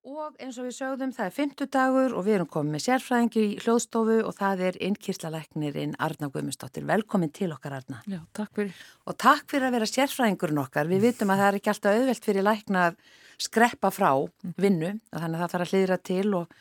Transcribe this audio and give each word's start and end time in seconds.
Og 0.00 0.36
eins 0.40 0.56
og 0.56 0.64
við 0.64 0.72
sögðum, 0.78 1.10
það 1.12 1.26
er 1.26 1.32
fymtudagur 1.36 2.14
og 2.16 2.24
við 2.24 2.38
erum 2.38 2.48
komið 2.48 2.72
með 2.72 2.82
sérfræðingi 2.86 3.40
í 3.44 3.56
hljóðstofu 3.60 4.14
og 4.24 4.32
það 4.38 4.62
er 4.70 4.78
innkýrslalæknirinn 4.86 5.92
Arna 6.00 6.30
Guðmundsdóttir. 6.32 6.86
Velkomin 6.88 7.32
til 7.36 7.50
okkar 7.52 7.76
Arna. 7.82 7.98
Já, 8.08 8.22
takk 8.32 8.54
fyrir. 8.56 8.78
Og 9.04 9.18
takk 9.20 9.44
fyrir 9.52 9.68
að 9.68 9.76
vera 9.76 9.90
sérfræðingurinn 9.90 10.62
okkar. 10.62 10.88
Við 10.88 11.04
vitum 11.04 11.34
að 11.34 11.42
það 11.42 11.50
er 11.50 11.60
ekki 11.60 11.72
alltaf 11.74 11.98
auðvelt 12.00 12.30
fyrir 12.30 12.48
lækna 12.48 12.86
að 12.88 12.98
skreppa 13.44 13.92
frá 13.92 14.10
vinnu, 14.56 14.94
þannig 15.12 15.36
að 15.36 15.44
það 15.44 15.52
þarf 15.52 15.66
að 15.66 15.74
hlýðra 15.74 16.00
til 16.08 16.26
og, 16.40 16.58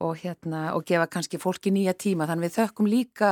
og, 0.00 0.16
hérna, 0.24 0.64
og 0.72 0.88
gefa 0.88 1.12
kannski 1.12 1.42
fólki 1.42 1.76
nýja 1.76 1.92
tíma. 2.00 2.30
Þannig 2.32 2.48
við 2.48 2.58
þökkum 2.62 2.88
líka 2.88 3.30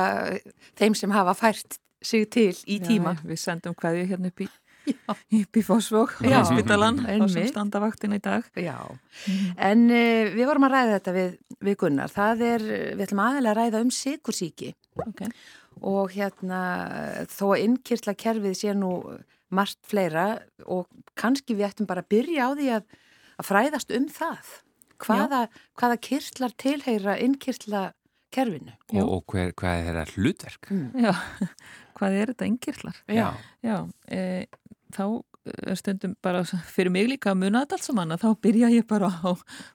þeim 0.77 1.01
sem 1.01 1.17
hafa 1.17 1.33
fært 1.41 1.81
sig 2.05 2.29
til 2.29 2.53
í 2.69 2.77
tíma. 2.85 3.17
Já, 3.17 3.25
við 3.33 3.41
sendum 3.41 3.73
hverju 3.81 4.05
hérna 4.13 4.29
upp 4.29 4.45
í 4.45 4.47
upp 4.87 5.59
í 5.59 5.63
Fosvók 5.65 6.15
á 6.23 6.41
spítalan 6.47 6.99
á 7.03 7.23
sem 7.31 7.47
standavaktin 7.49 8.15
í 8.17 8.21
dag. 8.23 8.45
Já, 8.57 8.77
mm. 8.85 9.49
en 9.69 9.85
uh, 9.91 10.29
við 10.35 10.45
vorum 10.49 10.67
að 10.69 10.75
ræða 10.75 10.93
þetta 10.97 11.15
við, 11.17 11.33
við 11.69 11.79
Gunnar. 11.83 12.13
Það 12.13 12.45
er, 12.49 12.67
við 12.93 13.03
ætlum 13.07 13.23
aðeins 13.25 13.51
að 13.51 13.59
ræða 13.59 13.83
um 13.85 13.91
sikursíki 13.95 14.71
okay. 15.05 15.33
og 15.81 16.15
hérna 16.15 16.61
þó 17.31 17.45
að 17.51 17.65
innkýrsla 17.67 18.15
kerfið 18.19 18.57
sé 18.61 18.77
nú 18.77 18.93
margt 19.49 19.79
fleira 19.89 20.31
og 20.69 20.89
kannski 21.17 21.57
við 21.57 21.71
ættum 21.71 21.89
bara 21.89 22.05
að 22.05 22.11
byrja 22.13 22.49
á 22.49 22.49
því 22.57 22.73
að, 22.77 22.97
að 23.41 23.49
fræðast 23.49 23.95
um 23.95 24.09
það. 24.13 24.57
Hvaða, 24.99 25.45
hvaða 25.79 25.95
kyrslar 26.03 26.51
tilheyra 26.59 27.13
innkýrsla 27.23 27.85
kerfinu 28.33 28.73
og, 28.99 29.05
og 29.05 29.33
hver, 29.33 29.53
hvað 29.57 29.83
er 29.83 29.99
þetta 29.99 30.17
hlutverk? 30.17 30.71
Mm. 30.73 31.05
Já, 31.05 31.13
hvað 31.97 32.17
er 32.17 32.33
þetta 32.33 32.49
innkýrslar? 32.49 32.99
Já, 33.09 33.27
Já. 33.65 33.77
E, 34.11 34.21
þá 34.95 35.03
eh, 35.09 35.75
stundum 35.79 36.15
bara 36.23 36.43
fyrir 36.75 36.93
mig 36.93 37.09
líka 37.11 37.33
að 37.33 37.41
muna 37.43 37.63
þetta 37.63 37.77
alls 37.77 37.89
saman 37.89 38.15
að 38.15 38.23
þá 38.23 38.29
byrja 38.47 38.71
ég 38.75 38.87
bara 38.89 39.11
á 39.11 39.31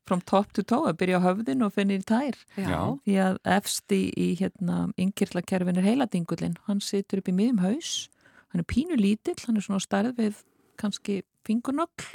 from 0.07 0.25
top 0.25 0.53
to 0.57 0.65
toe 0.65 0.89
að 0.91 0.99
byrja 1.03 1.21
á 1.23 1.27
höfðin 1.29 1.67
og 1.67 1.75
finna 1.77 1.99
í 1.99 2.03
tær. 2.07 2.41
Já. 2.57 2.81
því 3.05 3.21
að 3.27 3.39
efst 3.59 3.95
í, 3.95 4.03
í 4.17 4.33
hérna 4.41 4.89
yngirlakerfin 5.01 5.81
er 5.81 5.89
heiladingullin 5.91 6.59
hann 6.69 6.83
situr 6.85 7.23
upp 7.23 7.31
í 7.31 7.37
miðum 7.37 7.63
haus. 7.65 7.95
Hann 8.53 8.63
er 8.63 8.71
pínu 8.71 8.99
lítill, 9.01 9.41
hann 9.47 9.59
er 9.59 9.67
svona 9.67 9.83
starð 9.83 10.19
við 10.21 10.43
kannski 10.81 11.23
fingurnögl 11.47 12.13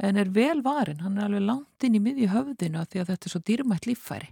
en 0.00 0.16
er 0.16 0.30
vel 0.32 0.62
varin, 0.64 1.02
hann 1.04 1.18
er 1.18 1.28
alveg 1.28 1.44
langt 1.44 1.84
inn 1.84 1.96
í 1.96 2.02
miðju 2.02 2.30
höfðinu 2.32 2.80
að 2.80 2.92
því 2.92 3.02
að 3.02 3.10
þetta 3.12 3.28
er 3.28 3.34
svo 3.34 3.40
dýrmætt 3.48 3.88
líffæri 3.88 4.30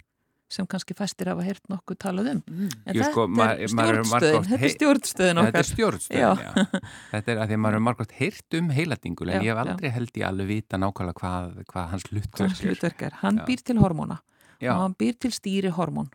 sem 0.48 0.66
kannski 0.70 0.94
fæstir 0.96 1.28
hafa 1.28 1.44
hert 1.44 1.64
nokkuð 1.68 1.98
talað 2.00 2.30
um. 2.32 2.38
Mm. 2.48 2.68
en 2.88 2.96
Jú, 2.96 3.04
sko, 3.04 3.26
þetta 3.36 3.56
er 3.58 3.72
stjórnstöðin 3.74 4.46
þetta 4.48 4.68
er 4.68 4.74
stjórnstöðin 4.74 5.40
okkar 5.42 5.50
Þetta 5.52 5.60
er 5.60 5.68
stjórnstöðin, 5.70 6.22
já, 6.22 6.30
já. 6.40 6.82
Þetta 7.12 7.32
er 7.32 7.42
að 7.42 7.50
því 7.50 7.58
að 7.58 7.62
maður 7.64 7.78
er 7.78 7.84
margótt 7.88 8.14
heyrt 8.16 8.58
um 8.58 8.70
heiladingul 8.78 9.28
en 9.28 9.36
já, 9.36 9.42
ég 9.44 9.52
hef 9.52 9.62
aldrei 9.64 9.92
held 9.98 10.16
í 10.16 10.24
alveg 10.28 10.50
vita 10.52 10.80
nákvæmlega 10.80 11.20
hvað, 11.20 11.58
hvað 11.68 11.90
hans 11.92 12.08
hlutverk 12.62 13.04
er. 13.08 13.18
Hann 13.20 13.42
býr 13.48 13.64
til 13.68 13.78
hormóna. 13.82 14.22
Og 14.64 14.82
hann 14.82 14.96
býr 14.98 15.18
til 15.20 15.34
stýri 15.36 15.72
hormón 15.74 16.08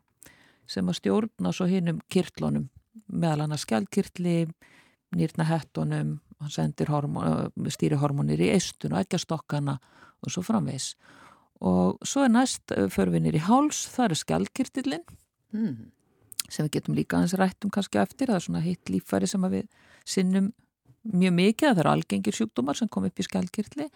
sem 0.70 0.88
að 0.90 1.00
stjórna 1.02 1.52
svo 1.54 1.68
hinn 1.70 1.92
um 1.92 2.02
kirtlunum 2.12 2.70
meðal 3.12 3.46
hann 3.46 3.56
að 3.56 3.64
skjálkirtli 3.66 4.38
nýrna 5.14 5.48
hettunum 5.48 6.18
hann 6.42 6.54
sendir 6.54 6.92
hormón, 6.92 7.52
stýri 7.72 8.00
hormónir 8.00 8.42
í 8.42 8.52
eistun 8.56 8.96
og 8.96 9.04
ekki 9.04 9.20
að 9.20 9.26
stokkana 9.28 9.78
og 10.24 10.32
svo 10.32 10.44
framvegs 10.46 10.94
og 11.64 12.04
svo 12.08 12.26
er 12.26 12.32
næst 12.34 12.74
eh, 12.76 12.90
förfinir 12.92 13.38
í 13.38 13.44
háls, 13.44 13.86
það 13.94 14.10
er 14.10 14.20
skjálkirtillin 14.22 15.06
mm. 15.56 15.76
sem 16.50 16.68
við 16.68 16.74
getum 16.78 16.98
líka 16.98 17.18
aðeins 17.18 17.38
rættum 17.40 17.72
kannski 17.74 18.02
eftir, 18.02 18.32
það 18.32 18.40
er 18.40 18.46
svona 18.48 18.64
hitt 18.66 18.92
lífæri 18.92 19.30
sem 19.32 19.48
við 19.54 19.70
sinnum 20.04 20.52
mjög 21.04 21.36
mikið, 21.38 21.70
það 21.70 21.84
eru 21.84 21.94
algengir 21.94 22.36
sjúkdómar 22.36 22.80
sem 22.80 22.92
kom 22.92 23.08
upp 23.08 23.20
í 23.20 23.28
skjálkirtli, 23.28 23.88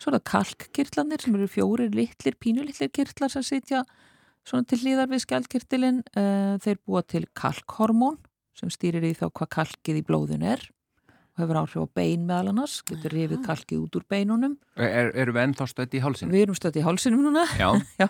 svo 0.00 0.10
er 0.10 0.18
það 0.18 0.26
kalkkirtlanir 0.32 1.24
sem 1.24 1.36
eru 1.36 1.48
fjórir 1.50 1.92
litlir, 1.96 2.36
pínulitlir 2.40 2.92
kirtlar 2.92 3.32
sem 3.32 3.44
sitja 3.44 3.84
svona 4.48 4.64
til 4.68 4.80
hlýðar 4.80 5.10
við 5.12 5.24
skjálkirtilin, 5.26 6.02
eh, 6.16 6.56
þeir 6.64 6.80
búa 6.88 7.04
til 7.04 7.26
kalkhormón 7.36 8.16
sem 8.56 8.72
stýrir 8.72 9.04
í 9.04 9.12
þá 9.16 9.28
hvað 9.28 9.52
kalkið 9.56 10.00
í 10.00 10.06
blóðun 10.08 10.44
er 10.56 10.64
hefur 11.44 11.58
áhrif 11.60 11.82
á 11.82 11.86
bein 11.96 12.26
meðal 12.28 12.52
annars, 12.52 12.80
getur 12.88 13.14
rifið 13.14 13.40
kalkið 13.46 13.82
út 13.84 13.96
úr 13.98 14.04
beinunum. 14.10 14.56
Er, 14.80 15.10
erum 15.18 15.36
við 15.36 15.42
ennþá 15.44 15.66
stöðt 15.68 15.96
í 15.96 16.00
hálsinum? 16.00 16.32
Við 16.32 16.44
erum 16.46 16.56
stöðt 16.56 16.78
í 16.80 16.84
hálsinum 16.84 17.24
núna. 17.26 17.44
Já. 17.58 17.68
Já. 18.00 18.06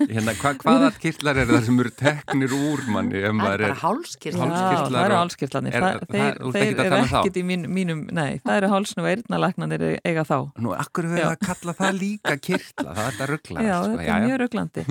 Hérna, 0.00 0.34
hva, 0.40 0.52
hvaða 0.60 0.90
kirtlar 1.00 1.40
eru 1.40 1.56
það 1.56 1.68
sem 1.68 1.80
eru 1.84 1.92
teknir 2.00 2.54
úr 2.56 2.84
manni? 2.92 3.22
Það 3.24 3.48
er 3.50 3.64
bara 3.64 3.78
hálskirtlar. 3.80 4.54
Já, 4.54 4.80
það 4.84 4.98
eru 5.04 5.18
hálskirtlarnir. 5.20 5.78
Er, 5.78 6.02
þeir 6.04 6.40
það, 6.40 6.58
þeir 6.58 6.82
eru 6.84 6.98
um 6.98 7.08
ekkit 7.08 7.40
í 7.40 7.44
mín, 7.48 7.68
mínum, 7.78 8.02
nei, 8.14 8.40
það 8.44 8.60
eru 8.60 8.72
hálsinu 8.74 9.04
og 9.04 9.10
eirnalagnanir 9.12 9.86
eiga 10.04 10.26
þá. 10.28 10.36
Nú, 10.64 10.74
akkur 10.76 11.08
við 11.14 11.24
að 11.28 11.36
kalla 11.44 11.76
það 11.80 12.00
líka 12.00 12.36
kirtla, 12.42 12.90
það 12.90 13.04
er 13.04 13.12
þetta 13.14 13.30
ruggla. 13.32 13.64
Já, 13.64 13.76
sko. 13.76 13.92
þetta 13.94 14.16
er 14.18 14.26
mjög 14.28 14.42
rugglandi. 14.44 14.86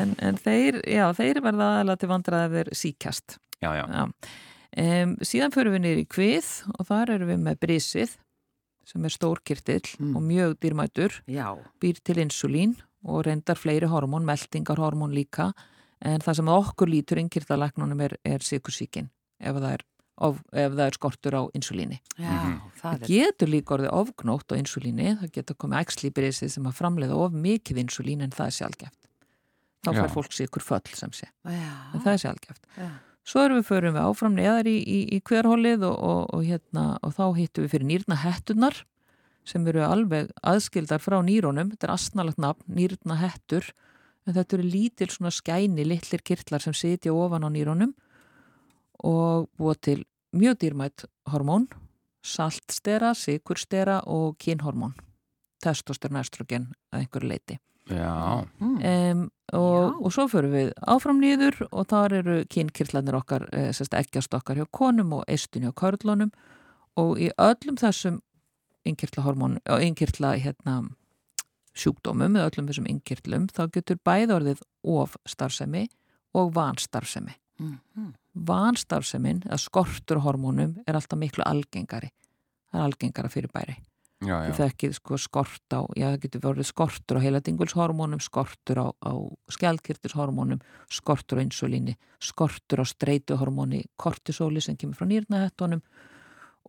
en, 0.00 0.14
en 0.28 0.42
þeir, 0.46 0.82
já, 0.96 1.06
þeir 1.18 1.42
verða 1.48 1.70
aðalega 1.72 2.02
til 2.02 2.12
vandrað 2.12 2.46
ef 2.46 2.60
þeir 2.60 2.74
síkast. 2.84 3.40
Já, 3.62 3.70
já. 3.72 3.86
já. 3.88 4.04
Um, 4.76 5.16
síðan 5.24 5.54
fyrir 5.54 5.74
við 5.76 5.84
nýri 5.84 6.06
kvið 6.10 6.50
og 6.74 6.88
þar 6.88 7.14
erum 7.16 7.32
við 7.32 7.42
með 7.46 7.60
brísið 7.62 8.16
sem 8.86 9.06
er 9.06 9.14
stórkirtill 9.14 9.86
mm. 9.98 10.12
og 10.18 10.22
mjög 10.26 10.56
dýrmætur, 10.62 11.20
Já. 11.30 11.56
býr 11.82 11.98
til 12.06 12.20
insulín 12.22 12.76
og 13.06 13.24
reyndar 13.26 13.58
fleiri 13.58 13.88
hormón, 13.90 14.26
meldingarhormón 14.26 15.14
líka 15.14 15.52
en 16.04 16.22
það 16.22 16.40
sem 16.40 16.54
okkur 16.54 16.90
lítur 16.92 17.22
innkirtalæknunum 17.22 18.02
er, 18.06 18.16
er 18.26 18.44
sikursíkin 18.44 19.10
ef 19.40 19.58
það 19.58 19.72
er, 19.72 19.84
of, 20.26 20.38
ef 20.52 20.76
það 20.76 20.84
er 20.86 20.98
skortur 20.98 21.38
á 21.38 21.42
insulíni. 21.56 21.98
Já, 22.14 22.30
mm 22.30 22.60
það, 22.76 23.00
það 23.00 23.10
getur 23.10 23.52
líka 23.52 23.74
orðið 23.76 23.92
ofgnótt 23.96 24.54
á 24.54 24.54
insulíni, 24.58 25.10
það 25.20 25.32
getur 25.38 25.58
komið 25.62 25.82
ægslýbrísið 25.82 26.52
sem 26.54 26.68
að 26.68 26.78
framleiða 26.78 27.18
of 27.24 27.36
mikið 27.46 27.82
insulín 27.82 28.24
en 28.24 28.34
það 28.34 28.50
er 28.50 28.56
sjálfgeft. 28.60 29.10
Þá 29.86 29.90
fær 29.96 30.14
fólk 30.16 30.34
sikur 30.34 30.64
föll 30.66 30.96
sem 30.98 31.12
sé, 31.14 31.28
Já. 31.46 31.74
en 31.94 32.02
það 32.02 32.12
er 32.12 32.22
sjálfgeft. 32.24 32.70
Svo 33.26 33.42
erum 33.42 33.58
við 33.58 33.66
förum 33.66 33.96
við 33.96 34.04
áfram 34.06 34.36
neðar 34.38 34.68
í, 34.70 34.76
í, 34.78 34.98
í 35.16 35.18
hverhólið 35.26 35.82
og, 35.88 35.96
og, 35.98 36.20
og, 36.36 36.44
hérna, 36.46 36.84
og 37.02 37.16
þá 37.16 37.24
hittum 37.40 37.66
við 37.66 37.72
fyrir 37.74 37.88
nýrna 37.88 38.18
hettunar 38.22 38.84
sem 39.46 39.66
eru 39.66 39.82
alveg 39.86 40.30
aðskildar 40.46 41.02
frá 41.02 41.18
nýrónum. 41.26 41.72
Þetta 41.72 41.88
er 41.88 41.94
astnalagt 41.94 42.38
nafn, 42.42 42.62
nýrna 42.70 43.18
hettur, 43.18 43.66
en 44.26 44.36
þetta 44.36 44.58
eru 44.58 44.68
lítil 44.70 45.10
svona 45.10 45.34
skæni 45.34 45.86
litlir 45.86 46.22
kirtlar 46.26 46.62
sem 46.62 46.74
sitja 46.74 47.14
ofan 47.14 47.46
á 47.46 47.50
nýrónum 47.50 47.94
og 49.06 49.50
búa 49.58 49.74
til 49.74 50.04
mjög 50.34 50.62
dýrmætt 50.62 51.06
hormón, 51.30 51.66
saltstera, 52.22 53.12
sikurstera 53.14 54.00
og 54.06 54.38
kynhormón, 54.42 54.94
testosterone, 55.62 56.22
estrogen 56.22 56.70
að 56.90 57.04
einhverju 57.04 57.30
leiti. 57.30 57.58
Um, 58.58 59.28
og, 59.54 60.00
og 60.02 60.12
svo 60.14 60.26
fyrir 60.30 60.50
við 60.50 60.70
áfram 60.90 61.20
nýður 61.22 61.60
og 61.70 61.86
þar 61.92 62.16
eru 62.18 62.36
kynkirtlanir 62.50 63.18
okkar 63.18 63.46
eh, 63.54 63.70
ekkjastokkar 63.70 64.58
hjá 64.58 64.66
konum 64.74 65.14
og 65.20 65.24
eistun 65.30 65.68
hjá 65.68 65.74
körlunum. 65.76 66.32
Og 66.98 67.20
í 67.20 67.30
öllum 67.38 67.78
þessum 67.78 68.20
innkirtla 68.86 70.34
hérna, 70.40 70.76
sjúkdómum 71.76 72.38
eða 72.38 72.50
öllum 72.50 72.70
þessum 72.70 72.90
innkirtlum 72.90 73.48
þá 73.52 73.66
getur 73.74 73.98
bæðorðið 74.06 74.62
of 74.82 75.16
starfsemi 75.28 75.86
og 76.34 76.54
vanstarfsemi. 76.56 77.36
Mm 77.58 77.78
-hmm. 77.96 78.14
vanstarfsemin 78.34 79.42
eða 79.46 79.58
skorturhormónum 79.58 80.82
er 80.86 80.94
alltaf 80.94 81.18
miklu 81.18 81.42
algengari. 81.46 82.10
Það 82.70 82.80
er 82.80 82.84
algengara 82.84 83.28
fyrir 83.28 83.48
bæri 83.52 83.76
Já, 84.24 84.46
já. 84.46 84.52
Það 84.56 84.70
ekki 84.70 84.88
sko 84.96 85.18
skort 85.20 85.74
á, 85.76 85.84
já 85.92 86.06
það 86.08 86.20
getur 86.22 86.42
verið 86.46 86.68
skortur 86.70 87.18
á 87.20 87.24
heiladingulshormónum, 87.26 88.20
skortur 88.24 88.78
á, 88.80 88.86
á 89.04 89.12
skjálkirtishormónum, 89.52 90.62
skortur 90.88 91.40
á 91.40 91.44
insulíni, 91.44 91.98
skortur 92.16 92.80
á 92.80 92.84
streytuhormóni, 92.88 93.82
kortisóli 94.00 94.64
sem 94.64 94.78
kemur 94.80 94.96
frá 94.96 95.04
nýrnahettunum 95.10 95.84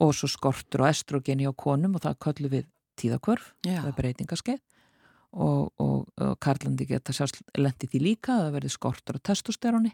og 0.03 0.11
svo 0.11 0.27
skortur 0.27 0.83
á 0.83 0.91
estrogeni 0.91 1.47
á 1.47 1.55
konum 1.55 1.95
og 1.95 2.03
það 2.03 2.19
kallum 2.27 2.51
við 2.51 2.67
tíðakvörf, 2.99 3.53
það 3.63 3.87
er 3.93 3.97
breytingaskeið 4.01 4.61
og, 5.37 5.71
og, 5.79 6.03
og 6.19 6.35
Karlandi 6.43 6.87
geta 6.89 7.15
sérst 7.15 7.39
lendið 7.55 7.93
því 7.93 8.03
líka 8.03 8.35
að 8.35 8.43
það 8.43 8.55
verði 8.57 8.73
skortur 8.75 9.19
á 9.23 9.25
testosteroni 9.31 9.93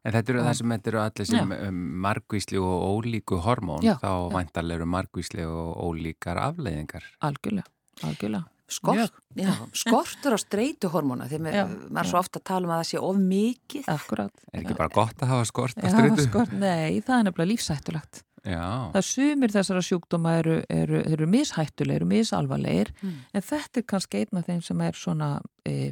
En 0.00 0.14
þetta 0.14 0.32
eru 0.32 0.44
það 0.46 0.54
sem 0.56 0.72
þetta 0.72 0.90
eru 0.90 1.00
allir 1.02 1.28
sem 1.28 1.50
um, 1.56 1.82
margvísli 2.06 2.60
og 2.60 2.86
ólíku 2.94 3.40
hormón, 3.44 3.84
já, 3.84 3.98
þá 4.00 4.32
vantarlega 4.32 4.80
eru 4.80 4.88
margvísli 4.88 5.44
og 5.44 5.74
ólíkar 5.90 6.40
afleiðingar. 6.40 7.04
Algjörlega, 7.28 7.68
algjörlega. 8.08 8.48
Skort, 8.70 9.16
já, 9.34 9.50
skortur 9.74 10.36
á 10.36 10.38
streytuhormóna, 10.38 11.26
því 11.26 11.40
maður 11.42 12.00
er 12.00 12.06
svo 12.06 12.20
ofta 12.20 12.38
að 12.38 12.44
tala 12.52 12.68
um 12.68 12.72
að 12.72 12.80
það 12.80 12.88
sé 12.92 13.00
of 13.02 13.16
mikið. 13.18 13.88
Akkurat. 13.90 14.44
Er 14.52 14.60
ekki 14.62 14.76
bara 14.78 14.92
gott 14.94 15.24
að 15.24 15.32
hafa 15.34 15.48
skort 15.50 15.80
á 15.82 15.86
streytu? 15.90 16.26
Skort, 16.28 16.52
nei, 16.54 17.00
það 17.02 17.16
er 17.16 17.26
nefnilega 17.26 17.50
lífsættulegt. 17.50 18.22
Já. 18.46 18.64
Það 18.94 19.06
sumir 19.10 19.52
þessara 19.52 19.82
sjúkdóma 19.84 20.36
eru, 20.40 20.60
eru, 20.72 21.00
eru 21.02 21.26
mishættulegir 21.28 22.06
og 22.06 22.12
misalvarlegir, 22.14 22.92
mm. 23.02 23.16
en 23.36 23.44
þetta 23.50 23.82
er 23.82 23.86
kannski 23.92 24.22
einn 24.22 24.40
af 24.40 24.46
þeim 24.48 24.62
sem 24.64 24.84
er 24.86 24.96
svona 24.96 25.30
e, 25.68 25.90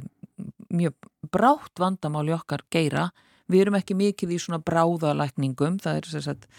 mjög 0.73 1.11
brátt 1.29 1.83
vandamál 1.83 2.25
í 2.31 2.33
okkar 2.33 2.63
geira, 2.73 3.09
Við 3.49 3.63
erum 3.63 3.77
ekki 3.79 3.97
mikið 3.97 4.35
í 4.35 4.41
svona 4.41 4.61
bráðalækningum, 4.61 5.79
það 5.81 6.01
er 6.01 6.25
sagt, 6.27 6.49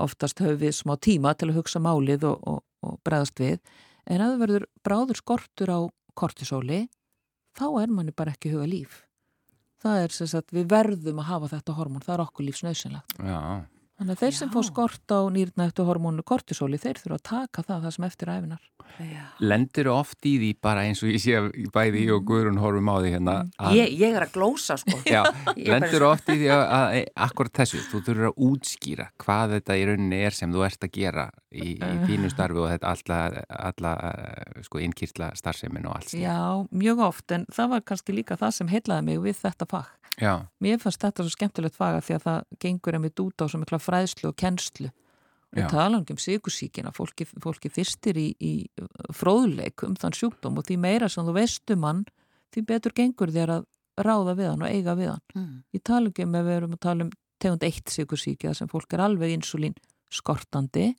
oftast 0.00 0.40
höfum 0.40 0.60
við 0.62 0.76
smá 0.76 0.94
tíma 0.96 1.34
til 1.36 1.50
að 1.50 1.60
hugsa 1.60 1.82
málið 1.82 2.28
og, 2.30 2.46
og, 2.48 2.62
og 2.86 3.00
bregðast 3.04 3.42
við, 3.42 3.58
en 4.08 4.22
að 4.22 4.32
það 4.32 4.44
verður 4.44 4.68
bráður 4.86 5.20
skortur 5.20 5.74
á 5.74 5.80
kortisóli, 6.18 6.86
þá 7.58 7.66
er 7.82 7.92
manni 7.92 8.14
bara 8.16 8.34
ekki 8.34 8.54
huga 8.54 8.68
líf. 8.70 9.02
Það 9.78 10.04
er 10.04 10.14
sem 10.14 10.30
sagt 10.30 10.54
við 10.54 10.70
verðum 10.72 11.20
að 11.22 11.28
hafa 11.28 11.50
þetta 11.52 11.74
hormón, 11.76 12.02
það 12.02 12.16
er 12.16 12.22
okkur 12.24 12.48
lífsnausinlegt 12.48 13.20
Já. 13.22 13.40
Þannig 13.98 14.14
að 14.14 14.20
þeir 14.22 14.34
sem 14.38 14.48
Já. 14.48 14.54
fá 14.54 14.66
skort 14.66 15.12
á 15.14 15.20
nýrnættu 15.34 15.84
hormónu 15.86 16.22
kortisóli, 16.26 16.78
þeir 16.78 17.00
þurfa 17.02 17.18
að 17.18 17.24
taka 17.28 17.64
það 17.66 17.84
það 17.84 17.94
sem 17.96 18.06
eftir 18.06 18.30
æfinar. 18.30 18.60
Lendir 19.40 19.88
oft 19.92 20.26
í 20.26 20.34
því 20.40 20.50
bara 20.64 20.82
eins 20.88 21.02
og 21.04 21.10
ég 21.12 21.20
sé 21.22 21.34
að 21.38 21.48
bæði 21.74 22.04
ég 22.06 22.12
og 22.16 22.24
Guðrún 22.28 22.58
horfum 22.62 22.90
á 22.90 22.96
því 22.98 23.12
hérna 23.14 23.34
að, 23.60 23.76
Ég, 23.78 23.92
ég 24.00 24.16
er 24.18 24.26
að 24.26 24.32
glósa 24.34 24.76
sko. 24.80 24.96
Já, 25.14 25.22
Ég 25.54 25.70
bara- 25.74 26.08
oft 26.10 26.28
í 26.32 26.38
því 26.40 26.48
að, 26.54 26.64
að 26.78 26.96
akkurat 27.28 27.60
þessu, 27.60 27.82
þú 27.90 28.02
þurfur 28.08 28.30
að 28.30 28.40
útskýra 28.48 29.08
hvað 29.24 29.54
þetta 29.58 29.76
í 29.78 29.84
rauninni 29.90 30.20
er 30.28 30.38
sem 30.38 30.52
þú 30.54 30.64
ert 30.68 30.88
að 30.88 30.94
gera 30.98 31.26
í, 31.52 31.68
í 31.78 31.92
þínu 32.08 32.32
starfi 32.32 32.62
og 32.64 32.70
þetta 32.72 32.94
alla, 32.96 33.20
alla 33.70 33.94
sko 34.66 34.82
innkýrtla 34.84 35.30
starfsemin 35.38 35.86
og 35.88 35.96
allt 35.98 36.10
slíkt. 36.12 36.24
Já, 36.26 36.38
mjög 36.84 37.04
oft, 37.08 37.30
en 37.36 37.46
það 37.54 37.72
var 37.76 37.86
kannski 37.92 38.16
líka 38.16 38.36
það 38.40 38.56
sem 38.58 38.72
heilaði 38.74 39.06
mig 39.12 39.22
við 39.28 39.40
þetta 39.44 39.68
fag. 39.70 39.94
Já, 40.18 40.32
Mér 40.58 40.80
fannst 40.82 41.04
þetta 41.04 41.22
svo 41.22 41.30
skemmtilegt 41.30 41.76
faga 41.78 42.00
því 42.02 42.14
að 42.16 42.24
það 42.24 42.38
gengur 42.64 42.96
einmitt 42.98 43.20
út 43.22 43.38
á 43.38 43.46
svo 43.46 43.60
mikla 43.62 43.78
fræðslu 43.78 44.32
og 44.32 44.38
kennslu. 44.40 44.88
Og 45.56 45.70
tala 45.72 46.02
um 46.02 46.20
sigursíkina, 46.20 46.92
fólki, 46.92 47.24
fólki 47.40 47.70
fyrstir 47.72 48.18
í, 48.20 48.26
í 48.36 48.52
fróðleik 49.16 49.84
um 49.86 49.94
þann 49.96 50.16
sjúkdóm 50.16 50.58
og 50.60 50.66
því 50.68 50.76
meira 50.82 51.08
sem 51.08 51.24
þú 51.24 51.34
veistum 51.38 51.86
hann, 51.88 52.02
því 52.52 52.64
betur 52.68 52.94
gengur 52.96 53.32
þér 53.32 53.54
að 53.56 53.64
ráða 54.04 54.34
við 54.38 54.50
hann 54.50 54.64
og 54.66 54.74
eiga 54.74 54.94
við 54.98 55.10
hann. 55.14 55.24
Mm. 55.34 55.56
Ég 55.74 55.84
tala 55.88 56.12
ekki 56.12 56.26
um 56.26 56.36
ef 56.36 56.46
við 56.46 56.56
erum 56.58 56.76
að 56.76 56.82
tala 56.84 57.06
um 57.06 57.12
tegund 57.40 57.64
eitt 57.66 57.94
sigursíki 57.94 58.48
þar 58.48 58.58
sem 58.60 58.70
fólk 58.70 58.94
er 58.94 59.04
alveg 59.06 59.34
insulín 59.34 59.76
skortandi 60.12 60.90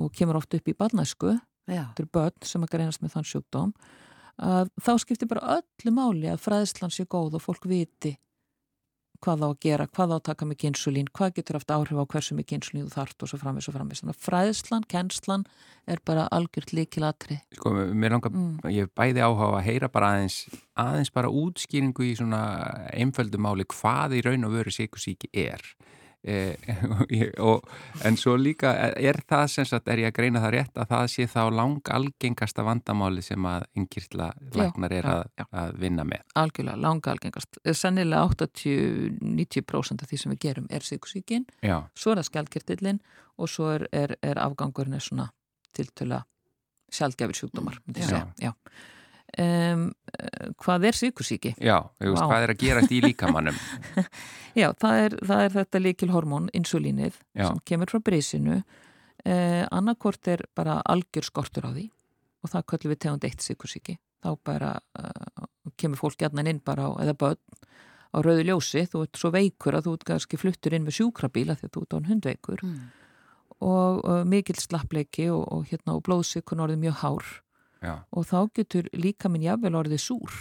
og 0.00 0.12
kemur 0.16 0.40
oft 0.40 0.54
upp 0.56 0.68
í 0.68 0.76
barnæsku, 0.76 1.36
er 1.70 2.08
börn 2.12 2.46
sem 2.48 2.64
að 2.64 2.74
greinast 2.74 3.02
með 3.02 3.14
þann 3.16 3.28
sjúkdóm, 3.28 3.72
að 4.42 4.70
þá 4.82 4.92
skiptir 5.02 5.30
bara 5.30 5.58
öllu 5.58 5.94
máli 5.94 6.30
að 6.32 6.42
fræðslan 6.42 6.92
sé 6.94 7.06
góð 7.06 7.36
og 7.38 7.44
fólk 7.44 7.68
viti 7.68 8.16
hvað 9.22 9.42
þá 9.42 9.46
að 9.48 9.58
gera, 9.64 9.86
hvað 9.86 10.10
þá 10.12 10.16
að 10.16 10.24
taka 10.28 10.48
mikið 10.50 10.68
insulín, 10.72 11.10
hvað 11.14 11.34
getur 11.38 11.58
haft 11.58 11.72
áhrif 11.76 12.00
á 12.02 12.04
hversu 12.12 12.36
mikið 12.38 12.58
insulín 12.58 12.88
þú 12.88 12.94
þart 12.96 13.22
og 13.22 13.30
svo 13.30 13.38
framvis 13.42 13.68
og 13.70 13.76
framvis. 13.76 14.02
Þannig 14.02 14.16
að 14.16 14.24
fræðslan, 14.26 14.86
kennslan 14.92 15.44
er 15.86 16.02
bara 16.04 16.28
algjört 16.34 16.74
líkilatri. 16.74 17.40
sko, 17.54 17.70
mér 17.94 18.10
langar, 18.16 18.32
Mm. 18.32 18.58
ég 18.74 18.90
bæði 18.94 19.22
áhuga 19.22 19.58
að 19.58 19.64
heyra 19.68 19.88
bara 19.92 20.06
aðeins, 20.16 20.48
aðeins 20.76 21.12
bara 21.12 21.28
útskýringu 21.28 22.02
í 22.02 22.16
svona 22.16 22.90
einföldu 22.92 23.38
máli 23.38 23.64
hvað 23.64 24.18
í 24.18 24.24
raun 24.24 24.44
og 24.44 24.52
veru 24.52 24.70
sikursíki 24.70 25.28
er. 25.32 25.60
Eh, 26.22 26.54
og 27.48 27.64
en 28.06 28.16
svo 28.20 28.36
líka 28.38 28.70
er 28.94 29.18
það 29.26 29.46
sem 29.50 29.66
sagt, 29.66 29.88
er 29.90 30.04
ég 30.04 30.12
að 30.12 30.16
greina 30.20 30.42
það 30.44 30.54
rétt 30.54 30.78
að 30.78 30.92
það 30.92 31.06
sé 31.10 31.26
þá 31.32 31.40
lang 31.50 31.90
algengasta 31.96 32.62
vandamáli 32.66 33.24
sem 33.26 33.48
að 33.50 33.66
innkýrtla 33.80 34.28
læknar 34.54 34.94
er 34.94 35.08
já, 35.08 35.14
að, 35.16 35.24
já. 35.40 35.46
að 35.64 35.74
vinna 35.82 36.06
með. 36.06 36.22
Algjörlega, 36.38 36.82
langa 36.86 37.14
algengast. 37.14 37.58
Sennilega 37.74 38.22
80-90% 38.30 40.06
af 40.06 40.12
því 40.12 40.20
sem 40.22 40.34
við 40.36 40.42
gerum 40.46 40.70
er 40.70 40.86
sikursíkin, 40.86 41.48
Já, 41.58 41.80
svo 41.98 42.14
er 42.14 42.22
það 42.22 42.30
skjaldkirtillin 42.30 43.02
og 43.42 43.50
svo 43.50 43.72
er, 43.74 43.88
er, 43.90 44.14
er 44.22 44.38
afgangurinn 44.38 44.94
er 44.94 45.02
svona 45.02 45.30
tiltöla 45.74 46.22
sjálfgefir 46.92 47.42
sjúkdómar. 47.42 47.80
Já. 47.96 48.26
Já. 48.38 48.52
Um, 49.40 49.86
hvað 50.60 50.84
er 50.90 50.96
sikursíki? 50.98 51.54
já, 51.56 51.78
veist, 52.02 52.20
hvað 52.20 52.42
er 52.44 52.50
að 52.52 52.58
gerast 52.60 52.92
í 52.92 52.98
líkamannum? 53.06 53.56
Já, 54.58 54.68
það 54.76 54.98
er, 55.06 55.14
það 55.24 55.42
er 55.46 55.54
þetta 55.54 55.80
líkilhormón, 55.80 56.50
insulínið, 56.52 57.14
Já. 57.32 57.46
sem 57.48 57.60
kemur 57.64 57.88
frá 57.88 58.00
brísinu. 58.04 58.58
Eh, 59.24 59.62
annarkvort 59.72 60.28
er 60.28 60.42
bara 60.54 60.80
algjör 60.84 61.24
skortur 61.24 61.64
á 61.64 61.72
því 61.72 61.86
og 62.42 62.50
það 62.52 62.66
köllum 62.72 62.92
við 62.92 63.00
tegund 63.06 63.24
eitt 63.24 63.40
sikursíki. 63.46 63.94
Þá 64.22 64.30
bara 64.44 64.72
uh, 64.98 65.46
kemur 65.78 65.96
fólk 66.02 66.18
gætnan 66.20 66.50
inn 66.50 66.60
bara 66.60 66.90
á, 66.90 67.00
eða 67.06 67.14
börn 67.18 67.38
á 68.12 68.18
rauðu 68.20 68.44
ljósi. 68.50 68.82
Þú 68.90 69.04
ert 69.06 69.16
svo 69.22 69.30
veikur 69.32 69.78
að 69.78 69.86
þú 69.88 69.94
ert 69.96 70.04
kannski 70.10 70.38
fluttur 70.42 70.74
inn 70.76 70.84
með 70.84 70.98
sjúkrabíla 70.98 71.56
því 71.56 71.68
að 71.70 71.72
þú 71.78 71.82
ert 71.86 71.96
án 71.96 72.10
hundveikur 72.10 72.64
Mm. 72.66 72.82
og 73.62 74.02
uh, 74.04 74.24
mikill 74.26 74.58
slappleiki 74.58 75.28
og, 75.30 75.46
og, 75.54 75.64
hérna, 75.70 75.94
og 75.96 76.02
blóðsikun 76.08 76.62
orðið 76.66 76.80
mjög 76.82 76.96
hár 77.04 77.28
Já, 77.82 77.94
og 78.10 78.26
þá 78.28 78.38
getur 78.58 78.90
líkaminn 78.94 79.46
jafnvel 79.46 79.74
orðið 79.80 80.04
súr. 80.04 80.36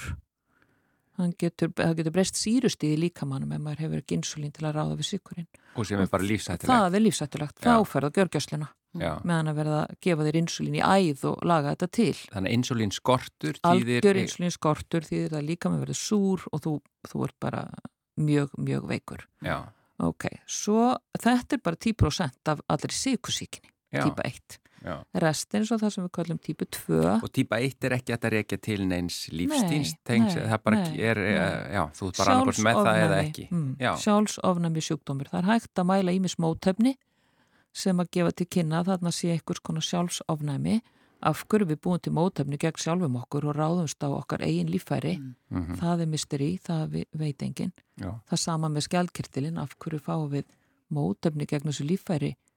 Getur, 1.37 1.69
það 1.77 1.97
getur 1.99 2.13
breyst 2.15 2.37
sírustíði 2.39 2.97
líkamannum 2.97 3.51
ef 3.53 3.59
maður 3.61 3.81
hefur 3.83 3.99
ekki 4.01 4.15
insulín 4.17 4.53
til 4.55 4.63
að 4.65 4.77
ráða 4.79 4.95
við 4.97 5.09
sykurinn. 5.11 5.47
og 5.75 5.85
sem 5.85 5.99
er 6.01 6.07
bara 6.09 6.25
lífsættilegt. 6.25 6.71
Það 6.71 6.95
er 6.95 7.03
lífsættulegt, 7.03 7.57
Já. 7.59 7.65
þá 7.67 7.85
ferða 7.91 8.09
gjörgjösluna 8.15 8.69
Já. 8.97 9.11
meðan 9.21 9.51
að 9.51 9.59
verða 9.59 9.81
að 9.83 9.99
gefa 10.01 10.25
þér 10.25 10.39
insulín 10.41 10.77
í 10.79 10.81
æð 10.81 11.25
og 11.29 11.45
laga 11.45 11.75
þetta 11.75 11.89
til. 11.99 12.15
Þannig 12.31 12.49
að 12.49 12.57
insulín 12.57 12.95
skortur 12.95 13.59
þýðir... 13.59 13.99
Algjör 14.01 14.21
insulín 14.23 14.55
skortur 14.55 15.05
þýðir 15.05 15.37
að 15.37 15.45
líkaminn 15.51 15.83
verður 15.83 15.99
súr 16.01 16.47
og 16.49 16.63
þú, 16.65 16.73
þú 17.11 17.23
ert 17.27 17.37
bara 17.43 17.61
mjög, 18.17 18.57
mjög 18.57 18.89
veikur. 18.89 19.27
Já, 19.45 19.59
Ok, 20.01 20.25
svo 20.49 20.95
þetta 21.13 21.57
er 21.57 21.61
bara 21.61 21.77
10% 21.77 22.49
af 22.49 22.61
allir 22.73 22.93
sykursíkinni, 22.95 23.69
já, 23.93 24.01
típa 24.07 24.25
1. 24.25 24.57
já. 24.85 24.95
Restin 25.23 25.61
er 25.61 25.67
svo 25.69 25.77
það 25.81 25.93
sem 25.95 26.05
við 26.05 26.11
kallum 26.17 26.39
típu 26.41 26.65
2. 26.77 26.99
Og 27.21 27.29
típa 27.33 27.59
1 27.61 27.87
er 27.89 27.95
ekki 27.97 28.15
að 28.15 28.21
það 28.25 28.33
reykja 28.35 28.57
til 28.67 28.79
neins 28.89 29.19
lífstíns, 29.33 29.93
Nei, 29.95 30.01
tengs, 30.11 30.35
nei, 30.35 30.47
það 30.51 30.63
bara 30.67 30.79
nei, 30.81 30.95
er, 31.11 31.21
nei. 31.21 31.35
nei. 31.37 31.75
já, 31.77 31.83
þú 31.99 32.09
ert 32.11 32.21
bara 32.21 32.35
annarkort 32.37 32.63
með 32.67 32.79
það 32.81 33.01
eða 33.05 33.19
ekki. 33.25 33.47
Mm, 33.51 33.69
Já. 33.79 33.91
sjálfsofnæmi 34.05 34.85
sjúkdómur. 34.87 35.29
Það 35.31 35.39
er 35.43 35.49
hægt 35.51 35.83
að 35.83 35.89
mæla 35.91 36.15
ímis 36.17 36.37
mótefni 36.41 36.95
sem 37.71 38.01
að 38.03 38.09
gefa 38.17 38.31
til 38.35 38.49
kynna 38.51 38.81
að 38.81 38.89
þarna 38.91 39.13
sé 39.15 39.31
einhvers 39.35 39.61
konar 39.63 39.85
sjálfsofnæmi 39.87 40.81
af 41.21 41.43
hverju 41.47 41.67
við 41.69 41.77
búum 41.85 41.99
til 42.01 42.11
mótefni 42.17 42.57
gegn 42.57 42.79
sjálfum 42.81 43.19
okkur 43.21 43.45
og 43.51 43.55
ráðumst 43.55 44.01
á 44.01 44.09
okkar 44.09 44.41
eigin 44.41 44.71
líffæri. 44.73 45.19
Mm 45.53 45.77
Það 45.77 46.01
er 46.01 46.09
misteri, 46.09 46.47
það 46.57 46.95
veit 47.13 47.43
enginn. 47.45 47.71
Já, 48.01 48.15
Það 48.29 48.39
sama 48.41 48.69
með 48.73 48.87
skjaldkirtilinn, 48.87 49.57
af 49.61 49.75
hverju 49.77 49.99
fáum 50.01 50.31
við 50.33 50.47
mótefni 50.91 51.45
gegn 51.45 51.69
þessu 51.69 51.85
líffæri 51.87 52.31
uh, 52.33 52.50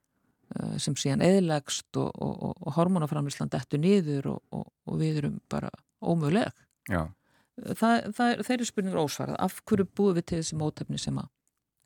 sem 0.79 0.95
síðan 0.99 1.23
eðlegst 1.25 1.97
og, 2.01 2.11
og, 2.15 2.35
og, 2.49 2.55
og 2.61 2.77
hormonaframlisland 2.79 3.55
eftir 3.59 3.81
niður 3.83 4.33
og, 4.35 4.41
og, 4.55 4.67
og 4.87 4.99
við 5.01 5.23
erum 5.23 5.39
bara 5.51 5.71
ómöguleg. 6.03 6.51
já, 6.89 7.07
Það, 7.55 8.09
það 8.17 8.29
er, 8.33 8.41
þeir 8.43 8.55
eru 8.57 8.65
spurningur 8.67 9.01
ósvarað. 9.05 9.37
Af 9.39 9.61
hverju 9.63 9.85
búum 9.95 10.17
við 10.17 10.25
til 10.27 10.39
þessi 10.41 10.57
mótefni 10.59 10.99
sem 10.99 11.19
að, 11.23 11.29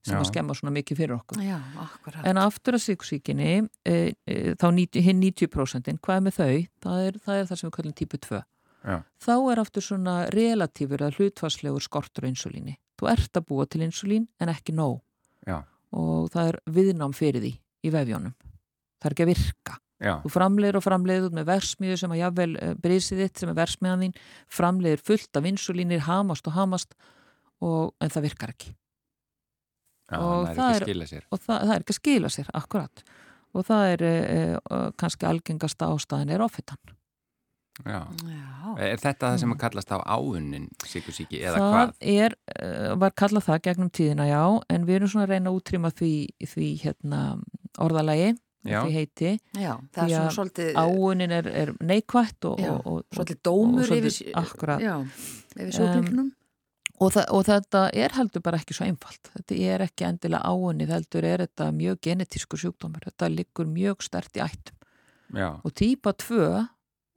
sem 0.06 0.15
Já. 0.17 0.20
að 0.23 0.29
skemma 0.31 0.55
svona 0.56 0.73
mikið 0.73 0.97
fyrir 1.03 1.17
okkur? 1.19 1.43
Já. 1.44 1.59
En 2.25 2.41
aftur 2.41 2.79
að 2.79 2.85
sykursíkinni, 2.87 3.50
e, 3.85 3.97
e, 4.25 4.37
þá 4.56 4.65
90, 4.73 5.03
hinn 5.05 5.21
90%, 5.21 6.00
hvað 6.00 6.17
er 6.17 6.25
með 6.25 6.38
þau? 6.38 6.55
Það 6.87 7.03
er 7.05 7.19
það, 7.21 7.35
er 7.43 7.50
það 7.50 7.61
sem 7.61 7.69
við 7.69 7.75
kallum 7.76 7.97
típu 8.00 8.21
2. 8.25 8.41
já, 8.88 8.97
Þá 9.26 9.35
er 9.37 9.62
aftur 9.67 9.85
svona 9.85 10.17
relatífur 10.32 11.05
að 11.05 11.21
hlutfarslegur 11.21 11.85
skortur 11.85 12.25
á 12.25 12.31
insulíni. 12.32 12.78
Þú 12.97 13.12
ert 13.12 13.37
að 13.37 13.49
búa 13.52 13.69
til 13.69 13.85
insulín 13.85 14.25
en 14.40 14.49
ekki 14.49 14.73
nóg 14.73 15.02
já, 15.45 15.61
og 15.93 16.31
það 16.33 16.54
er 16.54 16.61
viðnám 16.81 17.12
fyrir 17.12 17.45
því 17.45 17.52
í 17.85 17.93
vefjónum. 17.93 18.33
Það 18.99 19.07
er 19.11 19.14
ekki 19.17 19.26
að 19.26 19.33
virka. 19.35 19.76
já, 20.02 20.14
Þú 20.23 20.31
framleiður 20.35 20.76
og 20.78 20.85
framleiður 20.85 21.28
út 21.28 21.37
með 21.38 21.47
versmiðu 21.52 21.97
sem 21.99 22.11
að 22.14 22.21
jafnvel 22.23 22.52
brísið 22.83 23.23
þitt 23.25 23.38
sem 23.43 23.49
er 23.52 23.55
versmiðan 23.59 24.02
þín, 24.07 24.17
framleiður 24.59 25.02
fullt 25.07 25.37
af 25.40 25.49
insulínir, 25.52 26.00
hamast 26.07 26.47
og 26.47 26.52
hamast 26.59 26.95
og, 27.61 27.95
en 28.00 28.11
það 28.14 28.23
virkar 28.28 28.52
ekki. 28.55 28.75
já, 30.11 30.19
Og 30.19 30.47
það 30.47 30.50
er 30.50 30.55
það 30.55 30.69
ekki 30.69 30.75
er- 30.75 30.83
að 30.83 30.87
skila 30.88 31.07
sér. 31.12 31.25
Og 31.33 31.38
það, 31.43 31.59
það 31.67 31.75
er 31.75 31.83
ekki 31.83 31.95
að 31.95 32.00
skila 32.02 32.28
sér, 32.28 32.50
akkurat. 32.55 33.02
Og 33.55 33.64
það 33.64 33.93
er 33.93 34.02
e, 34.02 34.12
e, 34.38 34.78
kannski 35.00 35.26
algengasta 35.26 35.87
ástæðin 35.88 36.31
er 36.35 36.40
offitan. 36.45 36.78
Já. 37.87 38.00
Já. 38.26 38.75
Er 38.83 38.97
þetta 38.99 39.28
það 39.28 39.38
sem 39.38 39.49
Mm. 39.49 39.55
að 39.55 39.61
kallast 39.62 39.93
á 39.95 39.99
áunnin 40.02 40.69
sikursíki 40.85 41.38
eða 41.47 41.59
það 41.59 41.73
hvað? 41.73 41.93
er, 42.02 42.35
e, 42.59 42.95
var 42.99 43.11
kallað 43.12 43.45
það 43.47 43.61
gegnum 43.62 43.90
tíðina, 43.90 44.26
já, 44.26 44.43
en 44.69 44.85
við 44.87 44.97
erum 44.99 45.09
svona 45.09 45.26
að 45.26 45.31
reyna 45.31 45.50
að 45.50 45.59
útrýma 45.62 45.90
því, 45.95 46.12
því 46.43 46.67
hérna, 46.83 47.21
orðalagi. 47.78 48.37
Því 48.65 48.93
heiti. 48.93 49.31
Já, 49.55 49.75
það 49.95 50.09
Því 50.09 50.12
er 50.12 50.19
að 50.19 50.25
svona 50.25 50.35
svolítið, 50.37 50.73
Áunin 50.83 51.31
er, 51.33 51.47
er 51.47 51.73
neikvætt 51.81 52.45
og, 52.50 52.59
Já, 52.59 52.73
og, 52.73 52.87
og, 52.87 53.05
svolítið 53.15 53.38
dómur 53.47 53.81
og 53.85 53.87
svolítið- 53.88 54.23
yfir, 54.23 54.33
akkurat. 54.43 54.81
já, 54.81 54.97
yfir 55.57 55.73
sjúklingunum. 55.79 56.33
Og, 57.00 57.12
það, 57.15 57.27
og 57.31 57.45
þetta 57.47 57.83
er 57.95 58.11
heldur 58.17 58.43
bara 58.43 58.59
ekki 58.59 58.75
svo 58.75 58.85
einfalt. 58.88 59.31
Þetta 59.37 59.59
er 59.75 59.85
ekki 59.87 60.05
endilega 60.09 60.43
áunnið, 60.50 60.88
heldur 60.97 61.25
er 61.25 61.45
þetta 61.47 61.69
mjög 61.73 62.00
genetísku 62.03 62.59
sjúkdómur. 62.59 63.05
Þetta 63.07 63.29
liggur 63.31 63.67
mjög 63.71 64.03
stert 64.03 64.35
í 64.35 64.43
ættum. 64.43 64.75
Já, 65.33 65.61
Og 65.62 65.71
típa 65.79 66.11
2 66.19 66.69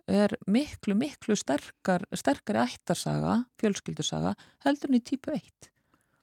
er 0.07 0.35
miklu, 0.45 0.93
miklu 0.93 1.33
sterkar, 1.35 2.03
sterkari 2.13 2.59
ættarsaga, 2.67 3.45
fjölskyldusaga, 3.57 4.35
heldur 4.65 4.89
en 4.91 4.99
í 4.99 5.01
típu 5.01 5.33
1. 5.33 5.70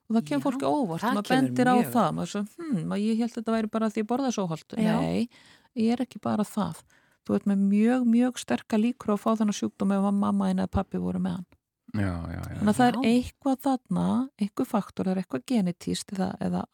Og 0.09 0.17
það 0.17 0.25
kemur 0.31 0.45
fólki 0.47 0.65
óvart, 0.69 1.05
maður 1.05 1.29
bendir 1.35 1.69
á 1.69 1.77
það. 1.85 2.09
Maður 2.17 2.31
svo, 2.33 2.43
hm, 2.57 2.93
ég 2.97 3.19
held 3.21 3.29
að 3.29 3.37
þetta 3.37 3.55
væri 3.55 3.71
bara 3.75 3.91
því 3.93 4.05
að 4.05 4.09
borða 4.09 4.31
svo 4.33 4.47
holt. 4.49 4.77
Já. 4.81 4.95
Nei, 4.97 5.29
ég 5.77 5.93
er 5.93 6.03
ekki 6.05 6.21
bara 6.25 6.47
það. 6.49 6.81
Þú 7.29 7.37
ert 7.37 7.49
með 7.50 7.65
mjög, 7.69 8.07
mjög 8.09 8.41
sterkar 8.41 8.81
líkur 8.81 9.12
á 9.12 9.15
að 9.19 9.21
fá 9.21 9.31
þennan 9.37 9.59
sjúkdóm 9.59 9.93
ef 9.93 10.07
mamma 10.09 10.49
eina 10.49 10.65
eða 10.65 10.73
pappi 10.79 11.00
voru 11.03 11.21
með 11.21 11.37
hann. 11.37 11.49
já, 11.93 12.15
já, 12.33 12.41
já. 12.41 12.57
Þannig 12.57 12.73
að 12.73 12.79
það 12.79 12.88
er 12.88 13.11
eitthvað 13.11 13.61
þarna, 13.67 14.07
eitthvað 14.41 14.71
faktor, 14.73 15.05
það 15.05 15.12
er 15.12 15.21
eitthvað 15.23 15.45
genetíst 15.53 16.15
eða, 16.17 16.31
eða 16.41 16.65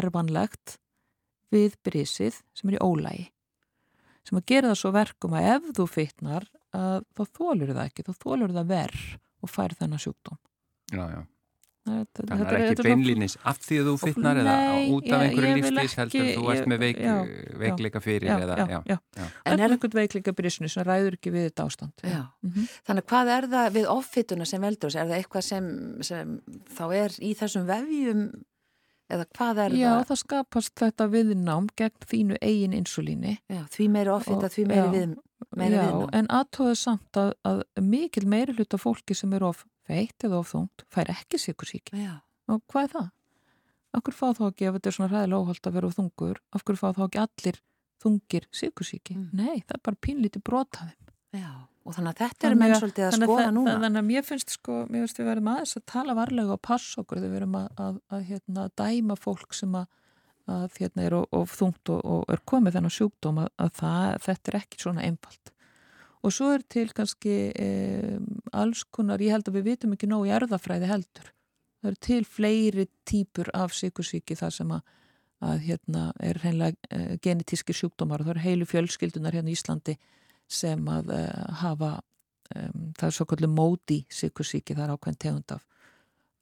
erfanlegt 0.00 0.76
við 1.52 1.76
brísið 1.84 2.40
sem 2.56 2.72
er 2.72 2.78
í 2.78 2.80
ólægi. 2.80 3.28
Sem 4.24 4.38
að 4.38 4.48
gera 4.48 4.72
það 4.72 4.80
svo 4.80 4.94
verkum 4.96 5.36
að 5.36 5.48
ef 5.50 5.70
þú 5.76 5.86
fitnar, 5.90 6.48
að 6.72 7.04
þá 7.12 7.22
þólur 7.36 7.74
það 7.74 7.84
ekki, 7.84 8.06
þá 8.06 8.12
þólur 8.22 8.56
það 8.56 8.72
verð 8.72 9.06
og 9.42 9.50
fær 9.50 9.74
þennan 9.76 10.00
sjúkdóm 10.00 10.38
Já, 10.92 11.04
já 11.10 11.20
Þetta, 11.82 12.24
Þannig 12.28 12.42
að 12.44 12.46
það 12.46 12.56
er 12.56 12.64
ekki 12.70 12.84
beinlínis 12.86 13.32
af 13.42 13.56
því 13.58 13.78
að 13.80 13.88
þú 13.88 13.94
fytnar 13.98 14.38
eða 14.38 14.52
út 14.94 15.08
af 15.10 15.22
einhverju 15.24 15.54
lífstíðs 15.56 15.96
heldur 15.98 16.28
þú 16.36 16.44
ert 16.52 16.68
með 16.70 16.84
veik, 16.84 17.00
já, 17.02 17.14
veikleika 17.58 18.02
fyrir 18.04 18.28
já, 18.28 18.34
eða, 18.44 18.58
já, 18.70 18.78
já. 18.92 19.24
En 19.50 19.56
er 19.56 19.74
einhvern 19.74 19.96
veikleika 19.98 20.34
brísinu 20.38 20.70
sem 20.70 20.86
ræður 20.86 21.16
ekki 21.18 21.32
við 21.34 21.48
þetta 21.48 21.66
ástand 21.66 22.04
mm 22.06 22.52
-hmm. 22.52 22.68
Þannig 22.86 23.02
að 23.02 23.08
hvað 23.10 23.32
er 23.36 23.48
það 23.56 23.74
við 23.78 23.88
offittuna 23.96 24.46
sem 24.46 24.62
veldur 24.62 24.92
oss? 24.92 24.94
Er 24.94 25.10
það 25.10 25.18
eitthvað 25.18 25.44
sem, 25.48 25.66
sem 26.02 26.38
þá 26.70 26.84
er 27.00 27.18
í 27.18 27.34
þessum 27.42 27.66
vefjum 27.66 28.22
eða 29.10 29.26
hvað 29.34 29.58
er 29.66 29.74
já, 29.74 29.88
það? 29.90 29.98
Já, 29.98 30.06
það 30.06 30.22
skapast 30.22 30.72
þetta 30.78 31.08
viðnám 31.10 31.68
gegn 31.76 32.08
þínu 32.14 32.38
eigin 32.40 32.78
insulíni 32.78 33.38
Því 33.74 33.88
meiri 33.90 34.14
offitta, 34.14 34.48
því 34.48 34.66
meiri 34.70 34.88
við 34.94 35.16
meiri 35.56 35.82
viðnám 35.82 36.14
En 36.14 36.30
aðtóðu 36.30 36.78
samt 36.78 37.16
að, 37.16 37.34
að 37.42 37.64
mikil 37.80 38.26
meiri 38.28 38.54
hluta 38.54 38.78
fólki 38.78 39.14
sem 39.18 39.32
er 39.32 39.42
of 39.42 39.66
feitt 39.88 40.26
eða 40.26 40.40
ofþungt 40.42 40.86
fær 40.92 41.10
ekki 41.12 41.40
sikursíki 41.40 42.06
og 42.50 42.62
hvað 42.70 42.86
er 42.86 42.94
það? 42.96 43.10
Akkur 43.92 44.16
fá 44.16 44.26
þá 44.36 44.46
ekki 44.48 44.68
ef 44.68 44.78
þetta 44.78 44.88
er 44.88 44.96
svona 44.96 45.12
ræðilega 45.12 45.42
óhald 45.42 45.68
að 45.68 45.76
vera 45.76 45.92
þungur 45.96 46.40
akkur 46.56 46.80
fá 46.80 46.86
þá 46.96 47.02
ekki 47.06 47.22
allir 47.22 47.60
þungir 48.02 48.48
sikursíki? 48.54 49.16
Mm. 49.18 49.28
Nei, 49.36 49.62
það 49.66 49.76
er 49.76 49.84
bara 49.88 50.02
pínlítið 50.06 50.44
brotaðum 50.48 51.12
Já, 51.32 51.50
og 51.84 51.96
þannig 51.96 52.12
að 52.12 52.22
þetta 52.22 52.48
er 52.48 52.56
menn 52.60 52.74
svolítið 52.76 53.06
að 53.06 53.16
skoða 53.16 53.42
það, 53.42 53.54
núna 53.56 53.74
Þannig 53.78 54.02
að 54.02 54.08
mér 54.10 54.26
finnst 54.28 54.54
sko, 54.58 54.78
mér 54.88 55.04
finnst 55.04 55.20
við 55.20 55.28
verðum 55.30 55.50
aðeins 55.54 55.74
að 55.78 55.84
tala 55.92 56.16
varlega 56.18 56.56
og 56.56 56.62
passa 56.68 57.02
okkur 57.02 57.20
þegar 57.20 57.28
við 57.28 57.36
verðum 57.38 57.58
að, 57.60 57.68
að, 57.86 57.98
að 58.12 58.26
hérna, 58.28 58.66
dæma 58.82 59.16
fólk 59.20 59.56
sem 59.56 59.78
að, 59.80 59.86
að 60.52 60.78
hérna, 60.80 61.06
er 61.06 61.16
of, 61.16 61.26
of 61.38 61.56
þungt 61.56 61.92
og, 61.94 62.04
og 62.16 62.34
er 62.34 62.44
komið 62.52 62.76
þennan 62.76 62.96
sjúkdóm 62.98 63.40
að 63.46 63.72
það, 63.80 64.06
þetta 64.28 64.52
er 64.52 64.58
ekki 64.60 64.82
svona 64.82 65.06
einfalt 65.08 65.51
Og 66.22 66.30
svo 66.30 66.52
er 66.54 66.62
til 66.70 66.92
kannski 66.94 67.36
um, 67.58 68.26
alls 68.54 68.84
konar, 68.94 69.22
ég 69.22 69.34
held 69.34 69.48
að 69.50 69.58
við 69.58 69.70
vitum 69.72 69.94
ekki 69.96 70.08
nóg 70.10 70.28
í 70.28 70.34
erðafræði 70.36 70.90
heldur. 70.90 71.30
Það 71.82 71.90
eru 71.90 72.00
til 72.06 72.26
fleiri 72.30 72.84
típur 73.08 73.50
af 73.58 73.74
sykursíki 73.74 74.36
þar 74.38 74.54
sem 74.54 74.70
að, 74.70 74.84
að 75.42 75.64
hérna, 75.66 76.04
er 76.22 76.38
hreinlega 76.44 76.78
uh, 76.94 77.16
genetíski 77.24 77.74
sjúkdómar 77.74 78.22
og 78.22 78.28
það 78.28 78.36
eru 78.36 78.44
heilu 78.44 78.68
fjölskyldunar 78.70 79.34
hérna 79.34 79.50
í 79.50 79.56
Íslandi 79.58 79.96
sem 80.46 80.84
að 80.92 81.10
uh, 81.16 81.46
hafa, 81.62 81.92
það 82.52 83.06
er 83.06 83.14
svo 83.16 83.26
kallið 83.30 83.54
móti 83.56 83.96
sykursíki, 84.12 84.76
það 84.76 84.84
er 84.84 84.92
ákveðin 84.92 85.20
tegund 85.24 85.54
af, 85.56 85.62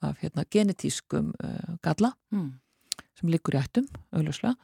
af 0.04 0.20
hérna, 0.20 0.44
genetískum 0.50 1.30
uh, 1.38 1.76
galla 1.84 2.10
mm. 2.34 2.50
sem 3.20 3.32
likur 3.32 3.56
í 3.56 3.60
ættum, 3.62 3.86
auðvuslega, 4.10 4.58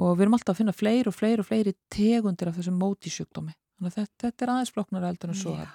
og 0.00 0.16
við 0.16 0.26
erum 0.26 0.38
alltaf 0.38 0.56
að 0.56 0.62
finna 0.62 0.74
fleiri 0.74 1.12
og 1.12 1.18
fleiri 1.18 1.44
og 1.44 1.48
fleiri 1.50 1.76
tegundir 1.92 2.50
af 2.50 2.58
þessum 2.58 2.80
móti 2.80 3.12
sjúkdómi 3.12 3.54
Þannig 3.76 3.92
að 3.92 3.96
þetta, 4.00 4.18
þetta 4.24 4.44
er 4.44 4.52
aðeins 4.54 4.72
floknar 4.72 5.06
eldur 5.10 5.32
en 5.32 5.38
svo 5.38 5.54
Já, 5.56 5.66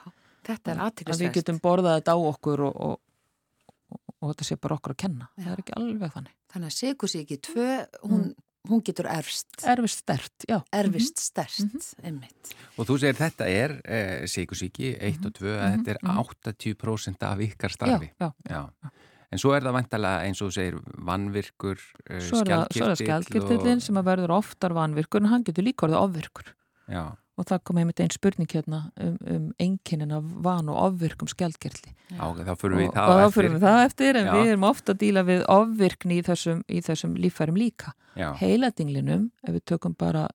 þetta 0.48 0.74
er 0.74 0.80
aðtryggast. 0.88 1.18
Að 1.20 1.26
við 1.26 1.34
getum 1.38 1.60
borðað 1.62 1.98
þetta 2.00 2.14
á 2.18 2.20
okkur 2.32 2.64
og, 2.66 2.80
og, 2.88 3.76
og, 3.94 4.00
og 4.18 4.32
þetta 4.32 4.48
sé 4.48 4.58
bara 4.62 4.78
okkur 4.80 4.96
að 4.96 5.02
kenna. 5.04 5.28
Já. 5.36 5.44
Það 5.44 5.52
er 5.52 5.62
ekki 5.64 5.76
alveg 5.78 6.16
þannig. 6.16 6.38
Þannig 6.54 6.72
að 6.72 6.78
Sigursíki 6.78 7.38
2, 7.46 7.68
hún, 8.08 8.24
mm. 8.24 8.48
hún 8.72 8.82
getur 8.88 9.10
erfst. 9.12 9.52
Erfist 9.70 10.02
stert, 10.02 10.48
já. 10.50 10.58
Erfist 10.82 11.22
mhm. 11.22 11.28
stert, 11.28 11.60
mm 11.62 11.70
-hmm. 11.76 12.08
einmitt. 12.10 12.56
Og 12.78 12.90
þú 12.90 12.98
segir 13.04 13.22
þetta 13.22 13.52
er 13.54 13.78
eh, 13.86 14.26
Sigursíki 14.26 14.96
1 14.98 15.26
og 15.26 15.38
2, 15.38 15.46
mm 15.46 15.54
-hmm. 15.54 15.78
þetta 15.78 15.92
er 15.92 15.98
80% 16.02 17.22
mhm. 17.22 17.32
af 17.32 17.40
ykkar 17.40 17.72
starfi. 17.72 18.12
Já, 18.20 18.34
já. 18.50 18.70
já. 18.84 18.90
En 19.32 19.40
svo 19.40 19.54
er 19.54 19.64
það 19.64 19.74
vantalega 19.74 20.26
eins 20.26 20.42
og 20.42 20.50
þú 20.50 20.54
segir 20.54 20.76
vannvirkur, 20.98 21.78
uh, 22.10 22.20
skjaldkirtill. 22.20 22.76
Svo 22.76 22.86
er 22.86 22.90
það 22.90 23.04
skjaldkirtillin 23.06 23.78
og... 23.78 23.82
sem 23.82 23.96
að 23.96 24.04
verður 24.04 24.32
oftar 24.32 24.74
vannvirkur 24.74 25.22
en 25.22 25.28
hann 25.28 25.44
getur 25.44 25.64
líka 25.64 25.86
orðið 25.86 26.04
ofvirkur. 26.04 26.56
Já 26.88 27.16
og 27.40 27.48
það 27.48 27.64
kom 27.68 27.80
einmitt 27.82 28.02
einn 28.04 28.14
spurning 28.14 28.50
hérna 28.52 28.82
um, 29.02 29.18
um 29.30 29.48
enginnin 29.62 30.14
af 30.16 30.28
van 30.46 30.70
og 30.72 30.80
ofvirkum 30.90 31.30
skjaldkertli 31.32 31.94
og, 32.20 32.42
þá 32.44 32.54
fyrir 32.60 32.78
við 32.82 32.92
það, 32.98 33.24
og, 33.26 33.38
við 33.40 33.58
það 33.64 33.84
eftir 33.86 34.20
en 34.20 34.28
Já. 34.28 34.32
við 34.36 34.52
erum 34.54 34.68
ofta 34.68 34.94
að 34.94 35.02
díla 35.06 35.26
við 35.28 35.44
ofvirkni 35.56 36.20
í 36.20 36.26
þessum, 36.28 36.64
í 36.68 36.82
þessum 36.84 37.16
lífærum 37.22 37.60
líka. 37.60 37.94
Heiladinglinum, 38.42 39.30
ef 39.48 39.56
við 39.58 39.66
tökum 39.72 39.96
bara, 39.98 40.26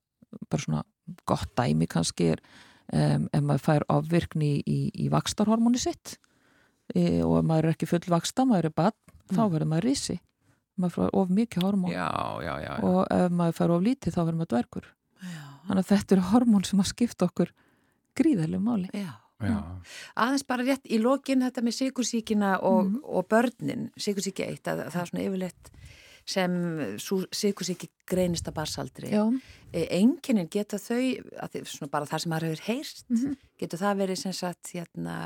bara 0.49 0.63
svona 0.63 0.83
gott 1.29 1.53
dæmi 1.59 1.87
kannski 1.89 2.31
er 2.33 2.41
um, 2.91 3.27
ef 3.29 3.43
maður 3.43 3.65
fær 3.69 3.87
ofvirkni 3.93 4.55
í, 4.65 4.79
í 4.97 5.09
vakstarhormóni 5.13 5.81
sitt 5.81 6.17
e, 6.95 7.21
og 7.21 7.37
ef 7.43 7.47
maður 7.47 7.69
er 7.69 7.77
ekki 7.77 7.89
full 7.93 8.03
vaksta, 8.09 8.47
maður 8.49 8.71
er 8.71 8.77
bann 8.81 8.97
mm. 8.97 9.37
þá 9.37 9.43
verður 9.45 9.71
maður 9.75 9.91
risi. 9.91 10.19
Maður 10.77 10.97
fær 10.97 11.15
of 11.17 11.29
mikið 11.33 11.63
hormón. 11.65 11.93
Já, 11.93 12.09
já, 12.45 12.53
já, 12.61 12.73
og 12.85 12.99
ef 13.13 13.33
maður 13.33 13.59
fær 13.61 13.77
of 13.77 13.85
lítið 13.85 14.13
þá 14.17 14.21
verður 14.23 14.39
maður 14.41 14.55
dvergur 14.55 14.93
Þannig 15.67 15.83
að 15.83 15.93
þetta 15.93 16.15
eru 16.15 16.27
hormón 16.31 16.67
sem 16.67 16.81
að 16.81 16.91
skipta 16.93 17.27
okkur 17.27 17.53
gríðarlega 18.17 18.63
máli. 18.63 18.91
Já. 18.95 19.11
Já. 19.37 19.57
Aðeins 20.17 20.45
bara 20.49 20.65
rétt 20.65 20.87
í 20.89 20.97
lokin 20.97 21.43
þetta 21.45 21.61
með 21.61 21.75
sikursíkina 21.77 22.55
og, 22.65 22.87
mm. 22.87 23.01
og 23.05 23.27
börnin, 23.29 23.89
sikursíki 23.99 24.47
eitt, 24.47 24.65
að, 24.65 24.87
að 24.87 24.95
það 24.95 25.03
er 25.03 25.11
svona 25.11 25.25
yfirleitt 25.27 25.69
sem 26.27 26.55
sikursíki 27.37 27.87
greinist 28.09 28.49
að 28.49 28.55
barsaldri. 28.57 29.11
E, 29.13 29.83
Enginin 29.95 30.49
geta 30.51 30.79
þau, 30.81 30.99
svona 31.69 31.91
bara 31.93 32.09
það 32.09 32.23
sem 32.23 32.33
maður 32.33 32.49
hefur 32.49 32.63
heyrst, 32.65 33.03
mm 33.07 33.19
-hmm. 33.21 33.35
getur 33.61 33.81
það 33.83 34.01
verið 34.01 34.19
sem 34.23 34.33
sagt 34.35 34.73
hérna 34.73 35.17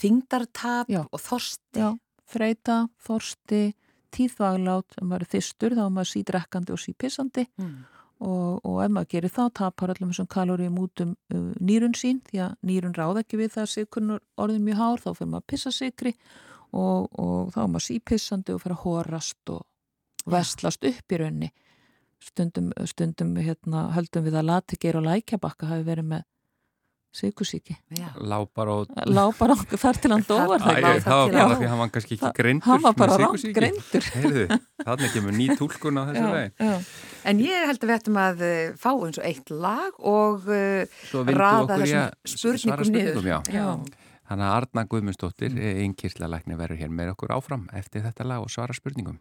þingdartap 0.00 0.90
og 0.96 1.20
þorsti. 1.22 1.84
Já, 1.84 1.90
þreita, 2.32 2.78
þorsti, 3.06 3.62
tíðvaglát, 4.16 4.96
ef 4.96 5.04
maður 5.04 5.30
þyrstur 5.36 5.76
þá 5.76 5.84
er 5.84 5.92
maður 5.92 6.12
sídrekkandi 6.14 6.74
og 6.74 6.82
sípissandi. 6.82 7.46
Mm 7.60 7.76
og, 8.20 8.64
og 8.64 8.80
ef 8.84 8.92
maður 8.92 9.10
gerir 9.12 9.32
þá 9.32 9.42
tapar 9.60 9.92
öllum 9.94 10.12
þessum 10.12 10.28
kaloríum 10.32 10.78
út 10.80 11.02
um 11.04 11.14
uh, 11.34 11.52
nýrun 11.60 11.96
sín 11.98 12.22
því 12.28 12.42
að 12.46 12.56
nýrun 12.70 12.96
ráð 12.96 13.22
ekki 13.22 13.40
við 13.42 13.54
það 13.56 13.66
að 13.66 13.72
sikurinn 13.74 14.18
orðin 14.40 14.64
mjög 14.64 14.80
hár 14.80 15.04
þá 15.04 15.10
fyrir 15.10 15.30
maður 15.32 15.44
að 15.44 15.50
pissa 15.52 15.72
sikri 15.74 16.14
og, 16.72 17.08
og 17.12 17.52
þá 17.54 17.60
er 17.64 17.70
maður 17.74 17.86
sípissandi 17.90 18.54
og 18.54 18.62
fyrir 18.62 18.76
að 18.76 18.84
horast 18.86 19.52
og 19.52 19.62
vestlast 20.26 20.88
upp 20.88 21.12
í 21.12 21.20
raunni 21.20 21.50
stundum, 22.22 22.72
stundum 22.88 23.36
hérna, 23.36 23.90
höldum 23.94 24.24
við 24.26 24.40
að 24.40 24.48
lategeir 24.50 24.98
og 24.98 25.06
lækjabakka 25.06 25.68
hafi 25.70 25.86
verið 25.86 26.10
með 26.14 26.26
Og... 28.72 28.94
Lápar 29.16 29.54
og 29.54 29.74
þar 29.74 30.00
til 30.02 30.12
hann 30.14 30.24
dóar 30.28 30.62
það. 30.62 30.80
Það 31.04 31.20
var 31.20 31.34
bara 31.34 31.58
því 31.58 31.66
að 31.66 31.72
hann 31.72 31.82
var 31.82 31.92
kannski 31.94 32.16
ekki 32.18 32.32
greindur 32.36 32.70
hann 32.70 32.84
var 32.86 32.96
bara 33.00 33.30
greindur. 33.58 34.08
Heyrðu, 34.16 34.46
þannig 34.82 35.14
kemur 35.16 35.36
ný 35.36 35.46
tólkun 35.58 36.00
á 36.00 36.02
þessu 36.10 36.32
veginn. 36.36 36.82
En 37.26 37.42
ég 37.42 37.68
held 37.70 37.80
að 37.82 37.90
við 37.90 37.96
ættum 37.98 38.18
að 38.22 38.42
eh, 38.46 38.74
fá 38.78 38.90
eins 38.94 39.20
og 39.20 39.24
eitt 39.26 39.50
lag 39.50 39.96
og 39.98 40.50
uh, 40.50 40.98
raða 41.34 41.80
þessum 41.82 42.36
spurningum 42.36 42.92
niður. 42.94 43.30
Já. 43.32 43.38
Já. 43.50 43.68
Þannig 44.26 44.48
að 44.48 44.56
Arna 44.56 44.82
Guðmundsdóttir, 44.90 45.52
mm. 45.54 45.80
einn 45.84 45.94
kýrlalækni, 45.98 46.58
verður 46.58 46.80
hér 46.82 46.94
með 46.94 47.12
okkur 47.14 47.34
áfram 47.36 47.68
eftir 47.78 48.02
þetta 48.06 48.26
lag 48.26 48.42
og 48.42 48.50
svara 48.50 48.74
spurningum. 48.74 49.20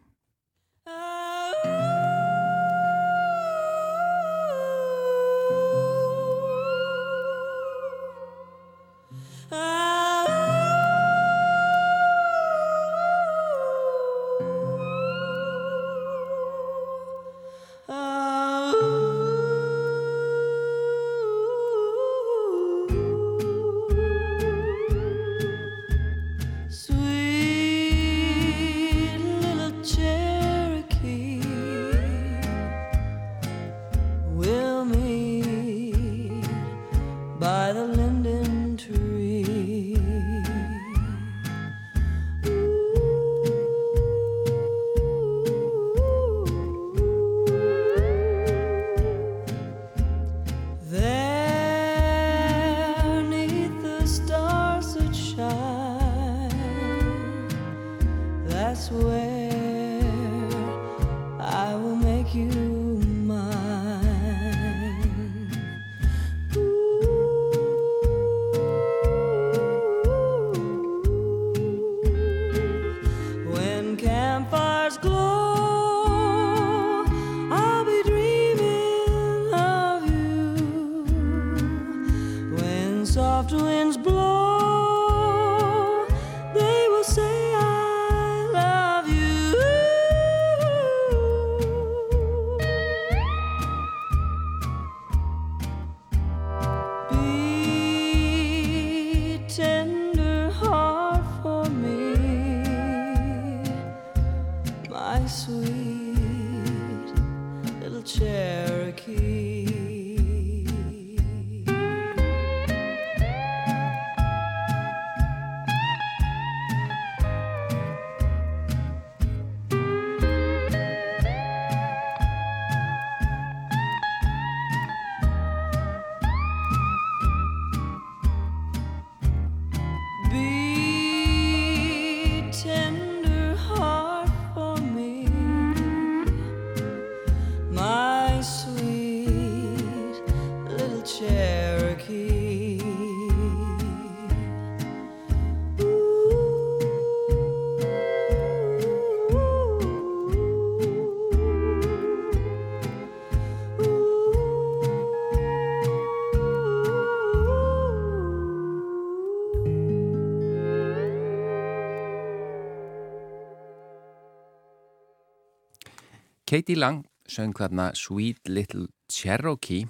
Katie 166.45 166.77
Lang 166.77 167.05
söng 167.25 167.55
þarna 167.57 167.89
Sweet 167.97 168.49
Little 168.51 168.85
Cherokee 169.09 169.87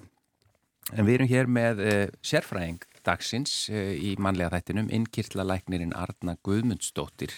en 0.96 1.04
við 1.04 1.18
erum 1.18 1.28
hér 1.28 1.50
með 1.52 1.82
uh, 1.84 2.04
sérfræðing 2.24 2.86
dagsins 3.04 3.66
uh, 3.74 3.92
í 3.92 4.14
manlega 4.22 4.54
þættinum 4.56 4.88
innkýrtlalæknirinn 4.96 5.92
Arna 6.00 6.38
Guðmundsdóttir 6.48 7.36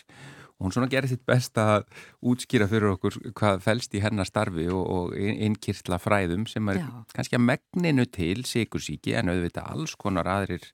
og 0.58 0.68
hún 0.68 0.76
svona 0.76 0.90
gerir 0.92 1.10
sitt 1.10 1.26
best 1.26 1.58
að 1.62 1.88
útskýra 2.30 2.70
fyrir 2.70 2.94
okkur 2.94 3.18
hvað 3.38 3.64
fælst 3.66 3.98
í 3.98 4.04
hennar 4.06 4.30
starfi 4.30 4.68
og, 4.70 4.86
og 4.86 5.18
innkýrtla 5.18 5.98
fræðum 6.02 6.46
sem 6.50 6.70
er 6.74 6.84
Já. 6.84 6.88
kannski 7.18 7.40
að 7.40 7.46
megninu 7.50 8.06
til 8.14 8.46
sikursíki 8.46 9.18
en 9.18 9.34
auðvitað 9.34 9.74
alls 9.74 9.98
konar 9.98 10.30
aðrir 10.30 10.70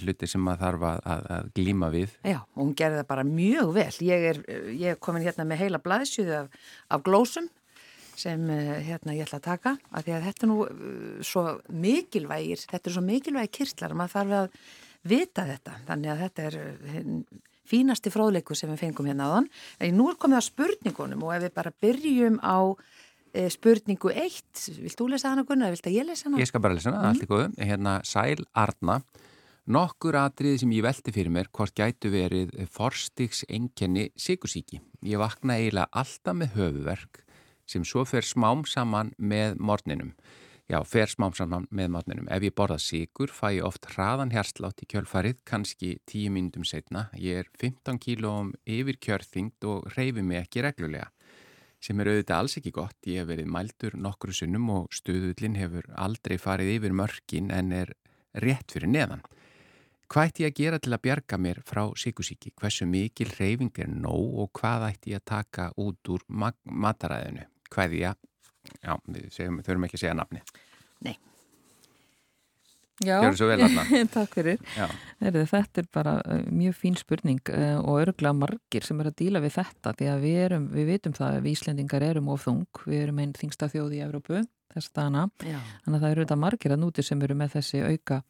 hluti 0.00 0.28
sem 0.30 0.42
maður 0.42 0.64
þarf 0.64 0.86
að, 0.90 1.02
að, 1.14 1.26
að 1.36 1.50
glíma 1.58 1.90
við. 1.94 2.14
Já, 2.26 2.38
og 2.42 2.62
hún 2.62 2.72
gerði 2.78 3.02
það 3.02 3.10
bara 3.10 3.26
mjög 3.28 3.74
vel. 3.76 3.90
Ég 4.08 4.30
er, 4.30 4.40
ég 4.70 4.94
er 4.94 5.02
komin 5.02 5.24
hérna 5.26 5.46
með 5.48 5.64
heila 5.64 5.82
blaðsjöðu 5.84 6.40
af, 6.40 6.64
af 6.94 7.04
glósum 7.06 7.50
sem 8.18 8.50
eh, 8.50 8.80
hérna 8.88 9.14
ég 9.16 9.26
ætla 9.26 9.40
að 9.40 9.48
taka 9.48 9.74
af 9.90 10.04
því 10.06 10.14
að 10.16 10.26
þetta 10.28 10.44
er 10.44 10.50
nú 10.50 10.58
uh, 10.64 11.22
svo 11.26 11.44
mikilvægir, 11.84 12.62
þetta 12.70 12.90
er 12.90 12.96
svo 12.96 13.04
mikilvægir 13.04 13.54
kirtlar 13.58 13.96
maður 13.98 14.14
þarf 14.14 14.36
að 14.38 14.60
vita 15.14 15.46
þetta 15.48 15.78
þannig 15.88 16.12
að 16.12 16.22
þetta 16.24 16.44
er 16.48 16.58
fínasti 17.68 18.12
fróðleiku 18.12 18.56
sem 18.56 18.70
við 18.72 18.84
fengum 18.84 19.08
hérna 19.08 19.28
á 19.28 19.34
þann 19.36 19.48
en 19.86 19.98
nú 19.98 20.08
er 20.10 20.20
komið 20.20 20.40
að 20.40 20.46
spurningunum 20.48 21.26
og 21.26 21.34
ef 21.36 21.44
við 21.46 21.56
bara 21.58 21.74
byrjum 21.84 22.38
á 22.44 22.58
spurningu 23.50 24.12
eitt, 24.14 24.62
vilt 24.78 24.94
þú 24.94 25.08
lesa 25.10 25.32
hana 25.32 25.42
Gunnar, 25.48 25.72
vilt 25.74 25.88
að 25.88 25.96
ég 25.96 26.06
lesa 26.06 26.28
hana? 26.28 26.38
Ég 26.38 26.46
skal 26.46 26.62
bara 26.62 26.76
lesa 26.76 26.92
hana, 26.92 27.00
mm. 27.02 27.08
allt 27.10 27.24
í 27.24 27.30
góðu 27.32 27.48
hérna 27.58 27.96
Sæl 28.06 28.44
Arna 28.54 29.00
Nokkur 29.64 30.18
atriði 30.20 30.58
sem 30.60 30.72
ég 30.76 30.84
velti 30.84 31.12
fyrir 31.14 31.32
mér 31.32 31.46
hvort 31.48 31.72
gætu 31.72 32.10
verið 32.12 32.50
forstiks 32.68 33.46
enkenni 33.48 34.10
sikursíki. 34.12 34.82
Ég 35.00 35.16
vakna 35.16 35.56
eiginlega 35.56 35.88
alltaf 35.88 36.36
með 36.36 36.58
höfuverk 36.58 37.22
sem 37.64 37.86
svo 37.88 38.02
fer 38.04 38.26
smám 38.28 38.66
saman 38.68 39.14
með 39.16 39.56
morninum. 39.56 40.10
Já, 40.68 40.82
fer 40.84 41.08
smám 41.08 41.32
saman 41.32 41.64
með 41.72 41.94
morninum. 41.96 42.28
Ef 42.28 42.44
ég 42.44 42.52
borða 42.52 42.76
sigur 42.76 43.32
fæ 43.32 43.54
ég 43.56 43.64
oft 43.64 43.88
hraðan 43.94 44.34
herslátt 44.36 44.84
í 44.84 44.88
kjölfarið, 44.92 45.40
kannski 45.48 45.94
10 46.12 46.34
mínutum 46.36 46.68
setna. 46.68 47.06
Ég 47.16 47.40
er 47.46 47.48
15 47.56 47.96
kílóum 48.04 48.52
yfir 48.68 49.00
kjörþyngd 49.00 49.64
og 49.64 49.88
reyfi 49.96 50.20
mig 50.20 50.42
ekki 50.42 50.64
reglulega. 50.66 51.08
Sem 51.80 52.00
er 52.00 52.10
auðvitað 52.12 52.36
alls 52.36 52.58
ekki 52.60 52.72
gott. 52.72 52.98
Ég 53.08 53.24
hef 53.24 53.32
verið 53.32 53.48
mældur 53.48 53.96
nokkru 53.96 54.36
sunnum 54.36 54.68
og 54.76 54.92
stuðullin 54.92 55.56
hefur 55.56 55.88
aldrei 55.96 56.36
farið 56.36 56.76
yfir 56.76 56.96
mörkin 57.00 57.48
en 57.48 57.72
er 57.72 57.96
rétt 58.44 58.76
fyrir 58.76 58.92
neðan. 58.92 59.24
Hvað 60.10 60.28
ætti 60.28 60.44
ég 60.44 60.52
að 60.52 60.60
gera 60.60 60.78
til 60.82 60.92
að 60.92 61.02
bjarga 61.06 61.40
mér 61.40 61.62
frá 61.66 61.86
síkusíki? 61.98 62.52
Hversu 62.60 62.86
mikil 62.86 63.30
reyfing 63.38 63.82
er 63.82 63.90
nóg 63.90 64.38
og 64.44 64.52
hvað 64.60 64.90
ætti 64.90 65.14
ég 65.14 65.22
að 65.22 65.28
taka 65.32 65.70
út 65.80 66.12
úr 66.12 66.22
mataræðinu? 66.28 67.48
hvaðja, 67.74 68.14
já, 68.80 68.96
við 69.10 69.30
segjum, 69.34 69.62
þurfum 69.64 69.86
ekki 69.88 69.98
að 69.98 70.04
segja 70.04 70.18
nafni. 70.18 70.42
Nei. 71.04 71.14
Já, 73.02 73.18
takk 74.14 74.36
fyrir. 74.36 74.60
Heru, 75.18 75.42
þetta 75.50 75.82
er 75.82 75.86
bara 75.92 76.14
uh, 76.22 76.42
mjög 76.46 76.76
fín 76.78 76.98
spurning 76.98 77.40
uh, 77.50 77.80
og 77.82 78.04
örgulega 78.04 78.36
margir 78.38 78.86
sem 78.86 79.00
er 79.02 79.10
að 79.10 79.16
díla 79.18 79.42
við 79.42 79.56
þetta 79.56 79.94
því 79.98 80.10
að 80.12 80.26
við, 80.26 80.36
erum, 80.46 80.68
við 80.74 80.90
vitum 80.92 81.16
það 81.16 81.30
að 81.30 81.40
við 81.40 81.56
Íslendingar 81.56 82.06
erum 82.06 82.30
of 82.34 82.44
þung, 82.46 82.82
við 82.86 83.06
erum 83.08 83.22
einn 83.24 83.34
þingsta 83.34 83.70
þjóð 83.72 83.96
í 83.98 84.04
Evrópu 84.06 84.44
þess 84.74 84.94
dana, 84.94 85.28
þannig 85.42 85.96
að 85.98 86.04
það 86.04 86.12
eru 86.12 86.24
þetta 86.24 86.38
margir 86.42 86.74
að 86.74 86.80
núti 86.82 87.04
sem 87.06 87.20
eru 87.22 87.36
með 87.38 87.58
þessi 87.58 87.82
auka 87.82 88.22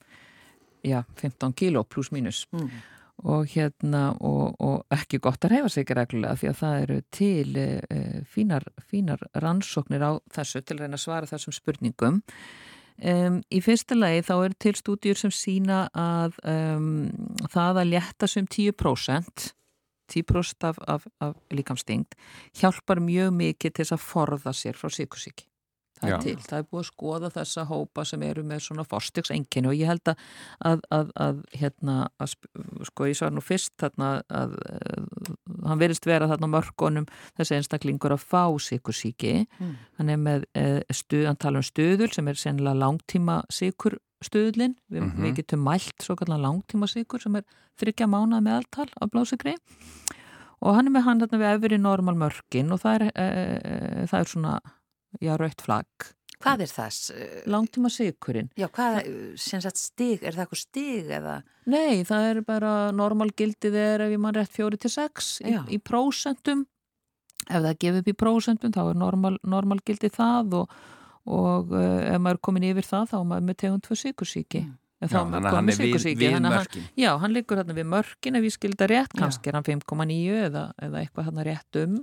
já, 0.85 1.03
15 1.20 1.55
kíló 1.57 1.85
pluss 1.88 2.12
mínus. 2.12 2.44
Mm. 2.53 2.83
Og 3.25 3.47
hérna 3.47 4.09
og, 4.18 4.57
og 4.59 4.94
ekki 4.94 5.20
gott 5.23 5.44
að 5.47 5.55
reyfa 5.55 5.70
sig 5.70 5.90
reglulega 5.94 6.35
því 6.40 6.49
að 6.51 6.61
það 6.61 6.79
eru 6.83 6.97
til 7.14 7.59
e, 7.62 7.66
fínar, 8.27 8.66
fínar 8.90 9.23
rannsóknir 9.38 10.03
á 10.03 10.12
þessu 10.35 10.64
til 10.64 10.77
að 10.77 10.83
reyna 10.83 10.99
að 10.99 11.05
svara 11.05 11.31
þessum 11.31 11.55
spurningum. 11.55 12.23
Um, 12.94 13.40
í 13.51 13.59
fyrsta 13.62 13.97
lagi 13.99 14.23
þá 14.23 14.35
eru 14.37 14.57
til 14.62 14.75
stúdjur 14.79 15.18
sem 15.18 15.33
sína 15.35 15.79
að 15.99 16.37
um, 16.47 16.90
það 17.51 17.81
að 17.83 17.90
létta 17.90 18.29
sem 18.31 18.47
10% 18.47 19.49
10% 20.12 20.68
af, 20.68 20.79
af, 20.87 21.07
af 21.18 21.35
líkamstingt 21.51 22.14
hjálpar 22.61 23.01
mjög 23.03 23.33
mikið 23.35 23.75
til 23.81 23.88
að 23.97 24.05
forða 24.05 24.53
sér 24.55 24.79
frá 24.79 24.92
síkusíki 24.92 25.49
það 26.04 26.12
Já. 26.12 26.18
til, 26.24 26.36
það 26.44 26.58
er 26.58 26.68
búið 26.70 26.82
að 26.82 26.88
skoða 26.90 27.30
þessa 27.34 27.66
hópa 27.70 28.04
sem 28.08 28.24
eru 28.26 28.44
með 28.46 28.62
svona 28.66 28.86
fórstyggsenginu 28.88 29.72
og 29.72 29.78
ég 29.78 29.90
held 29.90 30.12
að, 30.12 30.24
að, 30.70 30.84
að, 30.98 31.12
að 31.26 31.42
hérna, 31.60 31.96
sko 32.90 33.08
ég 33.10 33.18
svar 33.18 33.34
nú 33.34 33.44
fyrst 33.44 33.74
þarna 33.80 34.10
að 34.28 34.56
hann 35.64 35.80
verist 35.80 36.06
vera 36.08 36.28
þarna 36.30 36.50
mörgunum 36.54 37.08
þessi 37.38 37.58
einstaklingur 37.58 38.14
að 38.14 38.24
fá 38.24 38.44
síkursíki 38.62 39.34
mm. 39.44 39.74
hann 40.00 40.12
er 40.12 40.20
með 40.20 40.48
eh, 40.58 40.80
stuð, 40.92 41.28
hann 41.30 41.40
tala 41.40 41.62
um 41.62 41.66
stuðul 41.66 42.10
sem 42.14 42.28
er 42.30 42.40
sennilega 42.40 42.80
langtíma 42.84 43.40
síkurstuðlin, 43.52 44.76
við, 44.88 45.00
mm 45.00 45.10
-hmm. 45.10 45.26
við 45.26 45.36
getum 45.40 45.64
mælt 45.66 46.04
svo 46.04 46.16
kallar 46.20 46.42
langtíma 46.42 46.90
síkur 46.90 47.22
sem 47.22 47.40
er 47.40 47.46
þryggja 47.80 48.10
mánað 48.10 48.46
meðaltal 48.46 48.90
af 49.00 49.10
blásigri 49.10 49.56
og 50.64 50.76
hann 50.76 50.88
er 50.88 50.94
með 50.94 51.06
hann 51.08 51.20
þarna 51.20 51.42
við 51.42 51.52
efri 51.56 51.78
normal 51.78 52.16
mörgin 52.18 52.72
og 52.72 52.80
það 52.84 52.94
er, 52.94 53.04
e, 53.14 53.24
e, 53.24 54.06
það 54.10 54.20
er 54.20 54.30
svona 54.30 54.54
já, 55.22 55.35
raukt 55.40 55.64
flagg. 55.64 56.12
Hvað 56.44 56.64
er 56.66 56.70
það? 56.70 56.98
Langtíma 57.48 57.90
sigurinn. 57.92 58.50
Já, 58.59 58.66
hvað, 58.72 59.09
sem 59.40 59.62
sagt 59.64 59.81
stig, 59.81 60.20
er 60.20 60.37
það 60.37 60.44
eitthvað 60.44 60.61
stig 60.61 61.12
eða? 61.16 61.38
Nei, 61.72 62.05
það 62.05 62.29
er 62.29 62.40
bara 62.44 62.72
normalgildið 62.96 63.79
er 63.81 64.05
ef 64.05 64.12
ég 64.12 64.20
mann 64.20 64.37
rétt 64.37 64.53
fjóri 64.53 64.81
til 64.81 64.92
sex 64.92 65.38
í, 65.44 65.55
í 65.72 65.81
prósentum. 65.81 66.66
Ef 67.48 67.61
það 67.61 67.79
gefur 67.81 68.03
upp 68.03 68.11
í 68.12 68.16
prósentum 68.24 68.74
þá 68.74 68.83
er 68.85 69.00
normal, 69.00 69.38
normalgildið 69.40 70.16
það 70.16 70.59
og, 70.61 70.79
og 71.24 71.72
uh, 71.72 72.00
ef 72.12 72.20
maður 72.20 72.38
er 72.38 72.42
komin 72.48 72.68
yfir 72.72 72.88
það 72.88 73.12
þá 73.12 73.18
er 73.20 73.29
maður 73.31 73.48
með 73.48 73.61
tegund 73.64 73.88
fyrir 73.88 74.03
sigursíki. 74.03 74.64
Mm. 74.66 74.81
Já, 75.05 75.09
þannig 75.11 75.48
að 75.48 75.57
hann 75.59 75.68
er 75.68 75.81
við, 75.81 75.96
við 76.16 76.37
mörkin. 76.44 76.85
Já, 76.96 77.11
hann 77.20 77.33
liggur 77.35 77.61
hérna 77.61 77.74
við 77.77 77.88
mörkin 77.92 78.38
ef 78.38 78.46
ég 78.46 78.55
skilda 78.55 78.88
rétt, 78.88 79.16
kannski 79.18 79.50
er 79.50 79.59
hann 79.59 79.66
5,9 79.66 80.37
eða, 80.46 80.62
eða 80.87 81.03
eitthvað 81.03 81.27
hann 81.29 81.42
rétt 81.48 81.81
um 81.83 81.98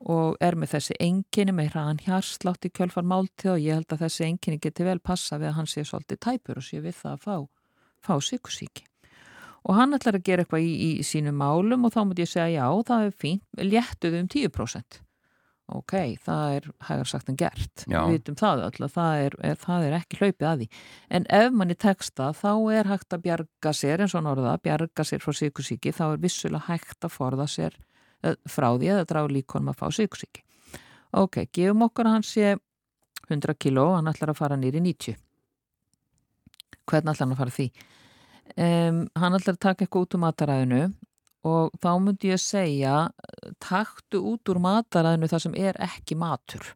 og 0.00 0.38
er 0.40 0.56
með 0.56 0.76
þessi 0.76 0.96
enginni 1.04 1.52
með 1.52 1.74
hraðan 1.74 2.04
hjarslátt 2.06 2.64
í 2.64 2.72
kjölfar 2.72 3.04
máltið 3.04 3.52
og 3.52 3.64
ég 3.64 3.76
held 3.76 3.92
að 3.92 4.06
þessi 4.06 4.24
enginni 4.26 4.60
geti 4.62 4.86
vel 4.86 4.98
passa 5.04 5.36
við 5.40 5.50
að 5.50 5.58
hann 5.58 5.68
sé 5.68 5.84
svolítið 5.84 6.22
tæpur 6.24 6.60
og 6.60 6.64
sé 6.64 6.80
við 6.80 6.96
það 7.02 7.12
að 7.12 7.26
fá, 7.26 7.36
fá 8.06 8.14
sykusíki. 8.24 8.86
Og 9.68 9.76
hann 9.76 9.92
ætlar 9.92 10.16
að 10.16 10.24
gera 10.24 10.46
eitthvað 10.46 10.64
í, 10.64 10.72
í 10.88 11.04
sínu 11.04 11.34
málum 11.36 11.84
og 11.84 11.92
þá 11.92 12.00
múti 12.08 12.24
ég 12.24 12.32
segja 12.32 12.64
já, 12.64 12.82
það 12.88 13.06
er 13.06 13.16
fínt, 13.20 13.44
léttuðu 13.60 14.22
um 14.22 14.30
10%. 14.32 15.00
Ok, 15.70 15.92
það 16.24 16.54
er 16.56 16.64
hægar 16.88 17.06
sagt 17.06 17.28
en 17.30 17.36
gert, 17.38 17.84
já. 17.84 18.00
við 18.08 18.16
vitum 18.16 18.38
það 18.40 18.64
öll 18.64 18.86
að 18.88 18.94
það 18.96 19.20
er, 19.26 19.36
er, 19.46 19.60
það 19.60 19.84
er 19.86 19.94
ekki 20.00 20.18
hlaupið 20.18 20.48
að 20.48 20.62
því. 20.62 20.66
En 21.18 21.28
ef 21.36 21.52
manni 21.60 21.76
teksta 21.78 22.32
þá 22.34 22.50
er 22.80 22.90
hægt 22.90 23.14
að 23.14 23.22
bjarga 23.28 23.74
sér, 23.76 24.02
eins 24.02 24.16
og 24.18 24.24
norða, 24.26 24.56
bjarga 24.64 25.06
sér 25.06 25.22
frá 25.22 25.36
sykusíki, 25.36 25.92
þá 25.94 26.04
er 26.08 26.24
vissulega 26.24 26.72
hægt 26.72 27.06
að 27.06 27.14
forða 27.14 27.46
sér 27.52 27.78
frá 28.48 28.68
því 28.76 28.90
að 28.92 29.00
það 29.00 29.08
dragu 29.12 29.34
líkonum 29.34 29.72
að 29.72 29.78
fá 29.80 29.86
sykusíki. 29.96 30.42
Ok, 31.16 31.42
gefum 31.54 31.86
okkur 31.88 32.08
að 32.08 32.16
hann 32.16 32.26
sé 32.26 32.54
100 33.30 33.56
kíló 33.58 33.90
og 33.90 33.96
hann 33.98 34.10
ætlar 34.10 34.32
að 34.32 34.40
fara 34.40 34.58
nýri 34.58 34.82
90. 34.82 35.16
Hvernig 36.90 37.14
ætlar 37.14 37.26
hann 37.26 37.34
að 37.34 37.40
fara 37.42 37.56
því? 37.56 37.68
Um, 38.50 39.00
hann 39.18 39.38
ætlar 39.38 39.56
að 39.56 39.62
taka 39.66 39.86
eitthvað 39.86 40.06
út 40.06 40.16
úr 40.16 40.24
mataræðinu 40.26 40.82
og 41.50 41.80
þá 41.80 41.90
myndi 42.04 42.32
ég 42.34 42.42
segja 42.42 42.94
taktu 43.62 44.20
út 44.34 44.52
úr 44.52 44.60
mataræðinu 44.62 45.30
það 45.30 45.44
sem 45.46 45.58
er 45.58 45.80
ekki 45.80 46.18
matur. 46.20 46.74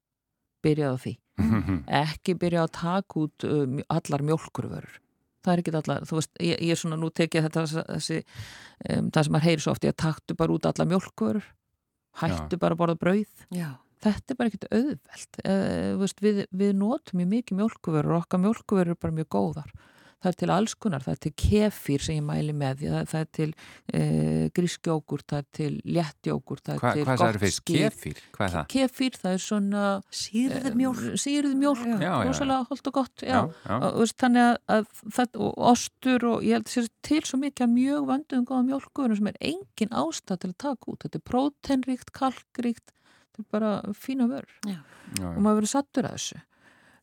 Byrjaðu 0.65 1.01
því. 1.05 1.15
ekki 2.05 2.37
byrja 2.39 2.67
að 2.67 2.77
taka 2.79 3.25
út 3.27 3.49
um, 3.49 3.81
allar 3.91 4.23
mjölkurvörur 4.25 5.04
það 5.45 5.53
er 5.53 5.63
ekki 5.63 5.75
allar, 5.81 6.09
þú 6.09 6.19
veist, 6.19 6.33
ég, 6.41 6.59
ég 6.59 6.75
er 6.75 6.81
svona 6.81 6.99
nú 7.01 7.11
tekið 7.13 7.49
þetta 7.49 7.65
þessi, 7.93 8.21
um, 8.89 9.09
það 9.15 9.27
sem 9.27 9.37
maður 9.37 9.49
heyri 9.51 9.65
svo 9.65 9.75
oft, 9.75 9.87
ég 9.87 9.97
taktu 10.01 10.37
bara 10.39 10.57
út 10.57 10.69
alla 10.71 10.89
mjölkur 10.89 11.41
hættu 12.21 12.59
Já. 12.59 12.61
bara 12.63 12.77
að 12.77 12.83
borða 12.83 13.01
brauð 13.01 13.47
Já. 13.55 13.69
þetta 14.05 14.35
er 14.35 14.39
bara 14.41 14.53
ekkert 14.53 14.69
auðvelt 14.71 15.41
uh, 15.45 15.91
veist, 16.03 16.23
við, 16.25 16.45
við 16.55 16.77
notum 16.79 17.21
mjög 17.21 17.33
mikið 17.35 17.61
mjölkuverur 17.61 18.17
og 18.17 18.25
okkar 18.25 18.45
mjölkuverur 18.45 18.97
er 18.97 19.03
bara 19.03 19.19
mjög 19.19 19.31
góðar 19.35 19.75
það 20.25 20.31
er 20.33 20.39
til 20.41 20.51
alls 20.55 20.75
konar, 20.81 21.05
það 21.05 21.15
er 21.15 21.21
til 21.25 21.33
kefir 21.45 22.05
sem 22.05 22.19
ég 22.19 22.25
mæli 22.25 22.55
með, 22.57 22.85
það, 22.85 23.09
það 23.11 23.25
er 23.25 23.31
til 23.39 23.49
e, 23.51 24.03
grískjókur, 24.57 25.25
það 25.29 25.43
er 25.43 25.49
til 25.59 25.71
léttjókur, 25.97 26.63
það 26.65 26.75
er 26.75 26.83
Hva, 26.85 26.93
til 26.95 27.05
gott 27.11 27.47
skýr 27.59 27.85
kefir, 27.85 28.23
hvað 28.37 28.47
er 28.47 28.55
það? 28.55 28.69
Kefir, 28.75 29.19
það 29.21 29.37
er 29.37 29.45
svona 29.45 29.85
sýrður 30.23 30.79
mjölk, 30.81 31.03
e, 31.11 31.21
sýrður 31.25 31.59
mjölk 31.61 31.85
rosalega 32.29 32.71
holdt 32.71 32.91
og 32.91 32.97
gott 33.01 33.27
já. 33.27 33.37
Já, 33.45 33.77
já. 33.77 34.09
þannig 34.25 34.49
að, 34.49 34.59
að 34.79 34.89
það, 35.19 35.39
og 35.45 35.63
ostur 35.75 36.29
og 36.31 36.49
ég 36.49 36.59
held 36.59 36.69
að 36.69 36.75
það 36.75 36.89
er 36.89 36.91
til 37.11 37.21
svo 37.29 37.43
mikið 37.43 37.73
mjög 37.75 38.09
vanduðum 38.13 38.49
góða 38.49 38.67
mjölkur 38.71 39.17
sem 39.19 39.31
er 39.31 39.41
engin 39.53 39.95
ástæð 40.05 40.43
til 40.45 40.53
að 40.55 40.59
taka 40.65 40.93
út, 40.93 41.05
þetta 41.05 41.21
er 41.21 41.29
prótenríkt, 41.29 42.15
kalkríkt 42.17 42.95
þetta 43.35 43.45
er 43.45 43.51
bara 43.53 43.77
fína 43.99 44.29
vörð 44.31 44.59
og 45.21 45.39
maður 45.43 45.61
verður 45.61 45.73
sattur 45.75 46.09
að 46.09 46.19
þessu 46.19 46.43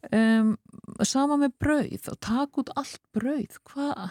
um, 0.10 0.56
sama 1.08 1.38
með 1.42 1.54
brauð 1.62 2.10
og 2.14 2.20
taka 2.24 2.64
út 2.64 2.74
allt 2.80 3.02
brauð 3.16 3.62
hvað 3.72 4.10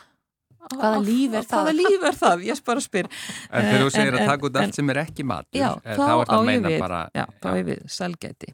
Hvaða 0.61 0.99
líf 1.01 1.35
er 1.35 1.45
það? 1.49 1.53
Hvaða 1.55 1.73
líf 1.73 2.03
er 2.05 2.17
það? 2.21 2.43
Ég 2.45 2.59
bara 2.67 2.83
spyr. 2.85 3.07
En 3.49 3.65
þegar 3.65 3.81
þú 3.81 3.93
segir 3.95 4.11
en, 4.11 4.19
að 4.19 4.27
taka 4.29 4.49
út 4.49 4.59
allt 4.61 4.77
sem 4.77 4.93
er 4.93 4.99
ekki 5.01 5.25
matur, 5.25 5.57
já, 5.57 5.69
þá, 5.81 5.95
þá 5.97 6.11
er 6.13 6.19
það 6.21 6.35
að 6.37 6.49
meina 6.51 6.73
við, 6.73 6.83
bara... 6.83 6.99
Já, 7.17 7.25
þá 7.41 7.49
er 7.53 7.63
við 7.69 7.85
selgæti, 7.95 8.51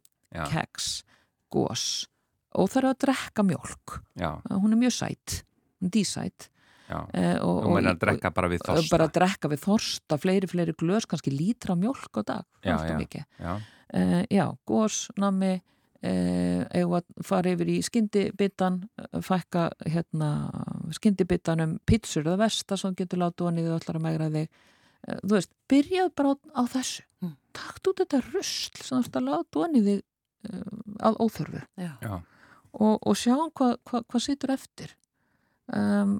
keks, 0.52 0.90
gós 1.52 1.86
og 2.56 2.70
það 2.72 2.80
er 2.80 2.88
að 2.88 3.00
drekka 3.04 3.44
mjölk. 3.46 3.96
Já. 4.16 4.28
Hún 4.54 4.76
er 4.76 4.80
mjög 4.80 4.94
sætt, 4.96 5.40
dísætt. 5.82 6.48
Já, 6.86 7.00
og, 7.42 7.64
og 7.66 7.72
meina 7.74 7.92
að 7.96 8.02
drekka 8.04 8.30
bara 8.34 8.50
við 8.52 8.62
þorsta. 8.62 8.92
Bara 8.94 9.08
að 9.08 9.16
drekka 9.18 9.50
við 9.50 9.62
þorsta, 9.64 10.18
fleiri, 10.22 10.50
fleiri 10.50 10.76
glös, 10.78 11.08
kannski 11.10 11.34
lítra 11.34 11.74
mjölk 11.78 12.20
á 12.20 12.22
dag. 12.22 12.46
Já, 12.62 12.76
já. 12.86 13.24
Já, 13.42 13.54
uh, 13.58 14.22
já 14.30 14.44
gós, 14.70 15.00
nami, 15.18 15.56
eða 16.06 17.00
uh, 17.00 17.24
fara 17.24 17.52
yfir 17.54 17.70
í 17.72 17.76
skyndibittan 17.84 18.80
fækka 19.24 19.68
hérna 19.86 20.30
skyndibittanum 20.96 21.76
pítsur 21.88 22.26
eða 22.26 22.44
versta 22.46 22.78
sem 22.80 22.96
getur 22.98 23.22
látið 23.24 23.48
og 23.48 23.56
niður 23.56 23.76
allar 23.78 24.00
að 24.00 24.06
megra 24.06 24.28
þig. 24.34 24.60
Uh, 25.06 25.18
þú 25.22 25.32
veist, 25.34 25.52
byrjað 25.70 26.12
bara 26.18 26.34
á, 26.34 26.36
á 26.60 26.62
þessu. 26.76 27.06
Mm. 27.24 27.32
takt 27.56 27.88
út 27.88 28.02
þetta 28.02 28.18
rusl 28.26 28.82
sem 28.84 28.90
þú 28.90 29.00
veist 29.00 29.16
að 29.16 29.28
látið 29.30 29.62
og 29.62 29.72
niður 29.72 30.02
uh, 30.02 30.76
að 31.08 31.18
óþörfu. 31.24 31.64
Og, 32.76 32.94
og 33.00 33.16
sjáum 33.16 33.50
hvað 33.56 33.76
hva, 33.88 34.02
hva 34.04 34.20
situr 34.20 34.52
eftir. 34.52 34.92
Um, 35.72 36.18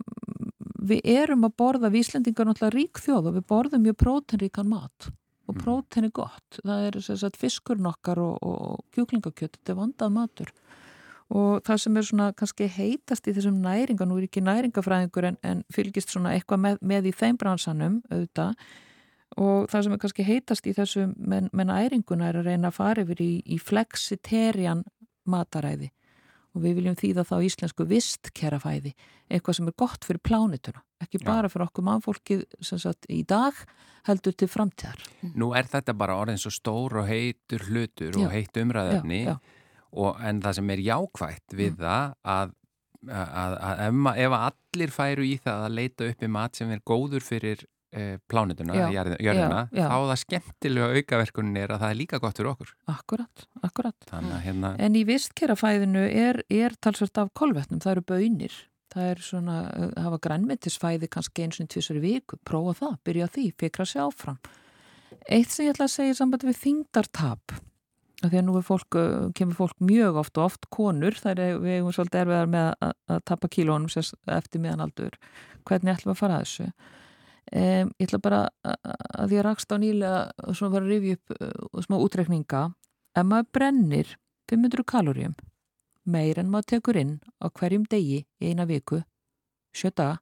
við 0.87 1.05
erum 1.07 1.47
að 1.47 1.55
borða 1.61 1.91
við 1.93 2.07
Íslendingar 2.07 2.49
náttúrulega 2.49 2.75
rík 2.75 2.99
þjóð 3.03 3.31
og 3.31 3.37
við 3.37 3.45
borðum 3.53 3.85
mjög 3.85 3.99
prótenríkan 4.03 4.71
mat 4.71 5.11
og 5.47 5.55
mm. 5.55 5.63
prótein 5.63 6.09
er 6.09 6.15
gott. 6.15 6.61
Það 6.63 6.89
er 6.89 7.01
sagt, 7.07 7.39
fiskurn 7.41 7.89
okkar 7.89 8.21
og, 8.23 8.37
og 8.43 8.85
kjúklingakjött, 8.97 9.61
þetta 9.61 9.75
er 9.75 9.81
vandað 9.81 10.15
matur 10.17 10.53
og 11.35 11.63
það 11.67 11.81
sem 11.83 11.97
er 11.99 12.07
svona 12.07 12.27
kannski 12.39 12.69
heitast 12.71 13.27
í 13.27 13.35
þessum 13.35 13.59
næringa, 13.65 14.07
nú 14.07 14.19
er 14.21 14.27
ekki 14.29 14.43
næringafræðingur 14.47 15.27
en, 15.33 15.39
en 15.43 15.63
fylgist 15.75 16.13
svona 16.13 16.37
eitthvað 16.37 16.63
með, 16.63 16.83
með 16.87 17.09
í 17.11 17.15
þeim 17.19 17.39
bransanum 17.41 17.97
auðvitað 18.13 18.55
og 19.43 19.67
það 19.73 19.83
sem 19.85 19.97
er 19.97 20.03
kannski 20.05 20.27
heitast 20.27 20.69
í 20.71 20.75
þessu 20.77 21.09
með, 21.17 21.49
með 21.51 21.71
næringuna 21.73 22.31
er 22.31 22.41
að 22.41 22.51
reyna 22.53 22.71
að 22.71 22.79
fara 22.79 23.03
yfir 23.03 23.23
í, 23.25 23.33
í 23.43 23.59
flexitarian 23.59 24.85
mataræði 25.27 25.91
og 26.57 26.65
við 26.65 26.79
viljum 26.81 26.97
þýða 26.97 27.25
þá 27.29 27.37
íslensku 27.45 27.87
vistkerafæði, 27.91 28.95
eitthvað 29.29 29.59
sem 29.59 29.69
er 29.69 29.77
gott 29.79 30.07
fyrir 30.09 30.23
plánituna, 30.25 30.83
ekki 31.05 31.21
bara 31.27 31.51
fyrir 31.53 31.67
okkur 31.69 31.87
mannfólkið 31.87 32.45
sagt, 32.65 33.09
í 33.13 33.21
dag 33.29 33.59
heldur 34.07 34.37
til 34.39 34.49
framtíðar. 34.49 35.03
Nú 35.37 35.51
er 35.59 35.69
þetta 35.69 35.95
bara 35.99 36.17
orðin 36.17 36.41
svo 36.41 36.53
stór 36.55 37.03
og 37.03 37.11
heitur 37.11 37.67
hlutur 37.69 38.15
já. 38.15 38.25
og 38.25 38.33
heit 38.33 38.57
já, 38.57 38.67
já. 39.27 39.37
Og, 39.97 40.17
en 40.21 40.41
það 40.45 40.59
sem 40.59 40.71
er 40.75 40.83
jákvægt 40.85 41.57
við 41.57 41.73
mm. 41.73 41.79
það 41.81 42.15
að, 42.37 42.55
að, 43.07 43.57
að 43.69 43.83
ef, 43.87 44.01
ef 44.27 44.37
allir 44.41 44.93
færu 44.93 45.27
í 45.27 45.37
það 45.43 45.65
að 45.67 45.77
leita 45.79 46.11
upp 46.11 46.23
í 46.23 46.31
mat 46.39 46.59
sem 46.59 46.73
er 46.75 46.83
góður 46.85 47.25
fyrir 47.25 47.65
eh, 47.97 48.15
plánutuna, 48.31 48.77
jörðina, 48.93 49.67
þá 49.73 49.97
það 49.97 50.21
skemmtilega 50.23 51.01
aukaverkunin 51.01 51.59
er 51.61 51.75
að 51.75 51.83
það 51.83 51.93
er 51.93 51.99
líka 52.01 52.21
gott 52.23 52.41
fyrir 52.41 52.53
okkur. 52.53 52.73
Akkurat, 52.93 53.45
akkurat. 53.67 54.09
Hérna... 54.45 54.73
En 54.83 54.99
í 54.99 55.05
vistkerafæðinu 55.09 56.07
er, 56.07 56.43
er 56.53 56.77
talsvört 56.81 57.23
af 57.25 57.33
kolvetnum, 57.37 57.83
það 57.85 57.97
eru 57.97 58.07
bönir. 58.13 58.59
Það 58.95 59.13
er 59.13 59.23
svona, 59.25 59.61
eh, 59.75 59.95
hafa 60.07 60.21
grænmyndisfæði 60.29 61.11
kannski 61.13 61.47
eins 61.47 61.61
og 61.63 61.71
tvisar 61.73 62.01
viku, 62.03 62.41
prófa 62.47 62.77
það, 62.83 62.99
byrja 63.09 63.31
því, 63.35 63.47
fikra 63.65 63.89
sér 63.89 64.07
áfram. 64.07 64.39
Eitt 65.27 65.51
sem 65.51 65.67
ég 65.67 65.75
ætla 65.75 65.89
að 65.89 65.97
segja 65.97 66.21
sambandi 66.21 66.49
við 66.49 66.61
þingdartap 66.63 67.57
því 68.25 68.39
að 68.41 68.47
nú 68.47 68.61
fólk, 68.65 68.97
uh, 68.97 69.29
kemur 69.37 69.59
fólk 69.59 69.83
mjög 69.85 70.21
oft 70.23 70.39
og 70.39 70.49
oft 70.49 70.69
konur, 70.73 71.17
það 71.21 71.43
er 71.45 71.59
við 71.61 71.75
erum 71.79 71.95
svolítið 71.95 72.23
erfiðar 72.23 72.53
með 72.53 72.69
að, 72.87 72.95
að 73.13 73.25
tappa 73.29 73.51
kílónum 73.53 74.07
eftir 74.39 74.63
miðanaldur, 74.65 75.19
hvernig 75.69 75.93
ætlum 75.93 76.13
við 76.13 76.15
að 76.15 76.23
fara 76.23 76.39
að 76.39 76.47
þessu 76.47 76.69
um, 77.53 77.91
ég 77.99 78.07
ætla 78.09 78.23
bara 78.23 78.41
að 78.67 79.31
því 79.31 79.41
að 79.41 79.45
rakst 79.47 79.73
á 79.73 79.77
nýlega 79.79 80.23
og 80.47 80.57
svona 80.59 80.75
fara 80.75 80.87
að 80.87 80.95
rifja 80.95 81.19
upp 81.19 81.37
uh, 81.37 81.83
smá 81.87 81.99
útrekninga 81.99 82.63
ef 83.17 83.27
maður 83.27 83.51
brennir 83.57 84.15
500 84.51 84.87
kaloríum 84.87 85.37
meir 86.07 86.39
en 86.39 86.51
maður 86.51 86.77
tekur 86.77 86.99
inn 87.01 87.19
á 87.43 87.47
hverjum 87.51 87.87
degi 87.91 88.23
í 88.23 88.51
eina 88.51 88.67
viku 88.69 89.03
sjöta, 89.77 90.17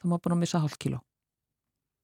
þá 0.00 0.06
maður 0.08 0.24
búin 0.24 0.36
að 0.36 0.42
missa 0.44 0.62
hálf 0.62 0.78
kíló. 0.80 1.02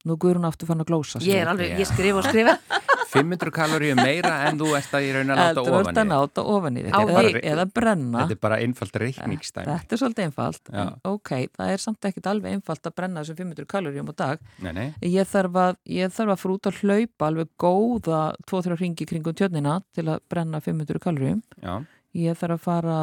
Nú 0.09 0.16
guður 0.16 0.40
hún 0.40 0.49
aftur 0.49 0.69
fann 0.71 0.81
að 0.81 0.88
glósa 0.88 1.21
ég 1.21 1.43
er 1.43 1.51
alveg, 1.53 1.75
ég 1.77 1.88
skrif 1.88 2.16
og 2.16 2.25
skrifa 2.25 2.57
500 3.11 3.53
kaloríu 3.55 3.96
meira 3.99 4.33
en 4.49 4.59
þú 4.61 4.70
ert 4.79 4.94
að 4.94 5.07
í 5.07 5.11
raun 5.14 5.33
að 5.33 5.40
náta 5.40 5.62
ofan 5.62 5.70
í 5.70 5.75
Þú 5.75 5.81
ert 5.81 6.01
að 6.01 6.09
náta 6.11 6.44
ofan 6.55 6.79
í 6.79 6.85
þig. 6.87 7.38
Eða 7.51 7.66
brenna. 7.75 8.23
Þetta 8.23 8.37
er 8.37 8.40
bara 8.44 8.59
einfalt 8.64 8.99
reikningstæmi 9.03 9.66
Þetta 9.70 9.96
er 9.96 10.03
svolítið 10.03 10.27
einfalt. 10.29 10.70
Já. 10.70 10.85
Ok, 11.11 11.33
það 11.59 11.75
er 11.75 11.85
samt 11.85 12.09
ekkit 12.11 12.31
alveg 12.31 12.57
einfalt 12.57 12.90
að 12.90 12.96
brenna 13.01 13.25
þessum 13.25 13.40
500 13.42 13.70
kaloríum 13.75 14.11
á 14.11 14.14
dag. 14.23 14.46
Nei, 14.62 14.73
nei. 14.77 14.87
Ég 15.11 15.31
þarf 15.31 15.61
að, 15.64 15.77
að 16.07 16.40
frúta 16.40 16.73
að 16.73 16.81
hlaupa 16.85 17.31
alveg 17.31 17.53
góða 17.61 18.23
2-3 18.51 18.81
ringi 18.85 19.09
kringum 19.11 19.37
tjörnina 19.37 19.81
til 19.96 20.07
að 20.09 20.25
brenna 20.31 20.62
500 20.62 21.03
kaloríum. 21.03 21.44
Já. 21.61 21.81
Ég 22.18 22.38
þarf 22.38 22.59
að 22.59 22.66
fara 22.66 22.99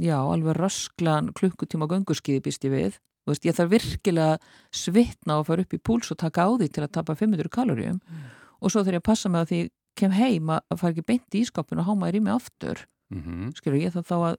já, 0.00 0.18
alveg 0.20 0.56
rösklan 0.58 1.32
klukkutíma 1.36 1.88
gönguskiði 1.90 2.44
býst 2.44 2.68
ég 2.68 2.76
við. 2.76 3.00
Veist, 3.28 3.44
ég 3.46 3.54
þarf 3.54 3.70
virkilega 3.70 4.38
svitna 4.74 5.38
og 5.38 5.46
fara 5.46 5.62
upp 5.62 5.74
í 5.76 5.78
púls 5.78 6.10
og 6.10 6.18
taka 6.18 6.42
á 6.42 6.50
því 6.58 6.66
til 6.74 6.82
að 6.82 6.94
tapa 6.96 7.14
500 7.14 7.52
kaloríum. 7.54 8.00
Mm 8.02 8.30
og 8.62 8.72
svo 8.72 8.84
þegar 8.84 9.00
ég 9.00 9.06
passa 9.06 9.28
mig 9.28 9.42
að 9.42 9.52
því 9.52 9.60
kem 9.98 10.14
heim 10.16 10.50
að 10.54 10.78
fara 10.80 10.94
ekki 10.94 11.04
beint 11.10 11.36
í 11.36 11.42
ískapinu 11.44 11.82
og 11.82 11.90
háma 11.90 12.10
í 12.12 12.22
mig 12.22 12.32
aftur. 12.34 12.86
Mm 13.12 13.22
-hmm. 13.22 13.52
skilur 13.58 13.82
ég 13.82 13.92
það 13.92 14.08
þá 14.08 14.16
að 14.16 14.36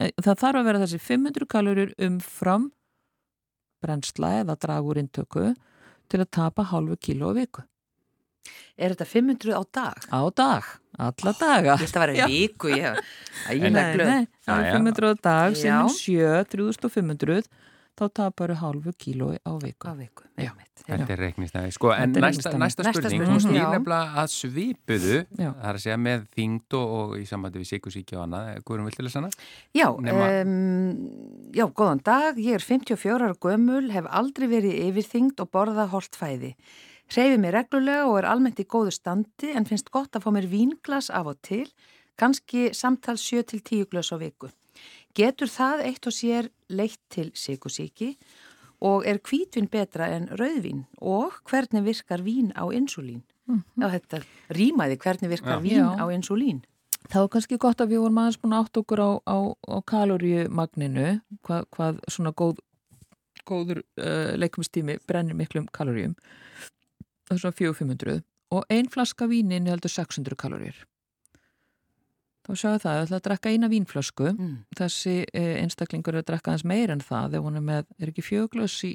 e, 0.00 0.10
það 0.24 0.40
þarf 0.42 0.60
að 0.60 0.66
vera 0.70 0.82
þessi 0.84 0.98
500 0.98 1.46
kalorir 1.52 1.94
umfram 1.98 2.70
brennsla 3.84 4.40
eða 4.40 4.56
dragur 4.56 4.98
intöku 4.98 5.54
til 6.08 6.20
að 6.20 6.30
tapa 6.30 6.62
halvu 6.62 6.96
kíló 6.96 7.32
á 7.32 7.36
viku. 7.36 7.62
Er 8.78 8.94
þetta 8.94 9.04
500 9.04 9.52
á 9.52 9.62
dag? 9.72 9.98
Á 10.06 10.22
dag, 10.30 10.64
alla 10.96 11.32
daga. 11.34 11.76
Ég 11.76 11.88
ætti 11.88 11.98
að 11.98 12.04
vera 12.06 12.26
viku, 12.30 12.68
ég 12.70 12.82
hef 12.86 12.96
Nei, 13.60 13.70
nei, 13.70 14.26
það 14.46 14.62
er 14.62 14.72
500 14.76 15.10
á 15.10 15.14
dag 15.22 15.56
sem 15.56 15.88
7, 15.88 16.44
3500 16.52 17.48
þá 17.96 18.04
tapar 18.20 18.52
þau 18.52 18.60
halvu 18.62 18.92
kílói 19.00 19.36
á 19.42 19.52
viku. 19.62 19.88
Á 19.88 19.94
viku, 19.98 20.26
já. 20.36 20.52
Þetta 20.86 21.14
er 21.16 21.20
reiknistæði. 21.24 21.70
Sko, 21.74 21.90
en 21.96 22.12
næsta, 22.14 22.52
næsta 22.60 22.84
spurning, 22.86 23.24
þú 23.26 23.38
snýr 23.42 23.64
nefnilega 23.72 24.20
að 24.22 24.28
svipuðu, 24.34 25.20
já. 25.34 25.48
það 25.48 25.70
er 25.70 25.78
að 25.78 25.82
segja 25.82 25.96
með 25.98 26.26
þingd 26.36 26.76
og 26.78 27.14
í 27.18 27.24
sambandi 27.26 27.62
við 27.62 27.70
síkusíki 27.72 28.18
og 28.18 28.26
annað. 28.26 28.50
Guðurum 28.68 28.90
viltilega 28.90 29.14
sanna? 29.16 29.30
Já, 29.74 29.88
um, 29.90 30.92
já, 31.56 31.64
góðan 31.66 32.02
dag. 32.06 32.38
Ég 32.38 32.60
er 32.60 32.66
54 32.66 33.16
ára 33.16 33.38
gömul, 33.42 33.88
hef 33.94 34.10
aldrei 34.20 34.46
verið 34.52 34.76
yfir 34.84 35.10
þingd 35.14 35.42
og 35.42 35.50
borða 35.56 35.88
holt 35.90 36.18
fæði. 36.18 36.54
Hreyfi 37.10 37.38
mér 37.38 37.60
reglulega 37.60 38.06
og 38.10 38.20
er 38.20 38.30
almennt 38.30 38.62
í 38.62 38.66
góðu 38.66 38.92
standi 38.94 39.52
en 39.54 39.66
finnst 39.66 39.92
gott 39.94 40.14
að 40.18 40.26
fá 40.26 40.32
mér 40.34 40.48
vínglas 40.50 41.10
af 41.14 41.30
og 41.30 41.42
til, 41.46 41.66
kannski 42.18 42.72
samtals 42.74 43.26
7-10 43.26 43.86
glas 43.90 44.10
á 44.10 44.18
viku. 44.18 44.50
Getur 45.16 45.48
það 45.48 45.82
eitt 45.88 46.06
og 46.08 46.12
sér 46.12 46.50
leitt 46.68 47.00
til 47.12 47.30
sykusíki 47.32 48.12
og 48.84 49.06
er 49.08 49.22
kvítvin 49.24 49.70
betra 49.72 50.10
en 50.12 50.28
rauðvin 50.36 50.84
og 51.00 51.38
hvernig 51.48 51.86
virkar 51.86 52.20
vín 52.20 52.52
á 52.52 52.68
insulín? 52.68 53.22
Mm 53.46 53.62
-hmm. 53.62 53.82
Já, 53.82 53.88
þetta 53.90 54.22
rýmaði 54.50 54.96
hvernig 54.98 55.30
virkar 55.30 55.56
Já. 55.56 55.62
vín 55.62 55.78
Já. 55.78 55.96
á 55.96 56.04
insulín. 56.12 56.64
Það 57.08 57.20
var 57.20 57.28
kannski 57.28 57.56
gott 57.58 57.80
að 57.80 57.88
við 57.88 58.00
vorum 58.00 58.18
aðeins 58.18 58.40
búin 58.42 58.52
átt 58.52 58.76
okkur 58.76 59.00
á, 59.00 59.10
á, 59.26 59.38
á 59.68 59.76
kaloríumagninu, 59.86 61.20
hvað, 61.42 61.64
hvað 61.70 62.00
svona 62.08 62.32
góð, 62.32 62.58
góður 63.46 63.78
uh, 63.78 64.36
leikumstími 64.36 64.98
brennir 65.06 65.34
miklum 65.34 65.66
kaloríum, 65.72 66.16
svona 67.30 67.54
400-500 67.54 68.22
og 68.50 68.64
ein 68.70 68.88
flaska 68.88 69.26
vínin 69.26 69.66
heldur 69.66 69.90
600 69.90 70.36
kaloríur 70.36 70.86
þá 72.46 72.52
sjáu 72.54 72.76
það, 72.76 72.82
það 72.82 73.02
ætla 73.06 73.18
að 73.18 73.24
drekka 73.26 73.52
eina 73.52 73.70
vínflösku 73.72 74.28
mm. 74.32 74.54
þessi 74.78 75.16
eh, 75.32 75.56
einstaklingur 75.62 76.14
er 76.14 76.22
að 76.22 76.30
drekka 76.30 76.54
hans 76.54 76.64
meir 76.68 76.92
en 76.94 77.02
það 77.04 77.34
þegar 77.34 77.46
hún 77.48 77.60
er 77.60 77.66
með, 77.66 77.90
er 78.00 78.12
ekki 78.12 78.24
fjöglös 78.26 78.78
í 78.86 78.92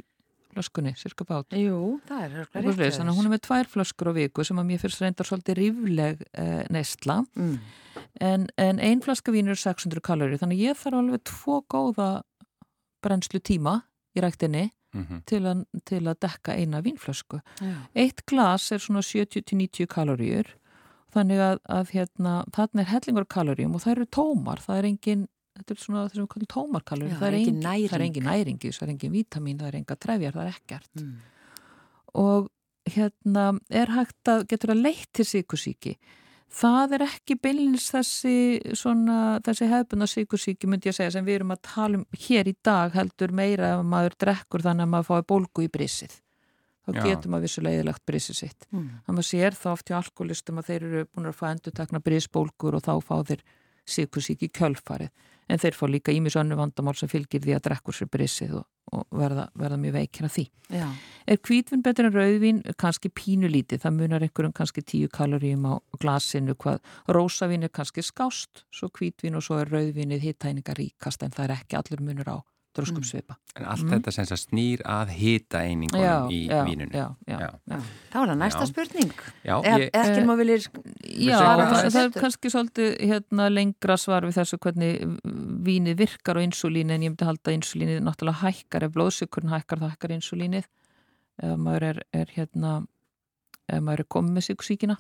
flöskunni, 0.52 0.94
cirka 1.00 1.26
bát 1.28 1.56
Jú, 1.56 2.00
það 2.10 2.26
er 2.26 2.34
eitthvað 2.42 2.82
rétt 2.82 2.98
Þannig 2.98 3.14
að 3.14 3.20
hún 3.20 3.30
er 3.30 3.34
með 3.36 3.44
tvær 3.48 3.70
flöskur 3.72 4.12
á 4.12 4.14
viku 4.18 4.46
sem 4.48 4.60
að 4.60 4.68
mér 4.72 4.82
fyrst 4.82 5.04
reyndar 5.04 5.30
svolítið 5.30 5.60
rífleg 5.62 6.26
eh, 6.32 6.66
neistla 6.74 7.22
mm. 7.38 7.54
en, 8.28 8.50
en 8.60 8.84
ein 8.84 9.04
flaska 9.06 9.34
vín 9.36 9.52
er 9.52 9.60
600 9.60 10.04
kalori 10.04 10.40
þannig 10.42 10.66
ég 10.66 10.80
þarf 10.80 11.00
alveg 11.00 11.24
tvo 11.32 11.62
góða 11.72 12.12
brennslu 13.02 13.40
tíma 13.40 13.80
í 14.16 14.24
ræktinni 14.24 14.68
mm 14.94 15.06
-hmm. 15.06 15.22
til, 15.26 15.46
a, 15.48 15.56
til 15.86 16.04
að 16.08 16.20
dekka 16.20 16.56
eina 16.56 16.82
vínflösku 16.82 17.40
Já. 17.62 17.76
Eitt 17.96 18.26
glas 18.26 18.72
er 18.72 18.80
svona 18.80 19.02
70-90 19.02 19.88
kaloríur 19.88 20.48
þannig 21.16 21.44
að, 21.44 21.60
að 21.78 21.94
hérna, 21.96 22.38
þarna 22.56 22.84
er 22.84 22.90
hellingur 22.92 23.28
kaloríum 23.36 23.76
og 23.76 23.84
það 23.84 23.96
eru 23.96 24.08
tómar, 24.18 24.64
það 24.64 24.82
er 24.82 24.90
engin 24.92 25.28
þetta 25.58 25.76
er 25.76 25.82
svona 25.82 26.06
þessum 26.08 26.30
kallum 26.32 26.52
tómarkaloríum 26.56 27.20
það, 27.20 27.28
er 27.28 27.38
engin 27.42 27.60
næring, 27.62 27.92
það 27.92 28.00
er 28.00 28.06
engin 28.08 28.28
næringi, 28.30 28.72
það 28.78 28.88
er 28.88 28.94
engin 28.96 29.14
vítamin 29.16 29.60
það 29.60 29.72
er 29.72 29.78
enga 29.82 30.00
trefjar, 30.06 30.38
það 30.38 30.48
er 30.48 30.56
ekkert. 30.56 30.90
Mm. 30.96 31.14
og 32.22 32.50
hérna 32.92 33.46
er 33.70 33.94
hægt 33.94 34.32
að 34.32 34.48
getur 34.50 34.74
að 34.74 34.84
leitt 34.88 35.12
til 35.14 35.28
síkusíki 35.28 35.96
það 36.52 36.98
er 36.98 37.06
ekki 37.06 37.38
beinleins 37.40 37.88
þessi, 37.94 38.36
þessi 38.74 39.70
hefbund 39.72 40.06
og 40.06 40.12
síkursíki 40.12 40.68
myndi 40.68 40.90
ég 40.90 40.96
að 40.96 41.00
segja 41.00 41.14
sem 41.16 41.28
við 41.28 41.40
erum 41.40 41.54
að 41.56 41.62
tala 41.68 42.02
um 42.02 42.06
hér 42.26 42.50
í 42.52 42.56
dag 42.64 42.96
heldur 42.96 43.32
meira 43.36 43.76
ef 43.78 43.86
maður 43.88 44.18
drekkur 44.26 44.66
þannig 44.66 44.88
að 44.88 44.94
maður 44.96 45.10
fái 45.12 45.30
bólgu 45.32 45.66
í 45.68 45.72
brissið 45.72 46.18
þá 46.86 46.92
Já. 46.98 47.02
getur 47.08 47.34
maður 47.34 47.48
vissulegilegt 47.48 48.06
brissið 48.10 48.40
sitt 48.40 48.68
mm. 48.72 48.88
þannig 49.08 49.24
að 49.24 49.30
sér 49.30 49.58
þá 49.58 49.68
oft 49.74 49.92
í 49.92 49.98
alkoholistum 49.98 50.62
að 50.62 50.70
þeir 50.72 50.88
eru 50.88 51.04
búin 51.12 51.30
að 51.30 51.38
fá 51.38 51.46
endur 51.52 51.76
takna 51.78 52.02
brissbólgur 52.04 52.78
og 52.78 52.86
þá 52.88 52.94
fá 53.06 53.16
þeir 53.32 53.44
síkursíki 53.92 54.50
kjölfarið 54.54 55.12
en 55.52 55.60
þeir 55.60 55.76
fá 55.76 55.88
líka 55.90 56.14
ímis 56.16 56.38
önnu 56.40 56.58
vandamál 56.60 56.94
sem 56.98 57.10
fylgir 57.12 57.42
því 57.44 57.56
að 57.58 57.66
drekkur 57.68 57.96
sér 57.96 58.10
brissið 58.12 58.54
og, 58.62 58.66
og 58.96 59.18
verða, 59.20 59.48
verða 59.58 59.80
mjög 59.82 59.98
veikina 59.98 60.30
því. 60.32 60.46
Já. 60.72 60.86
Er 61.28 61.42
kvítvin 61.44 61.84
betur 61.84 62.08
en 62.08 62.16
rauðvin? 62.16 62.62
Kanski 62.80 63.12
pínulítið, 63.12 63.84
það 63.84 63.98
munar 63.98 64.26
einhverjum 64.26 64.56
kannski 64.56 64.86
tíu 64.88 65.12
kaloríum 65.12 65.68
á 65.68 65.74
glasinu, 66.00 66.56
hvað 66.56 66.80
rósavin 67.12 67.68
er 67.68 67.74
kannski 67.74 68.06
skást, 68.06 68.64
svo 68.72 68.92
kvítvin 68.94 69.36
og 69.40 69.46
svo 69.46 69.60
er 69.62 69.72
rauðvinið 69.74 70.30
hittæninga 70.30 70.78
ríkast 70.78 71.26
en 71.26 71.36
það 71.36 71.50
er 71.50 71.58
ekki 71.60 71.80
allur 71.82 72.06
munur 72.08 72.32
á 72.32 72.38
dröskum 72.78 73.04
svipa. 73.04 73.36
En 73.56 73.66
allt 73.68 73.84
mm. 73.84 73.92
þetta 73.94 74.14
sem 74.16 74.40
snýr 74.40 74.84
að 74.88 75.12
hita 75.18 75.62
einingunum 75.68 76.32
í 76.32 76.40
já, 76.48 76.62
vínunni. 76.68 76.96
Já, 76.96 77.08
já, 77.28 77.40
já. 77.68 77.80
Þá 78.14 78.18
er 78.22 78.32
það 78.32 78.38
næsta 78.42 78.68
spurning. 78.70 79.14
Ég, 79.48 79.88
ekki 80.02 80.24
má 80.28 80.34
viljir 80.40 80.68
Já, 81.12 81.38
það, 81.38 81.74
það 81.90 82.00
er 82.02 82.14
kannski 82.16 82.52
svolítið 82.54 82.90
hérna, 83.12 83.50
lengra 83.52 83.98
svar 84.00 84.28
við 84.28 84.38
þessu 84.40 84.60
hvernig 84.64 85.18
vínið 85.68 86.00
virkar 86.06 86.40
á 86.40 86.46
insulínu 86.46 86.96
en 86.96 87.06
ég 87.06 87.14
myndi 87.14 87.28
halda 87.28 87.52
að 87.52 87.58
insulínið 87.60 88.02
náttúrulega 88.06 88.46
hækkar 88.46 88.88
ef 88.88 88.96
blóðsökurinn 88.96 89.54
hækkar 89.54 89.84
það 89.84 89.94
hækkar 89.96 90.16
insulínið 90.18 90.68
ef 91.42 91.56
maður 91.60 91.88
er, 91.92 92.02
er 92.16 92.36
hérna 92.36 92.74
ef 93.68 93.82
maður 93.84 94.06
er 94.06 94.12
komið 94.16 94.38
með 94.38 94.48
síkusíkina 94.50 94.98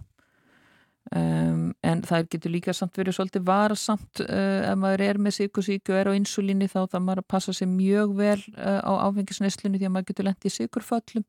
Um, 1.11 1.71
en 1.81 2.03
það 2.05 2.27
getur 2.29 2.51
líka 2.53 2.73
samt 2.77 2.95
verið 2.95 3.15
svolítið 3.17 3.41
varasamt 3.47 4.21
uh, 4.21 4.69
ef 4.69 4.77
maður 4.79 5.01
er 5.07 5.17
með 5.19 5.33
sykursíku 5.39 5.95
og 5.95 5.97
er 5.97 6.09
á 6.13 6.13
insulíni 6.13 6.67
þá 6.69 6.85
þá 6.93 6.99
maður 7.01 7.23
að 7.23 7.27
passa 7.33 7.55
sig 7.57 7.67
mjög 7.67 8.13
vel 8.19 8.37
uh, 8.53 8.77
á 8.85 8.91
áfengisneslinu 9.09 9.81
því 9.81 9.89
að 9.89 9.95
maður 9.95 10.07
getur 10.11 10.27
lendið 10.29 10.51
í 10.51 10.53
sykurföllum 10.59 11.25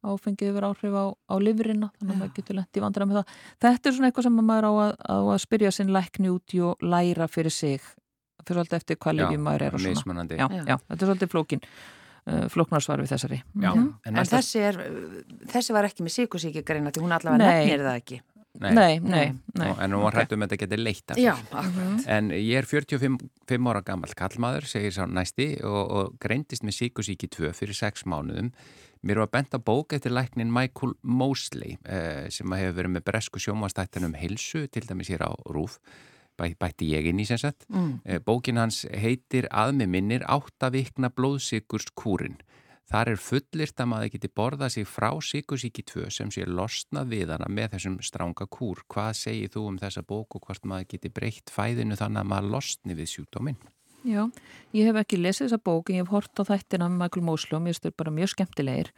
áfengið 0.00 0.54
verið 0.56 0.68
áhrif 0.70 0.96
á, 0.96 1.04
á 1.12 1.34
livrina 1.42 1.90
þannig 1.98 2.14
að 2.14 2.22
maður 2.22 2.34
getur 2.38 2.58
lendið 2.60 2.80
í 2.80 2.84
vandra 2.86 3.08
með 3.10 3.18
það. 3.20 3.36
Þetta 3.66 3.90
er 3.90 3.96
svona 3.98 4.10
eitthvað 4.10 4.28
sem 4.28 4.40
maður 4.40 4.68
á 4.70 4.72
að, 4.72 4.94
á 5.04 5.16
að 5.20 5.40
spyrja 5.44 5.74
sinn 5.74 5.92
lækni 5.98 6.32
út 6.32 6.56
í 6.56 6.62
og 6.70 6.86
læra 6.86 7.28
fyrir 7.28 7.56
sig 7.58 7.92
fyrir 8.40 8.62
svolítið 8.62 8.78
eftir 8.78 9.00
hvað 9.02 9.18
lifið 9.18 9.42
maður 9.44 9.66
er 9.66 9.80
já, 10.38 10.46
já, 10.70 10.76
þetta 10.86 11.00
er 11.02 11.10
svolítið 11.10 11.32
flókin 11.34 11.66
uh, 11.66 12.46
flóknarsvar 12.54 13.02
við 13.04 13.12
þessari. 13.12 13.42
Já, 13.52 13.70
mm 13.74 13.82
-hmm. 13.82 13.92
En, 14.06 14.16
en 14.16 14.32
þessi, 14.32 14.64
er, 14.70 14.80
þessi 15.52 15.76
var 15.76 15.90
ekki 15.90 16.06
með 16.06 16.16
sykursíki 16.16 16.64
greina 16.64 16.94
því 16.94 17.04
hún 17.04 17.16
allavega 17.18 17.44
nefnir 17.44 17.84
það 17.84 18.00
ekki 18.00 18.22
Nei, 18.58 18.72
nei, 18.74 18.98
nei, 18.98 19.28
nei. 19.54 19.68
En 19.78 19.92
nú 19.92 20.00
var 20.02 20.10
okay. 20.10 20.24
hættum 20.24 20.42
að 20.42 20.50
þetta 20.50 20.60
geti 20.64 20.78
leitt 20.80 21.12
Já, 21.22 21.34
En 22.10 22.32
ég 22.34 22.58
er 22.58 22.66
45 22.66 23.68
ára 23.70 23.82
gammal 23.86 24.10
kallmaður, 24.18 24.66
segir 24.66 24.96
sá 24.96 25.04
næsti 25.06 25.52
og, 25.62 25.80
og 25.86 26.16
greindist 26.22 26.66
með 26.66 26.80
síkusíki 26.80 27.30
2 27.30 27.52
fyrir 27.56 27.78
6 27.78 28.08
mánuðum. 28.10 28.50
Mér 29.06 29.22
var 29.22 29.30
bent 29.32 29.54
að 29.56 29.64
bóka 29.70 29.96
eftir 29.96 30.12
læknin 30.12 30.50
Michael 30.52 30.96
Mosley 31.00 31.78
eh, 31.86 32.26
sem 32.28 32.58
hefur 32.58 32.76
verið 32.82 32.96
með 32.98 33.06
bresku 33.06 33.40
sjómanstættanum 33.40 34.18
Hilsu, 34.18 34.66
til 34.66 34.84
dæmis 34.88 35.12
hér 35.14 35.24
á 35.24 35.32
Rúf 35.48 35.78
Bæ, 36.40 36.54
bætti 36.56 36.88
ég 36.88 37.04
inn 37.10 37.20
í 37.20 37.26
sem 37.28 37.36
sagt. 37.40 37.66
Mm. 37.68 37.98
Eh, 38.04 38.20
bókin 38.24 38.56
hans 38.60 38.82
heitir 38.88 39.48
að 39.52 39.74
með 39.76 39.90
minnir 39.92 40.22
áttavikna 40.24 41.10
blóðsíkurskúrin 41.12 42.38
Þar 42.90 43.12
er 43.12 43.20
fullirt 43.22 43.78
að 43.78 43.86
maður 43.86 44.08
geti 44.16 44.28
borðað 44.34 44.72
sig 44.74 44.86
frá 44.90 45.12
síkusíki 45.22 45.84
2 45.86 46.08
sem 46.10 46.30
sé 46.34 46.42
losna 46.42 47.04
við 47.06 47.30
hana 47.36 47.46
með 47.46 47.76
þessum 47.76 48.00
stránga 48.02 48.48
kúr. 48.50 48.80
Hvað 48.90 49.10
segir 49.14 49.52
þú 49.54 49.66
um 49.68 49.76
þessa 49.78 50.02
bók 50.02 50.34
og 50.34 50.48
hvort 50.48 50.66
maður 50.66 50.88
geti 50.96 51.12
breytt 51.14 51.52
fæðinu 51.54 51.94
þannig 52.00 52.24
að 52.24 52.32
maður 52.32 52.48
losni 52.56 52.96
við 52.98 53.12
sjúkdóminn? 53.12 53.60
Já, 54.02 54.24
ég 54.74 54.88
hef 54.88 54.98
ekki 55.04 55.20
lesið 55.20 55.46
þessa 55.46 55.60
bók 55.70 55.92
en 55.92 56.00
ég 56.00 56.02
hef 56.02 56.10
hort 56.16 56.42
á 56.42 56.48
þættina 56.48 56.88
með 56.88 57.04
Michael 57.04 57.26
Mosley 57.28 57.58
og 57.60 57.62
mér 57.68 57.78
styrir 57.78 57.94
bara 58.00 58.14
mjög 58.16 58.32
skemmtilegir 58.34 58.90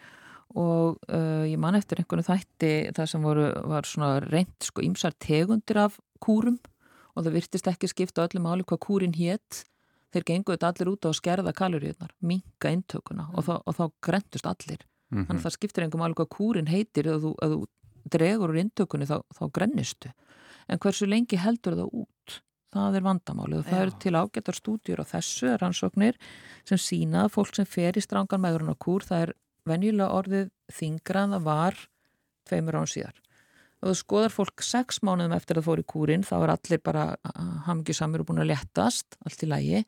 og 0.56 0.96
uh, 1.12 1.44
ég 1.48 1.60
man 1.60 1.76
eftir 1.76 2.00
einhvern 2.00 2.24
þætti 2.24 2.72
það 2.96 3.10
sem 3.12 3.28
voru, 3.28 3.48
var 3.68 3.88
svona 3.88 4.14
reynd 4.24 4.56
sko 4.64 4.84
ímsar 4.86 5.16
tegundir 5.20 5.82
af 5.84 6.00
kúrum 6.22 6.56
og 7.12 7.26
það 7.26 7.36
virtist 7.36 7.68
ekki 7.68 7.92
skipta 7.92 8.24
öllum 8.24 8.48
áli 8.48 8.64
hvað 8.64 8.82
kúrin 8.86 9.16
hétt 9.16 9.66
þeir 10.12 10.26
gengur 10.28 10.56
þetta 10.56 10.70
allir 10.72 10.90
út 10.92 11.06
á 11.06 11.08
að 11.10 11.18
skerða 11.18 11.52
kaloríunar, 11.56 12.14
minka 12.20 12.72
intökuna 12.72 13.28
og, 13.32 13.46
þá, 13.46 13.54
og 13.64 13.76
þá 13.78 13.84
grendust 14.04 14.48
allir. 14.48 14.84
Mm 15.10 15.18
-hmm. 15.18 15.26
Þannig 15.28 15.40
að 15.40 15.46
það 15.46 15.56
skiptir 15.56 15.84
engum 15.84 16.04
alveg 16.04 16.20
hvað 16.20 16.32
kúrin 16.36 16.70
heitir 16.72 17.08
ef 17.08 17.22
þú, 17.22 17.32
þú 17.40 17.58
dregur 18.12 18.52
úr 18.52 18.62
intökunni 18.62 19.08
þá, 19.08 19.18
þá 19.32 19.44
grennistu. 19.52 20.12
En 20.68 20.78
hversu 20.78 21.06
lengi 21.06 21.36
heldur 21.36 21.76
það 21.76 21.88
út? 21.92 22.40
Það 22.72 22.96
er 22.96 23.04
vandamálið 23.04 23.58
og 23.58 23.66
það 23.68 23.82
eru 23.82 23.92
til 24.00 24.14
ágættar 24.16 24.56
stúdjur 24.56 25.02
á 25.04 25.04
þessu 25.04 25.56
rannsóknir 25.60 26.16
sem 26.64 26.78
sína 26.80 27.26
að 27.26 27.34
fólk 27.34 27.54
sem 27.54 27.68
fer 27.68 27.98
í 27.98 28.00
strángan 28.00 28.40
meðurinn 28.40 28.72
á 28.72 28.76
kúr 28.80 29.04
það 29.04 29.26
er 29.26 29.32
venjulega 29.68 30.14
orðið 30.16 30.48
þingra 30.72 31.26
en 31.26 31.34
það 31.36 31.44
var 31.50 31.82
tveimur 32.48 32.78
án 32.80 32.88
síðar 32.88 33.20
og 33.82 33.90
þú 33.90 33.98
skoðar 33.98 34.32
fólk 34.32 34.62
sex 34.64 35.02
mánuðum 35.02 35.34
eftir 35.36 35.58
að 35.58 35.62
það 35.62 35.68
fór 35.68 35.82
í 35.82 35.90
kúrin 35.92 36.24
þá 36.26 36.34
er 36.38 36.54
allir 36.54 36.82
bara 36.86 37.04
hamgisamur 37.66 38.22
og 38.22 38.30
búin 38.30 38.42
að 38.44 38.52
léttast, 38.52 39.18
allt 39.26 39.42
í 39.42 39.50
lægi 39.50 39.84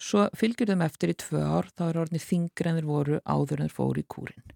svo 0.00 0.26
fylgjur 0.36 0.72
þeim 0.72 0.84
eftir 0.84 1.12
í 1.12 1.18
tvö 1.20 1.44
ár 1.44 1.70
þá 1.76 1.86
er 1.86 2.00
orðinni 2.02 2.22
þingri 2.24 2.70
en 2.70 2.78
þeir 2.80 2.88
voru 2.88 3.20
áður 3.22 3.60
en 3.60 3.68
þeir 3.68 3.76
fóru 3.76 4.02
í 4.02 4.08
kúrin 4.10 4.44
Já. 4.44 4.54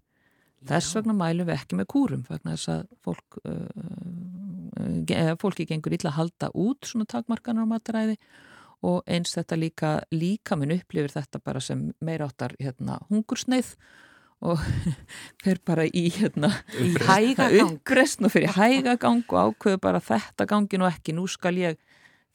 þess 0.73 0.97
vegna 0.97 1.15
mælum 1.15 1.47
við 1.47 1.55
ekki 1.55 1.79
með 1.79 1.89
kúrum 1.93 2.25
vegna 2.27 2.55
þess 2.57 2.73
að 2.73 2.81
fólk 3.05 3.39
uh, 3.45 5.33
fólki 5.39 5.67
gengur 5.69 5.95
illa 5.95 6.11
að 6.11 6.19
halda 6.19 6.51
út 6.57 6.89
svona 6.89 7.07
takmarkanar 7.09 7.69
á 7.69 7.71
mataræði 7.71 8.17
og 8.89 9.03
eins 9.11 9.35
þetta 9.35 9.59
líka 9.59 9.95
líka 10.15 10.55
minn 10.59 10.75
upplifir 10.75 11.11
þetta 11.13 11.41
bara 11.43 11.61
sem 11.63 11.89
meira 12.03 12.29
áttar 12.29 12.55
hérna, 12.59 12.99
hungursneið 13.11 13.75
og 14.45 14.61
fer 15.43 15.59
bara 15.67 15.85
í 15.85 16.07
hérna 16.15 16.51
í 16.79 16.93
uppresn 17.65 18.27
og 18.27 18.33
fyrir 18.33 18.55
hægagang 18.55 19.25
og 19.27 19.53
ákveðu 19.53 19.81
bara 19.83 20.01
þetta 20.03 20.47
gangin 20.49 20.85
og 20.85 20.93
ekki, 20.93 21.15
nú 21.17 21.27
skal 21.27 21.59
ég 21.59 21.79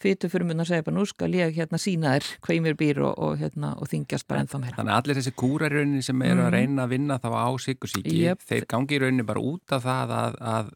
fytu 0.04 0.28
fyrir 0.28 0.48
mun 0.48 0.60
að 0.60 0.72
segja 0.72 0.84
bara 0.84 0.98
nú 0.98 1.06
skal 1.08 1.34
ég 1.36 1.54
hérna 1.56 1.80
sína 1.80 2.14
þér 2.16 2.30
hvað 2.44 2.56
ég 2.56 2.64
mér 2.66 2.78
býr 2.80 3.02
og, 3.06 3.14
og, 3.24 3.36
hérna, 3.40 3.72
og 3.80 3.88
þingjast 3.88 4.28
bara 4.28 4.44
ennþá 4.44 4.60
meira. 4.60 4.76
Þannig 4.76 4.94
að 4.94 5.00
allir 5.00 5.20
þessi 5.20 5.34
kúraraunin 5.40 6.04
sem 6.04 6.24
eru 6.28 6.44
að 6.44 6.56
reyna 6.58 6.84
að 6.84 6.94
vinna 6.96 7.20
þá 7.22 7.28
á 7.32 7.48
sikursíki, 7.64 8.16
yep. 8.20 8.42
þeir 8.44 8.66
gangi 8.74 8.98
í 8.98 9.02
raunin 9.04 9.28
bara 9.28 9.44
út 9.52 9.76
af 9.76 9.86
það 9.86 10.16
að, 10.18 10.40
að 10.54 10.72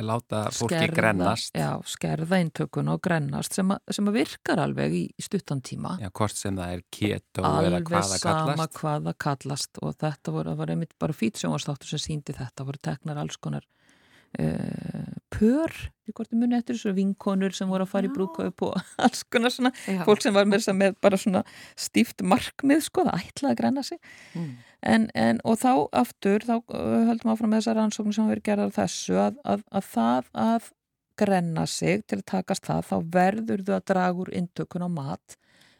láta 0.00 0.44
fólki 0.54 0.76
skerða, 0.76 0.94
grennast. 0.94 1.56
já, 1.58 1.70
skerða 1.88 2.38
eintökun 2.38 2.90
og 2.92 3.00
grennast 3.02 3.56
sem, 3.56 3.70
a, 3.74 3.78
sem 3.90 4.08
að 4.08 4.18
virkar 4.20 4.62
alveg 4.62 4.94
í 4.94 5.04
stuttan 5.22 5.62
tíma. 5.64 5.96
Já, 6.02 6.08
hvort 6.14 6.38
sem 6.38 6.56
það 6.58 6.76
er 6.76 6.84
keto 6.94 7.42
eða 7.42 7.82
hvaða 7.82 7.82
kallast 7.90 8.26
alveg 8.30 8.60
sama 8.60 8.68
hvaða 8.78 9.14
kallast 9.26 9.82
og 9.82 9.96
þetta 9.98 10.34
voru, 10.36 10.56
var 10.60 10.74
einmitt 10.74 10.94
bara 11.02 11.16
fýtsjónastáttur 11.16 11.94
sem 11.94 12.02
síndi 12.02 12.36
þetta 12.36 12.66
voru 12.68 12.82
teknar 12.82 13.22
alls 13.24 13.40
konar 13.42 13.66
uh, 14.40 15.12
pör 15.32 15.72
í 16.08 16.12
hvort 16.14 16.34
muni 16.36 16.56
eftir 16.58 16.76
þessu 16.76 16.92
vinkonur 16.96 17.54
sem 17.56 17.70
voru 17.70 17.86
að 17.86 17.92
fara 17.92 18.08
í 18.08 18.12
brúkaup 18.12 18.64
og 18.66 18.76
alls 19.04 19.24
konar 19.32 19.54
svona 19.54 19.72
já. 19.86 20.02
fólk 20.06 20.24
sem 20.24 20.34
var 20.34 20.48
með, 20.48 20.68
með 20.78 20.98
bara 21.04 21.20
svona 21.20 21.42
stíft 21.78 22.24
markmið 22.26 22.84
sko, 22.88 23.06
það 23.08 23.26
ætlaði 23.28 23.52
að 23.52 23.60
grenna 23.62 23.86
sig 23.86 24.00
mm. 24.34 24.52
en, 24.94 25.08
en, 25.24 25.42
og 25.48 25.58
þá 25.62 25.72
aftur 26.02 26.46
þá 26.48 26.54
höldum 26.72 27.34
áfram 27.34 27.52
með 27.52 27.62
þessar 27.62 27.80
rannsóknir 27.80 28.18
sem 28.18 28.30
verið 28.32 28.48
gerðar 28.50 28.76
þessu 28.76 29.18
að, 29.28 29.42
að, 29.44 29.66
að 29.70 29.90
það 29.92 30.32
að 30.46 30.70
grenna 31.22 31.66
sig 31.68 32.04
til 32.08 32.20
að 32.20 32.28
takast 32.32 32.66
það 32.66 32.86
þá 32.88 32.96
verður 33.18 33.64
þau 33.66 33.74
að 33.76 33.88
draga 33.92 34.24
úr 34.24 34.32
intökun 34.38 34.86
á 34.88 34.90
mat 34.92 35.36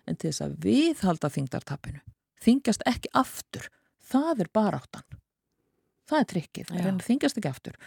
en 0.07 0.19
til 0.19 0.31
þess 0.31 0.45
að 0.47 0.57
við 0.67 1.05
halda 1.07 1.31
þingdartapinu 1.33 2.03
þingjast 2.43 2.85
ekki 2.91 3.13
aftur 3.17 3.69
það 4.13 4.45
er 4.45 4.53
bara 4.55 4.83
áttan 4.83 5.22
það 6.13 6.23
er 6.23 6.29
trikkið, 6.33 6.71
það 6.73 7.03
þingast 7.07 7.41
ekki 7.41 7.51
aftur 7.51 7.79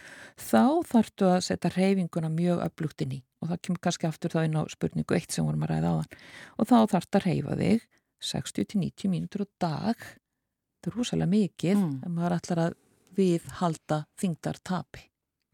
þá 0.42 0.64
þartu 0.90 1.30
að 1.30 1.40
setja 1.48 1.72
reyfinguna 1.76 2.32
mjög 2.34 2.64
upplugt 2.66 3.06
inn 3.06 3.18
í 3.18 3.22
og 3.42 3.52
það 3.52 3.62
kemur 3.68 3.84
kannski 3.86 4.10
aftur 4.10 4.34
þá 4.34 4.40
inn 4.44 4.58
á 4.58 4.64
spurningu 4.72 5.18
eitt 5.18 5.36
sem 5.36 5.46
vorum 5.46 5.66
að 5.66 5.76
ræða 5.76 5.92
á 5.94 5.96
þann 6.02 6.24
og 6.58 6.70
þá 6.72 6.78
þartu 6.96 7.20
að 7.20 7.28
reyfa 7.30 7.58
þig 7.62 7.88
60-90 8.26 9.12
mínútur 9.12 9.46
á 9.46 9.48
dag 9.68 9.98
þetta 10.00 10.92
er 10.92 10.98
rosalega 10.98 11.34
mikið 11.36 11.78
mm. 11.78 11.98
en 12.06 12.16
maður 12.16 12.38
ætlar 12.40 12.64
að 12.66 12.78
við 13.16 13.52
halda 13.62 14.02
þingdar 14.20 14.62
tapi 14.66 15.06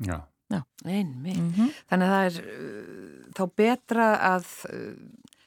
Já, 0.02 0.18
Já. 0.50 0.64
Einmi 0.86 1.36
mm 1.36 1.52
-hmm. 1.54 1.74
Þannig 1.90 2.08
að 2.08 2.14
það 2.16 2.26
er 2.26 2.38
uh, 2.42 3.34
þá 3.38 3.44
betra 3.56 4.08
að 4.36 4.48
uh, 4.74 4.96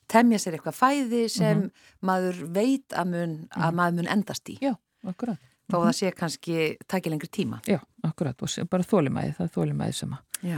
temja 0.06 0.38
sér 0.38 0.54
eitthvað 0.54 0.78
fæði 0.78 1.28
sem 1.28 1.56
mm 1.58 1.64
-hmm. 1.64 1.90
maður 2.00 2.37
veit 2.54 2.92
að, 2.92 3.06
mun, 3.10 3.34
að 3.50 3.62
-hmm. 3.64 3.74
maður 3.74 3.96
mun 3.96 4.12
endast 4.14 4.48
í 4.48 4.58
Já, 4.60 4.74
akkurat 5.02 5.40
þá 5.70 5.77
það 5.77 5.88
mhm. 5.88 5.98
sé 5.98 6.12
kannski 6.18 6.61
takja 6.90 7.12
lengri 7.12 7.31
tíma. 7.33 7.61
Já, 7.68 7.81
akkurat 8.05 8.44
og 8.44 8.70
bara 8.70 8.87
þólimæði, 8.87 9.35
það 9.38 9.46
er 9.46 9.55
þólimæði 9.59 9.98
sem 10.00 10.16
að 10.16 10.53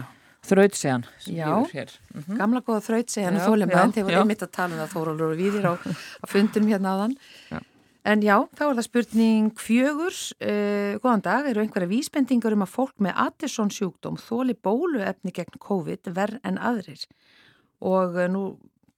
gefur 1.27 1.73
hér. 1.75 1.95
Mm 2.13 2.23
-hmm. 2.23 2.37
Gamla 2.39 2.61
góða 2.63 2.83
þrautsegjan 2.87 3.39
og 3.39 3.47
þólimæðin, 3.49 3.95
þeir 3.95 4.05
voru 4.05 4.21
einmitt 4.21 4.43
að 4.43 4.53
tala 4.53 4.75
um 4.75 4.81
það 4.83 4.93
þórólur 4.95 5.33
og 5.33 5.41
viðir 5.41 5.67
á, 5.67 5.75
á 6.23 6.25
fundunum 6.31 6.71
hérna 6.71 6.93
á 6.95 6.97
þann. 7.03 7.17
En 8.07 8.23
já, 8.23 8.37
þá 8.55 8.63
er 8.69 8.77
það 8.79 8.87
spurning 8.87 9.59
fjögur. 9.59 10.17
Uh, 10.39 10.95
góðan 11.03 11.25
dag, 11.27 11.49
eru 11.51 11.65
einhverja 11.65 11.91
vísbendingar 11.91 12.55
um 12.55 12.63
að 12.63 12.71
fólk 12.71 12.95
með 13.03 13.19
Addison 13.19 13.71
sjúkdóm 13.75 14.17
þóli 14.17 14.55
bóluefni 14.55 15.35
gegn 15.35 15.59
COVID 15.59 16.13
verð 16.15 16.39
en 16.47 16.59
aðrir? 16.59 17.03
Og 17.83 18.15
uh, 18.15 18.29
nú 18.31 18.45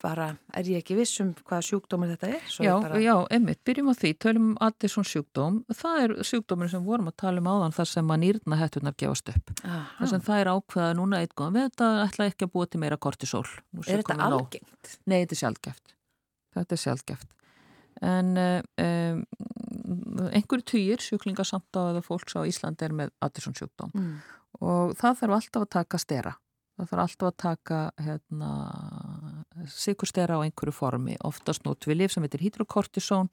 bara 0.02 0.28
er 0.56 0.68
ég 0.70 0.82
ekki 0.82 0.96
viss 0.98 1.20
um 1.22 1.30
hvaða 1.36 1.64
sjúkdómur 1.68 2.12
þetta 2.12 2.30
er. 2.36 2.48
Já, 2.62 2.72
bara... 2.82 3.00
já, 3.02 3.14
einmitt, 3.34 3.60
byrjum 3.66 3.90
á 3.90 3.94
því, 3.98 4.12
tölum 4.24 4.48
um 4.52 4.58
Addison 4.64 5.06
sjúkdóm. 5.06 5.60
Það 5.74 6.02
er 6.04 6.14
sjúkdómur 6.30 6.70
sem 6.72 6.84
vorum 6.86 7.10
að 7.10 7.16
tala 7.24 7.42
um 7.42 7.50
áðan 7.50 7.76
þar 7.78 7.90
sem 7.92 8.12
að 8.14 8.22
nýrna 8.24 8.60
hættunar 8.60 8.96
gefast 8.98 9.32
upp. 9.34 9.54
Þess 9.62 10.18
að 10.18 10.28
það 10.28 10.42
er 10.42 10.52
ákveða 10.54 10.92
núna 10.98 11.22
eitthvað, 11.24 11.56
við 11.56 11.68
þetta 11.68 11.90
ætla 12.04 12.30
ekki 12.32 12.48
að 12.48 12.54
búa 12.54 12.68
til 12.68 12.82
meira 12.84 13.00
kortisol. 13.08 13.46
Er 13.86 14.02
þetta 14.04 14.18
algengt? 14.28 14.94
Nei, 15.04 15.18
þetta 15.22 15.38
er 15.38 15.42
sjálfgeft. 15.42 15.94
Þetta 16.58 16.78
er 16.78 16.84
sjálfgeft. 16.84 17.34
En 18.08 18.34
um, 18.38 19.22
einhverju 20.30 20.64
týjir 20.70 21.02
að 21.02 22.02
fólks 22.06 22.36
á 22.38 22.46
Íslandi 22.46 22.86
er 22.86 22.94
með 22.94 23.14
Addison 23.24 23.56
sjúkdóm 23.58 23.90
mm. 23.90 24.12
og 24.62 24.94
það 24.98 25.22
þarf 25.22 25.38
alltaf 25.38 25.64
að 25.64 25.72
taka 25.74 26.00
stera. 26.02 26.34
Það 26.78 26.90
þarf 26.92 27.02
alltaf 27.04 27.28
að 27.28 27.38
taka 27.42 27.78
hérna, 28.06 28.50
sikurstera 29.66 30.38
á 30.38 30.44
einhverju 30.44 30.74
formi, 30.74 31.16
oftast 31.24 31.64
nót 31.66 31.86
við 31.88 32.02
lif 32.02 32.14
sem 32.14 32.24
heitir 32.24 32.44
hydrokortisón 32.46 33.30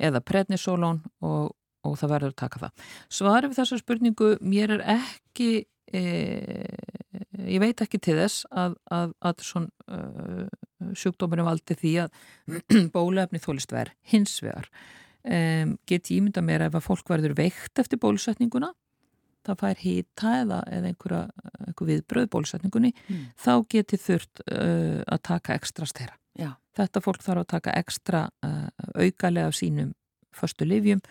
eða 0.00 0.22
prednisolón 0.24 1.02
og, 1.24 1.52
og 1.84 1.98
það 2.00 2.14
verður 2.14 2.34
að 2.34 2.40
taka 2.44 2.62
það. 2.64 2.86
Svarið 3.18 3.52
við 3.52 3.60
þessa 3.60 3.80
spurningu, 3.82 4.30
mér 4.40 4.76
er 4.78 4.84
ekki, 4.96 5.50
e, 5.92 6.02
ég 7.44 7.62
veit 7.62 7.84
ekki 7.84 8.00
til 8.02 8.16
þess 8.20 8.46
að, 8.50 8.78
að, 8.92 9.14
að 9.26 9.44
svona 9.44 9.92
uh, 9.92 10.46
sjúkdómurinn 10.96 11.48
valdi 11.48 11.76
því 11.76 11.94
að 12.04 12.20
bólefni 12.96 13.42
þólist 13.42 13.74
verð 13.74 13.96
hins 14.12 14.38
vegar. 14.44 14.70
Um, 15.20 15.74
get 15.84 16.08
ég 16.08 16.22
mynda 16.24 16.40
mér 16.40 16.64
ef 16.70 16.78
að 16.78 16.86
fólk 16.86 17.10
verður 17.12 17.34
veikt 17.36 17.80
eftir 17.82 18.00
bólusetninguna 18.00 18.70
það 19.50 19.60
fær 19.64 19.82
hýta 19.84 20.34
eða, 20.44 20.60
eða 20.78 20.92
einhverja, 20.92 21.22
einhver 21.66 21.90
viðbröð 21.90 22.30
bólusetningunni 22.34 22.94
mm. 22.96 23.26
þá 23.40 23.52
geti 23.74 24.00
þurft 24.00 24.44
uh, 24.46 25.00
að 25.06 25.22
taka 25.30 25.58
ekstra 25.58 25.88
stera. 25.90 26.16
Já. 26.38 26.54
Þetta 26.78 27.02
fólk 27.04 27.24
þarf 27.26 27.44
að 27.44 27.50
taka 27.56 27.76
ekstra 27.80 28.24
uh, 28.46 28.70
augalega 28.94 29.50
af 29.50 29.58
sínum 29.58 29.92
förstu 30.36 30.68
livjum 30.68 31.02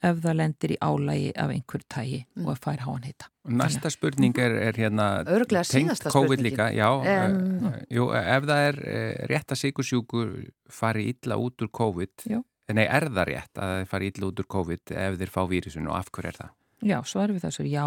ef 0.00 0.20
það 0.22 0.36
lendir 0.38 0.74
í 0.74 0.78
álægi 0.80 1.32
af 1.42 1.52
einhver 1.52 1.82
tægi 1.90 2.20
mm. 2.22 2.44
og 2.44 2.52
að 2.54 2.60
fær 2.64 2.84
háan 2.86 3.06
hýta. 3.08 3.28
Næsta 3.60 3.90
spurning 3.92 4.38
er, 4.40 4.54
er 4.68 4.78
hérna 4.78 5.08
tengt 5.26 6.06
COVID 6.12 6.44
líka. 6.44 6.70
Já, 6.76 6.88
um, 6.94 7.66
uh, 7.68 7.80
jú, 7.90 8.06
ef 8.16 8.46
það 8.48 8.68
er 8.68 8.80
uh, 8.84 9.10
rétt 9.32 9.52
að 9.52 9.62
sigursjúkur 9.64 10.32
fari 10.70 11.10
illa 11.14 11.40
út 11.40 11.66
úr 11.66 11.72
COVID, 11.80 12.26
já. 12.30 12.40
nei 12.76 12.86
er 12.86 13.08
það 13.10 13.28
rétt 13.32 13.58
að 13.58 13.74
það 13.74 13.84
fari 13.92 14.12
illa 14.12 14.30
út 14.30 14.42
úr 14.44 14.50
COVID 14.56 14.96
ef 15.04 15.20
þeir 15.20 15.34
fá 15.34 15.42
vírusun 15.50 15.90
og 15.90 15.98
af 15.98 16.12
hverju 16.14 16.32
er 16.32 16.40
það? 16.44 16.56
Já, 16.86 16.98
svar 17.04 17.32
við 17.34 17.46
þessu 17.48 17.66
já 17.68 17.86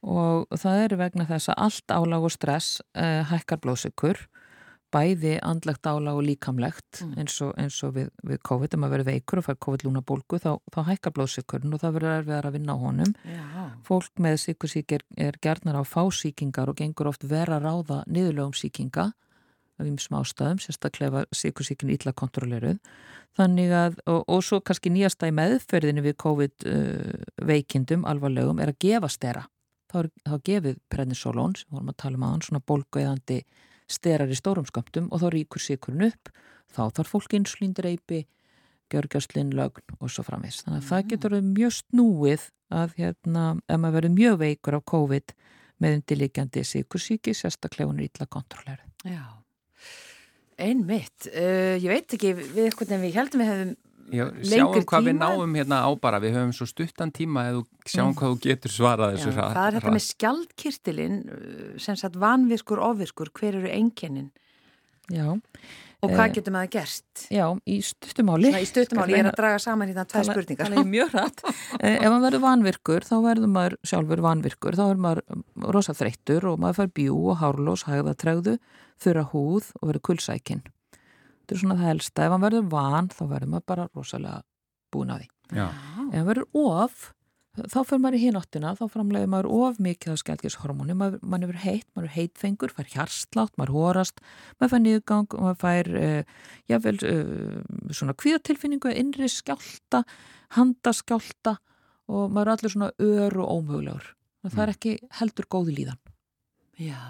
og 0.00 0.48
það 0.56 0.84
eru 0.86 0.98
vegna 1.00 1.26
þess 1.28 1.52
að 1.52 1.64
allt 1.66 1.92
álag 1.92 2.24
og 2.24 2.32
stress 2.32 2.80
uh, 2.96 3.20
hækkar 3.28 3.60
blóðsökur 3.60 4.22
bæði 4.90 5.36
andlegt 5.46 5.86
álag 5.86 6.18
og 6.18 6.24
líkamlegt 6.26 7.02
mm. 7.04 7.12
eins, 7.20 7.36
og, 7.44 7.52
eins 7.60 7.76
og 7.86 7.94
við, 7.94 8.08
við 8.26 8.40
COVID 8.46 8.74
ef 8.74 8.80
maður 8.80 8.96
verður 8.96 9.10
veikur 9.12 9.40
og 9.40 9.46
fær 9.46 9.58
COVID-lúna 9.66 10.02
bólgu 10.06 10.40
þá, 10.42 10.50
þá 10.72 10.80
hækkar 10.88 11.14
blóðsökurinn 11.18 11.76
og 11.76 11.82
það 11.82 11.96
verður 11.98 12.16
erfiðar 12.16 12.48
að 12.48 12.56
vinna 12.56 12.74
á 12.74 12.78
honum 12.80 13.12
já. 13.22 13.44
fólk 13.86 14.24
með 14.24 14.38
síkusík 14.46 14.96
er, 14.96 15.06
er 15.28 15.38
gerðnar 15.44 15.78
á 15.78 15.84
fásíkingar 15.86 16.72
og 16.72 16.80
gengur 16.80 17.12
oft 17.12 17.26
vera 17.28 17.60
ráða 17.62 18.02
niðurlegum 18.10 18.56
síkinga 18.56 19.10
af 19.80 19.88
ímsum 19.88 20.18
ástæðum, 20.20 20.60
sérstaklega 20.62 21.24
síkusíkinu 21.34 21.94
illa 21.96 22.12
kontrolleruð. 22.16 22.78
Þannig 23.38 23.72
að, 23.74 23.96
og, 24.10 24.24
og 24.26 24.42
svo 24.44 24.60
kannski 24.64 24.92
nýjasta 24.92 25.30
í 25.30 25.34
meðferðinu 25.36 26.04
við 26.04 26.16
COVID-veikindum 26.24 28.04
uh, 28.04 28.10
alvarlegum 28.12 28.60
er 28.62 28.72
að 28.72 28.80
gefa 28.84 29.10
stera. 29.12 29.46
Þá 29.90 29.96
er 30.02 30.08
þá 30.26 30.34
gefið 30.46 30.78
prednisolón 30.92 31.56
sem 31.58 31.70
vorum 31.74 31.92
að 31.92 32.00
tala 32.02 32.18
um 32.18 32.26
aðan, 32.26 32.44
svona 32.46 32.62
bólgauðandi 32.66 33.40
sterar 33.90 34.30
í 34.30 34.38
stórum 34.38 34.66
skamtum 34.68 35.08
og 35.10 35.22
þá 35.22 35.30
ríkur 35.34 35.62
síkurinn 35.62 36.06
upp, 36.10 36.30
þá 36.70 36.82
þarf 36.98 37.14
fólk 37.16 37.34
insulíndreipi, 37.38 38.24
gjörgjastlinn 38.90 39.52
lögn 39.54 39.98
og 39.98 40.10
svo 40.10 40.24
framvis, 40.26 40.62
þannig 40.64 40.80
að 40.80 40.84
mm. 40.84 40.88
það 40.90 41.10
getur 41.12 41.36
mjög 41.46 41.76
snúið 41.78 42.46
að 42.80 42.96
hérna, 42.98 43.44
ef 43.66 43.82
maður 43.82 43.98
verður 43.98 44.16
mjög 44.16 44.40
veikur 44.44 44.78
á 44.78 44.80
COVID 44.94 45.36
með 45.80 46.00
undirlikjandi 46.00 46.64
síkursíki, 46.66 47.34
sérstaklega 47.34 47.90
hún 47.90 48.02
er 48.02 48.10
illa 48.10 48.30
kontrolleru 48.30 48.90
Já 49.06 49.39
Einmitt, 50.60 51.28
uh, 51.30 51.76
ég 51.80 51.88
veit 51.90 52.16
ekki 52.16 52.34
við 52.38 52.66
eitthvað 52.68 52.96
en 52.96 53.04
við 53.04 53.16
heldum 53.20 53.42
við 53.44 53.52
hefum 53.52 53.76
Já, 54.10 54.24
sjáum 54.42 54.72
hvað 54.74 55.04
tíma. 55.04 55.06
við 55.06 55.18
náum 55.20 55.52
hérna 55.54 55.76
á 55.86 55.90
bara 56.02 56.18
við 56.22 56.34
höfum 56.34 56.54
svo 56.56 56.66
stuttan 56.66 57.12
tíma 57.14 57.44
eða 57.52 57.60
sjáum 57.84 58.08
mm. 58.08 58.16
hvað 58.18 58.32
þú 58.32 58.40
getur 58.48 58.74
svarað 58.74 59.14
þessu 59.14 59.30
Já, 59.30 59.36
það 59.38 59.60
er 59.66 59.76
þetta 59.76 59.92
með 59.94 60.06
skjaldkirtilinn 60.06 61.20
uh, 61.20 61.68
sem 61.78 62.00
sagt 62.00 62.18
vanvirkur, 62.18 62.82
ofvirkur 62.90 63.30
hver 63.38 63.60
eru 63.60 63.70
enginnin 63.70 64.32
Já 65.10 65.38
Og 66.00 66.14
hvað 66.14 66.22
eh, 66.24 66.34
getur 66.38 66.54
maður 66.54 66.70
gerst? 66.72 67.24
Já, 67.28 67.44
í 67.68 67.76
stuttumáli. 67.84 68.50
Í 68.56 68.68
stuttumáli, 68.68 69.14
ég 69.18 69.24
er 69.24 69.28
að 69.28 69.36
draga 69.36 69.58
saman 69.60 69.90
hérna 69.90 70.06
tvei 70.08 70.22
spurningar. 70.24 70.70
Það 70.70 70.80
er 70.80 70.92
mjög 70.94 71.16
rætt. 71.16 71.42
Eh, 71.80 71.96
ef 71.96 72.08
maður 72.10 72.24
verður 72.26 72.42
vanvirkur, 72.44 73.04
þá 73.08 73.14
verður 73.24 73.50
maður 73.52 73.74
sjálfur 73.88 74.22
vanvirkur. 74.24 74.76
Þá 74.76 74.82
verður 74.82 75.02
maður 75.04 75.74
rosa 75.76 75.94
þreyttur 75.96 76.46
og 76.50 76.58
maður 76.60 76.78
fær 76.78 76.90
bjú 76.98 77.18
og 77.32 77.38
hárlós, 77.40 77.84
hægðatrægðu, 77.88 78.56
þurra 79.00 79.24
húð 79.32 79.70
og 79.80 79.88
verður 79.90 80.06
kulsækinn. 80.10 80.66
Þetta 81.40 81.56
er 81.56 81.62
svona 81.62 81.78
það 81.80 81.90
helsta. 81.90 82.26
Ef 82.26 82.34
maður 82.34 82.44
verður 82.46 82.68
van, 82.74 83.08
þá 83.14 83.22
verður 83.30 83.54
maður 83.54 83.70
bara 83.72 83.86
rosalega 83.94 84.42
búin 84.94 85.14
að 85.14 85.22
því. 85.22 85.30
Já. 85.56 85.64
Ef 85.66 86.12
maður 86.12 86.28
verður 86.28 86.60
of, 86.60 87.06
þá 87.60 87.78
fyrir 87.80 88.02
maður 88.04 88.16
í 88.16 88.20
hináttina, 88.24 88.74
þá 88.78 88.84
framleiður 88.92 89.32
maður 89.32 89.48
of 89.56 89.80
mikið 89.82 90.12
af 90.12 90.20
skjaldgíshormóni, 90.22 90.96
maður, 90.98 91.48
er 91.48 91.62
heitt, 91.64 91.88
maður 91.96 92.10
er 92.10 92.14
heitfengur, 92.18 92.74
fær 92.76 92.92
hjarslátt, 92.92 93.56
maður 93.58 93.74
horast, 93.76 94.22
maður 94.60 94.74
fær 94.74 94.84
niðurgang 94.84 95.34
og 95.34 95.46
maður 95.46 95.58
fær, 95.64 95.90
uh, 96.04 96.52
jável, 96.70 96.94
uh, 97.10 97.90
svona 97.98 98.14
kvíðatilfinningu, 98.22 98.94
innri 99.02 99.30
skjálta, 99.32 100.04
handaskjálta 100.56 101.56
og 102.10 102.30
maður 102.30 102.46
er 102.46 102.54
allir 102.56 102.74
svona 102.74 102.92
ör 102.98 103.40
og 103.42 103.56
ómögulegur. 103.58 104.14
Það 104.46 104.62
er 104.62 104.70
mm. 104.70 104.76
ekki 104.76 104.94
heldur 105.18 105.50
góði 105.52 105.74
líðan. 105.76 105.98
Já, 106.80 107.02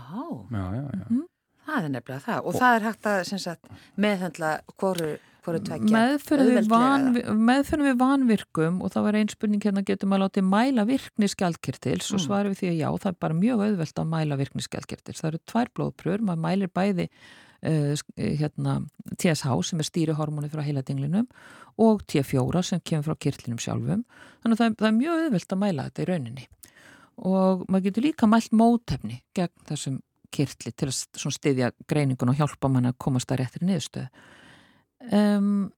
já, 0.51 0.64
já, 0.74 0.82
já. 0.82 1.05
Mm 1.11 1.20
-hmm. 1.20 1.30
Það 1.70 1.88
er 1.88 1.96
nefnilega 1.96 2.26
það 2.26 2.38
og, 2.40 2.50
og 2.50 2.60
það 2.60 2.76
er 2.76 2.86
hægt 2.88 3.10
að 3.10 3.18
sagt, 3.46 3.74
meðhendla 3.96 4.54
hverju 4.76 5.16
meðferðum 5.40 7.86
við 7.86 7.96
vanvirkum 8.00 8.80
og 8.84 8.92
það 8.92 9.06
var 9.06 9.18
einn 9.18 9.30
spurning 9.32 9.62
hérna 9.64 9.82
getur 9.86 10.10
maður 10.10 10.26
látið 10.26 10.44
mæla 10.50 10.82
virkni 10.88 11.28
skjaldkirtils 11.30 12.10
mm. 12.10 12.16
og 12.16 12.24
svarum 12.24 12.52
við 12.52 12.60
því 12.60 12.68
að 12.70 12.80
já, 12.80 12.88
það 13.04 13.12
er 13.12 13.18
bara 13.24 13.38
mjög 13.38 13.58
auðvelt 13.64 14.02
að 14.02 14.10
mæla 14.10 14.40
virkni 14.40 14.62
skjaldkirtils. 14.66 15.20
Það 15.22 15.30
eru 15.30 15.40
tvær 15.52 15.68
blóðpröfur, 15.78 16.26
maður 16.28 16.44
mælir 16.44 16.70
bæði 16.76 17.06
uh, 17.08 17.94
hérna, 18.42 18.72
TSH 19.16 19.48
sem 19.70 19.80
er 19.80 19.88
stýrihormóni 19.88 20.52
frá 20.52 20.62
heiladinglinum 20.66 21.26
og 21.80 22.04
T4 22.10 22.64
sem 22.66 22.84
kemur 22.84 23.08
frá 23.08 23.16
kirtlinum 23.24 23.62
sjálfum. 23.62 24.04
Þannig 24.44 24.58
að 24.58 24.62
það 24.62 24.68
er, 24.68 24.78
það 24.82 24.90
er 24.90 25.00
mjög 25.00 25.24
auðvelt 25.24 25.56
að 25.56 25.62
mæla 25.64 25.88
þetta 25.88 26.04
í 26.04 26.10
rauninni 26.12 26.46
og 27.20 27.66
maður 27.68 27.90
getur 27.90 28.06
líka 28.06 28.24
mælt 28.30 28.54
mótefni 28.56 29.18
gegn 29.36 29.66
þessum 29.68 29.98
kirtli 30.35 30.72
til 30.72 30.91
að 30.91 31.35
stiðja 31.37 31.72
greiningun 31.91 32.33
og 32.33 32.41
hjálpa 32.41 32.70
mann 32.72 32.91
að 32.91 32.99
komast 33.03 33.31
að 33.33 33.43
réttir 33.43 33.66
niðurstöðu. 33.66 34.24
Um, 35.11 35.70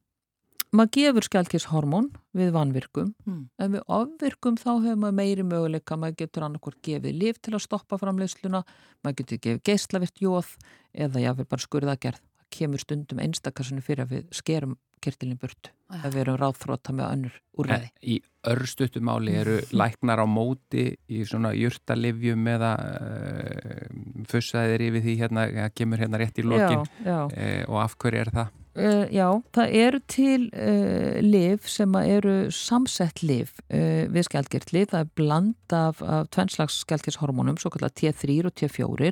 maður 0.75 0.93
gefur 0.97 1.29
skjálkishormón 1.29 2.11
við 2.37 2.51
vanvirkum. 2.57 3.13
Mm. 3.27 3.45
en 3.59 3.77
við 3.77 3.87
ofvirkum 3.87 4.59
þá 4.59 4.73
hefur 4.73 5.01
maður 5.05 5.19
meiri 5.21 5.47
möguleika. 5.47 5.97
Maður 5.97 6.19
getur 6.25 6.49
annarkort 6.49 6.83
gefið 6.83 7.19
liv 7.23 7.41
til 7.41 7.55
að 7.55 7.65
stoppa 7.67 8.01
framleysluna 8.01 8.65
maður 9.05 9.23
getur 9.23 9.43
gefið 9.47 9.65
geislavirt 9.71 10.23
jóð 10.23 10.53
eða 10.93 11.27
jáfnveg 11.27 11.49
bara 11.49 11.67
skurðagerð 11.69 12.21
það 12.21 12.32
kemur 12.53 12.83
stundum 12.83 13.23
einstakarsunni 13.23 13.85
fyrir 13.85 14.07
að 14.07 14.17
við 14.17 14.33
skerum 14.37 14.79
kirtilin 15.03 15.39
burt 15.41 15.73
að 15.93 16.15
við 16.15 16.21
erum 16.23 16.39
ráðfróta 16.41 16.95
með 16.95 17.09
önnur 17.09 17.35
úrræði. 17.59 17.91
Í 18.07 18.17
örstutumáli 18.53 19.35
eru 19.43 19.59
læknar 19.75 20.23
á 20.23 20.27
móti 20.31 20.87
í 21.11 21.23
svona 21.29 21.53
júrtalivjum 21.57 22.49
eða 22.55 22.73
uh, 22.79 23.87
fussaðir 24.31 24.87
yfir 24.89 25.07
því 25.07 25.19
hérna, 25.25 25.69
kemur 25.75 26.03
hérna 26.03 26.23
rétt 26.23 26.41
í 26.41 26.47
lokin 26.47 26.85
já, 27.03 27.07
já. 27.07 27.21
Uh, 27.29 27.63
og 27.69 27.81
af 27.85 27.97
hverju 27.99 28.25
er 28.25 28.33
það? 28.39 28.59
Uh, 28.73 29.05
já, 29.13 29.27
það 29.53 29.75
eru 29.83 29.99
til 30.09 30.45
uh, 30.57 31.19
liv 31.21 31.67
sem 31.69 31.97
eru 32.01 32.37
samsett 32.57 33.21
liv 33.21 33.51
uh, 33.67 34.09
við 34.09 34.31
skjaldgirtli, 34.31 34.87
það 34.89 35.03
er 35.05 35.11
bland 35.21 35.75
af, 35.77 36.01
af 36.01 36.31
tvennslags 36.33 36.79
skjaldgirtshormónum, 36.87 37.59
svo 37.61 37.75
kallar 37.75 37.93
T3 37.93 38.39
og 38.49 38.55
T4 38.57 38.87
og 38.89 39.03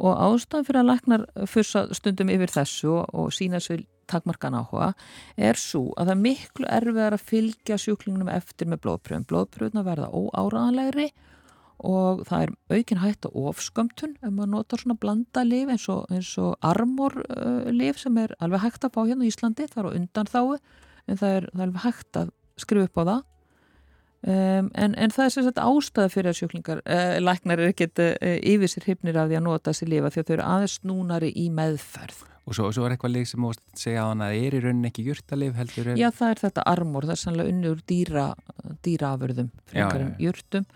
ástæðan 0.00 0.66
fyrir 0.68 0.80
að 0.80 0.90
læknar 0.90 1.24
fyrsta 1.50 1.86
stundum 1.96 2.30
yfir 2.32 2.52
þessu 2.54 2.92
og 3.00 3.32
sína 3.36 3.60
þessu 3.60 3.82
takmarkan 4.10 4.56
áhuga 4.58 4.92
er 5.38 5.58
svo 5.60 5.90
að 5.94 6.10
það 6.10 6.14
er 6.14 6.22
miklu 6.24 6.68
erfiðar 6.78 7.16
að 7.16 7.26
fylgja 7.30 7.78
sjúklingunum 7.78 8.30
eftir 8.32 8.70
með 8.70 8.82
blóðpröfum. 8.86 9.26
Blóðpröfuna 9.30 9.84
verða 9.86 10.10
óáraðanlegri 10.10 11.10
og 11.86 12.24
það 12.28 12.44
er 12.44 12.52
aukin 12.76 13.00
hægt 13.00 13.26
á 13.26 13.30
ofskömmtun 13.30 14.16
ef 14.20 14.28
maður 14.34 14.52
notar 14.56 14.82
svona 14.82 14.98
blanda 15.00 15.44
liv 15.46 15.70
eins 15.72 15.86
og, 15.92 16.10
og 16.10 16.66
armorliv 16.66 17.94
uh, 17.96 18.00
sem 18.02 18.18
er 18.20 18.34
alveg 18.40 18.66
hægt 18.66 18.84
að 18.84 18.94
fá 18.96 19.00
hérna 19.06 19.24
í 19.24 19.32
Íslandi, 19.32 19.68
það 19.70 19.82
er 19.82 19.88
á 19.88 19.96
undan 19.96 20.30
þáu 20.30 20.58
en 21.06 21.20
það 21.20 21.36
er, 21.38 21.48
það 21.54 21.64
er 21.66 21.84
hægt 21.86 22.20
að 22.20 22.34
skrifa 22.60 22.90
upp 22.90 23.00
á 23.00 23.02
það 23.02 23.22
Um, 24.20 24.66
en, 24.76 24.92
en 25.00 25.12
það 25.14 25.24
er 25.24 25.32
sem 25.32 25.46
sagt 25.46 25.60
ástæða 25.64 26.10
fyrir 26.12 26.28
að 26.28 26.40
sjúklingar, 26.42 26.82
uh, 26.84 27.14
læknar 27.22 27.62
er 27.62 27.70
ekkert 27.72 28.02
uh, 28.04 28.10
yfir 28.52 28.68
sér 28.68 28.90
hyfnir 28.90 29.16
af 29.16 29.30
því 29.30 29.38
að 29.38 29.46
nota 29.46 29.72
þessi 29.72 29.88
lifa 29.88 30.10
því 30.12 30.20
að 30.20 30.26
þau 30.26 30.34
eru 30.34 30.48
aðeins 30.48 30.74
núnari 30.84 31.30
í 31.40 31.46
meðferð. 31.56 32.26
Og 32.50 32.56
svo, 32.56 32.68
svo 32.74 32.84
er 32.84 32.96
eitthvað 32.96 33.14
lík 33.14 33.30
sem 33.30 33.40
múst 33.40 33.62
segja 33.78 34.04
að 34.10 34.34
er 34.34 34.58
í 34.58 34.60
rauninni 34.60 34.90
ekki 34.90 35.06
júrtalif 35.06 35.56
heldur 35.56 35.92
er... 35.92 35.98
Já 36.00 36.10
það 36.10 36.34
er 36.34 36.44
þetta 36.44 36.66
armor, 36.68 37.06
það 37.08 37.14
er 37.14 37.22
sannlega 37.22 37.54
unnur 37.54 37.82
dýra, 37.88 38.26
dýraafurðum 38.84 39.50
fyrir 39.72 40.06
júrtum 40.20 40.68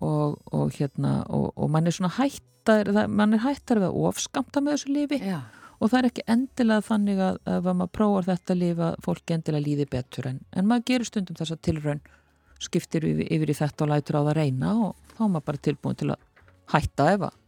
og, 0.00 0.38
og 0.52 0.72
hérna 0.78 1.22
og, 1.28 1.52
og 1.56 1.70
mann 1.70 1.86
er 1.86 1.94
svona 1.94 2.14
hættar 2.16 2.90
mann 3.08 3.34
er 3.34 3.42
hættar 3.44 3.82
við 3.82 3.90
að 3.90 4.08
ofskamta 4.10 4.62
með 4.62 4.76
þessu 4.76 4.94
lifi 4.94 5.20
Já. 5.22 5.38
og 5.78 5.90
það 5.90 5.98
er 6.00 6.08
ekki 6.10 6.26
endilega 6.34 6.86
þannig 6.88 7.22
að 7.28 7.40
ef 7.54 7.70
maður 7.70 7.94
prófar 7.98 8.28
þetta 8.32 8.58
lifa 8.58 8.90
fólk 9.04 9.34
endilega 9.36 9.66
líði 9.68 9.88
betur 9.90 10.30
en, 10.30 10.42
en 10.54 10.68
maður 10.70 10.86
gerir 10.90 11.10
stundum 11.10 11.38
þessa 11.38 11.58
tilraun 11.62 12.02
skiptir 12.62 13.06
yfir, 13.06 13.50
í 13.50 13.56
þetta 13.56 13.86
og 13.86 13.90
lætur 13.92 14.20
á 14.20 14.26
það 14.28 14.36
reyna 14.38 14.74
og 14.88 14.94
þá 15.14 15.22
er 15.24 15.32
maður 15.32 15.48
bara 15.50 15.64
tilbúin 15.68 15.98
til 16.00 16.10
að 16.14 16.20
hætta 16.74 17.08
ef 17.14 17.26
að 17.28 17.40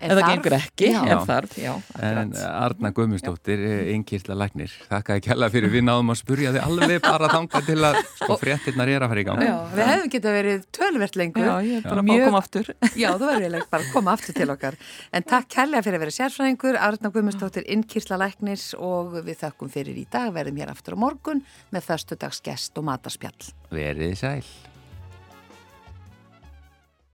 eða 0.00 0.24
gengur 0.30 0.56
ekki, 0.56 0.90
já. 0.92 1.00
ef 1.14 1.24
þarf. 1.28 1.56
Já, 1.60 1.72
En 2.04 2.32
Arna 2.36 2.90
Guðmustóttir, 2.96 3.62
yngirla 3.94 4.36
læknir 4.42 4.74
þakka 4.90 5.16
ekki 5.20 5.32
hella 5.32 5.48
fyrir 5.52 5.72
við 5.72 5.86
náðum 5.86 6.12
að 6.14 6.20
spurja 6.20 6.52
þið 6.56 6.66
alveg 6.66 7.00
bara 7.04 7.30
þanga 7.32 7.62
til 7.66 7.78
að 7.88 7.98
sko 8.20 8.38
fréttinnar 8.42 8.92
er 8.92 9.06
að 9.06 9.12
fara 9.14 9.22
í 9.22 9.26
gang. 9.30 9.44
Já, 9.46 9.56
við 9.72 9.90
hefum 9.92 10.12
getað 10.16 10.38
verið 10.38 10.68
tölvert 10.78 11.18
lengur. 11.22 11.48
Já, 11.48 11.54
ég 11.66 11.80
er 11.80 11.88
bara 11.88 12.04
að 12.04 12.22
koma 12.26 12.42
aftur. 12.42 12.70
Já, 12.92 13.08
þú 13.16 13.32
verður 13.32 13.66
bara 13.72 13.82
að 13.82 13.90
koma 13.96 14.16
aftur 14.16 14.38
til 14.38 14.48
okkar. 14.56 14.78
En 15.16 15.26
takk 15.32 15.50
kærlega 15.56 15.86
fyrir 15.86 16.00
að 16.00 16.06
vera 16.06 16.16
sérfræðingur 16.20 16.80
Arna 16.90 17.12
Guðmustóttir, 17.16 17.66
yngirla 17.72 18.20
læknir 18.26 18.62
og 18.82 19.18
við 19.22 19.42
þakkum 19.42 19.72
fyrir 19.72 19.98
í 19.98 20.06
dag, 20.12 20.32
verðum 20.36 20.62
hér 20.62 20.72
aftur 20.76 20.96
á 20.96 21.02
morgun 21.06 21.44
með 21.74 21.90
þörstu 21.90 22.20
dags 22.20 22.42
gest 22.44 22.78
og 22.78 22.88
matarspjall. 22.90 23.52
Verið 23.74 24.16
sæl 24.20 24.75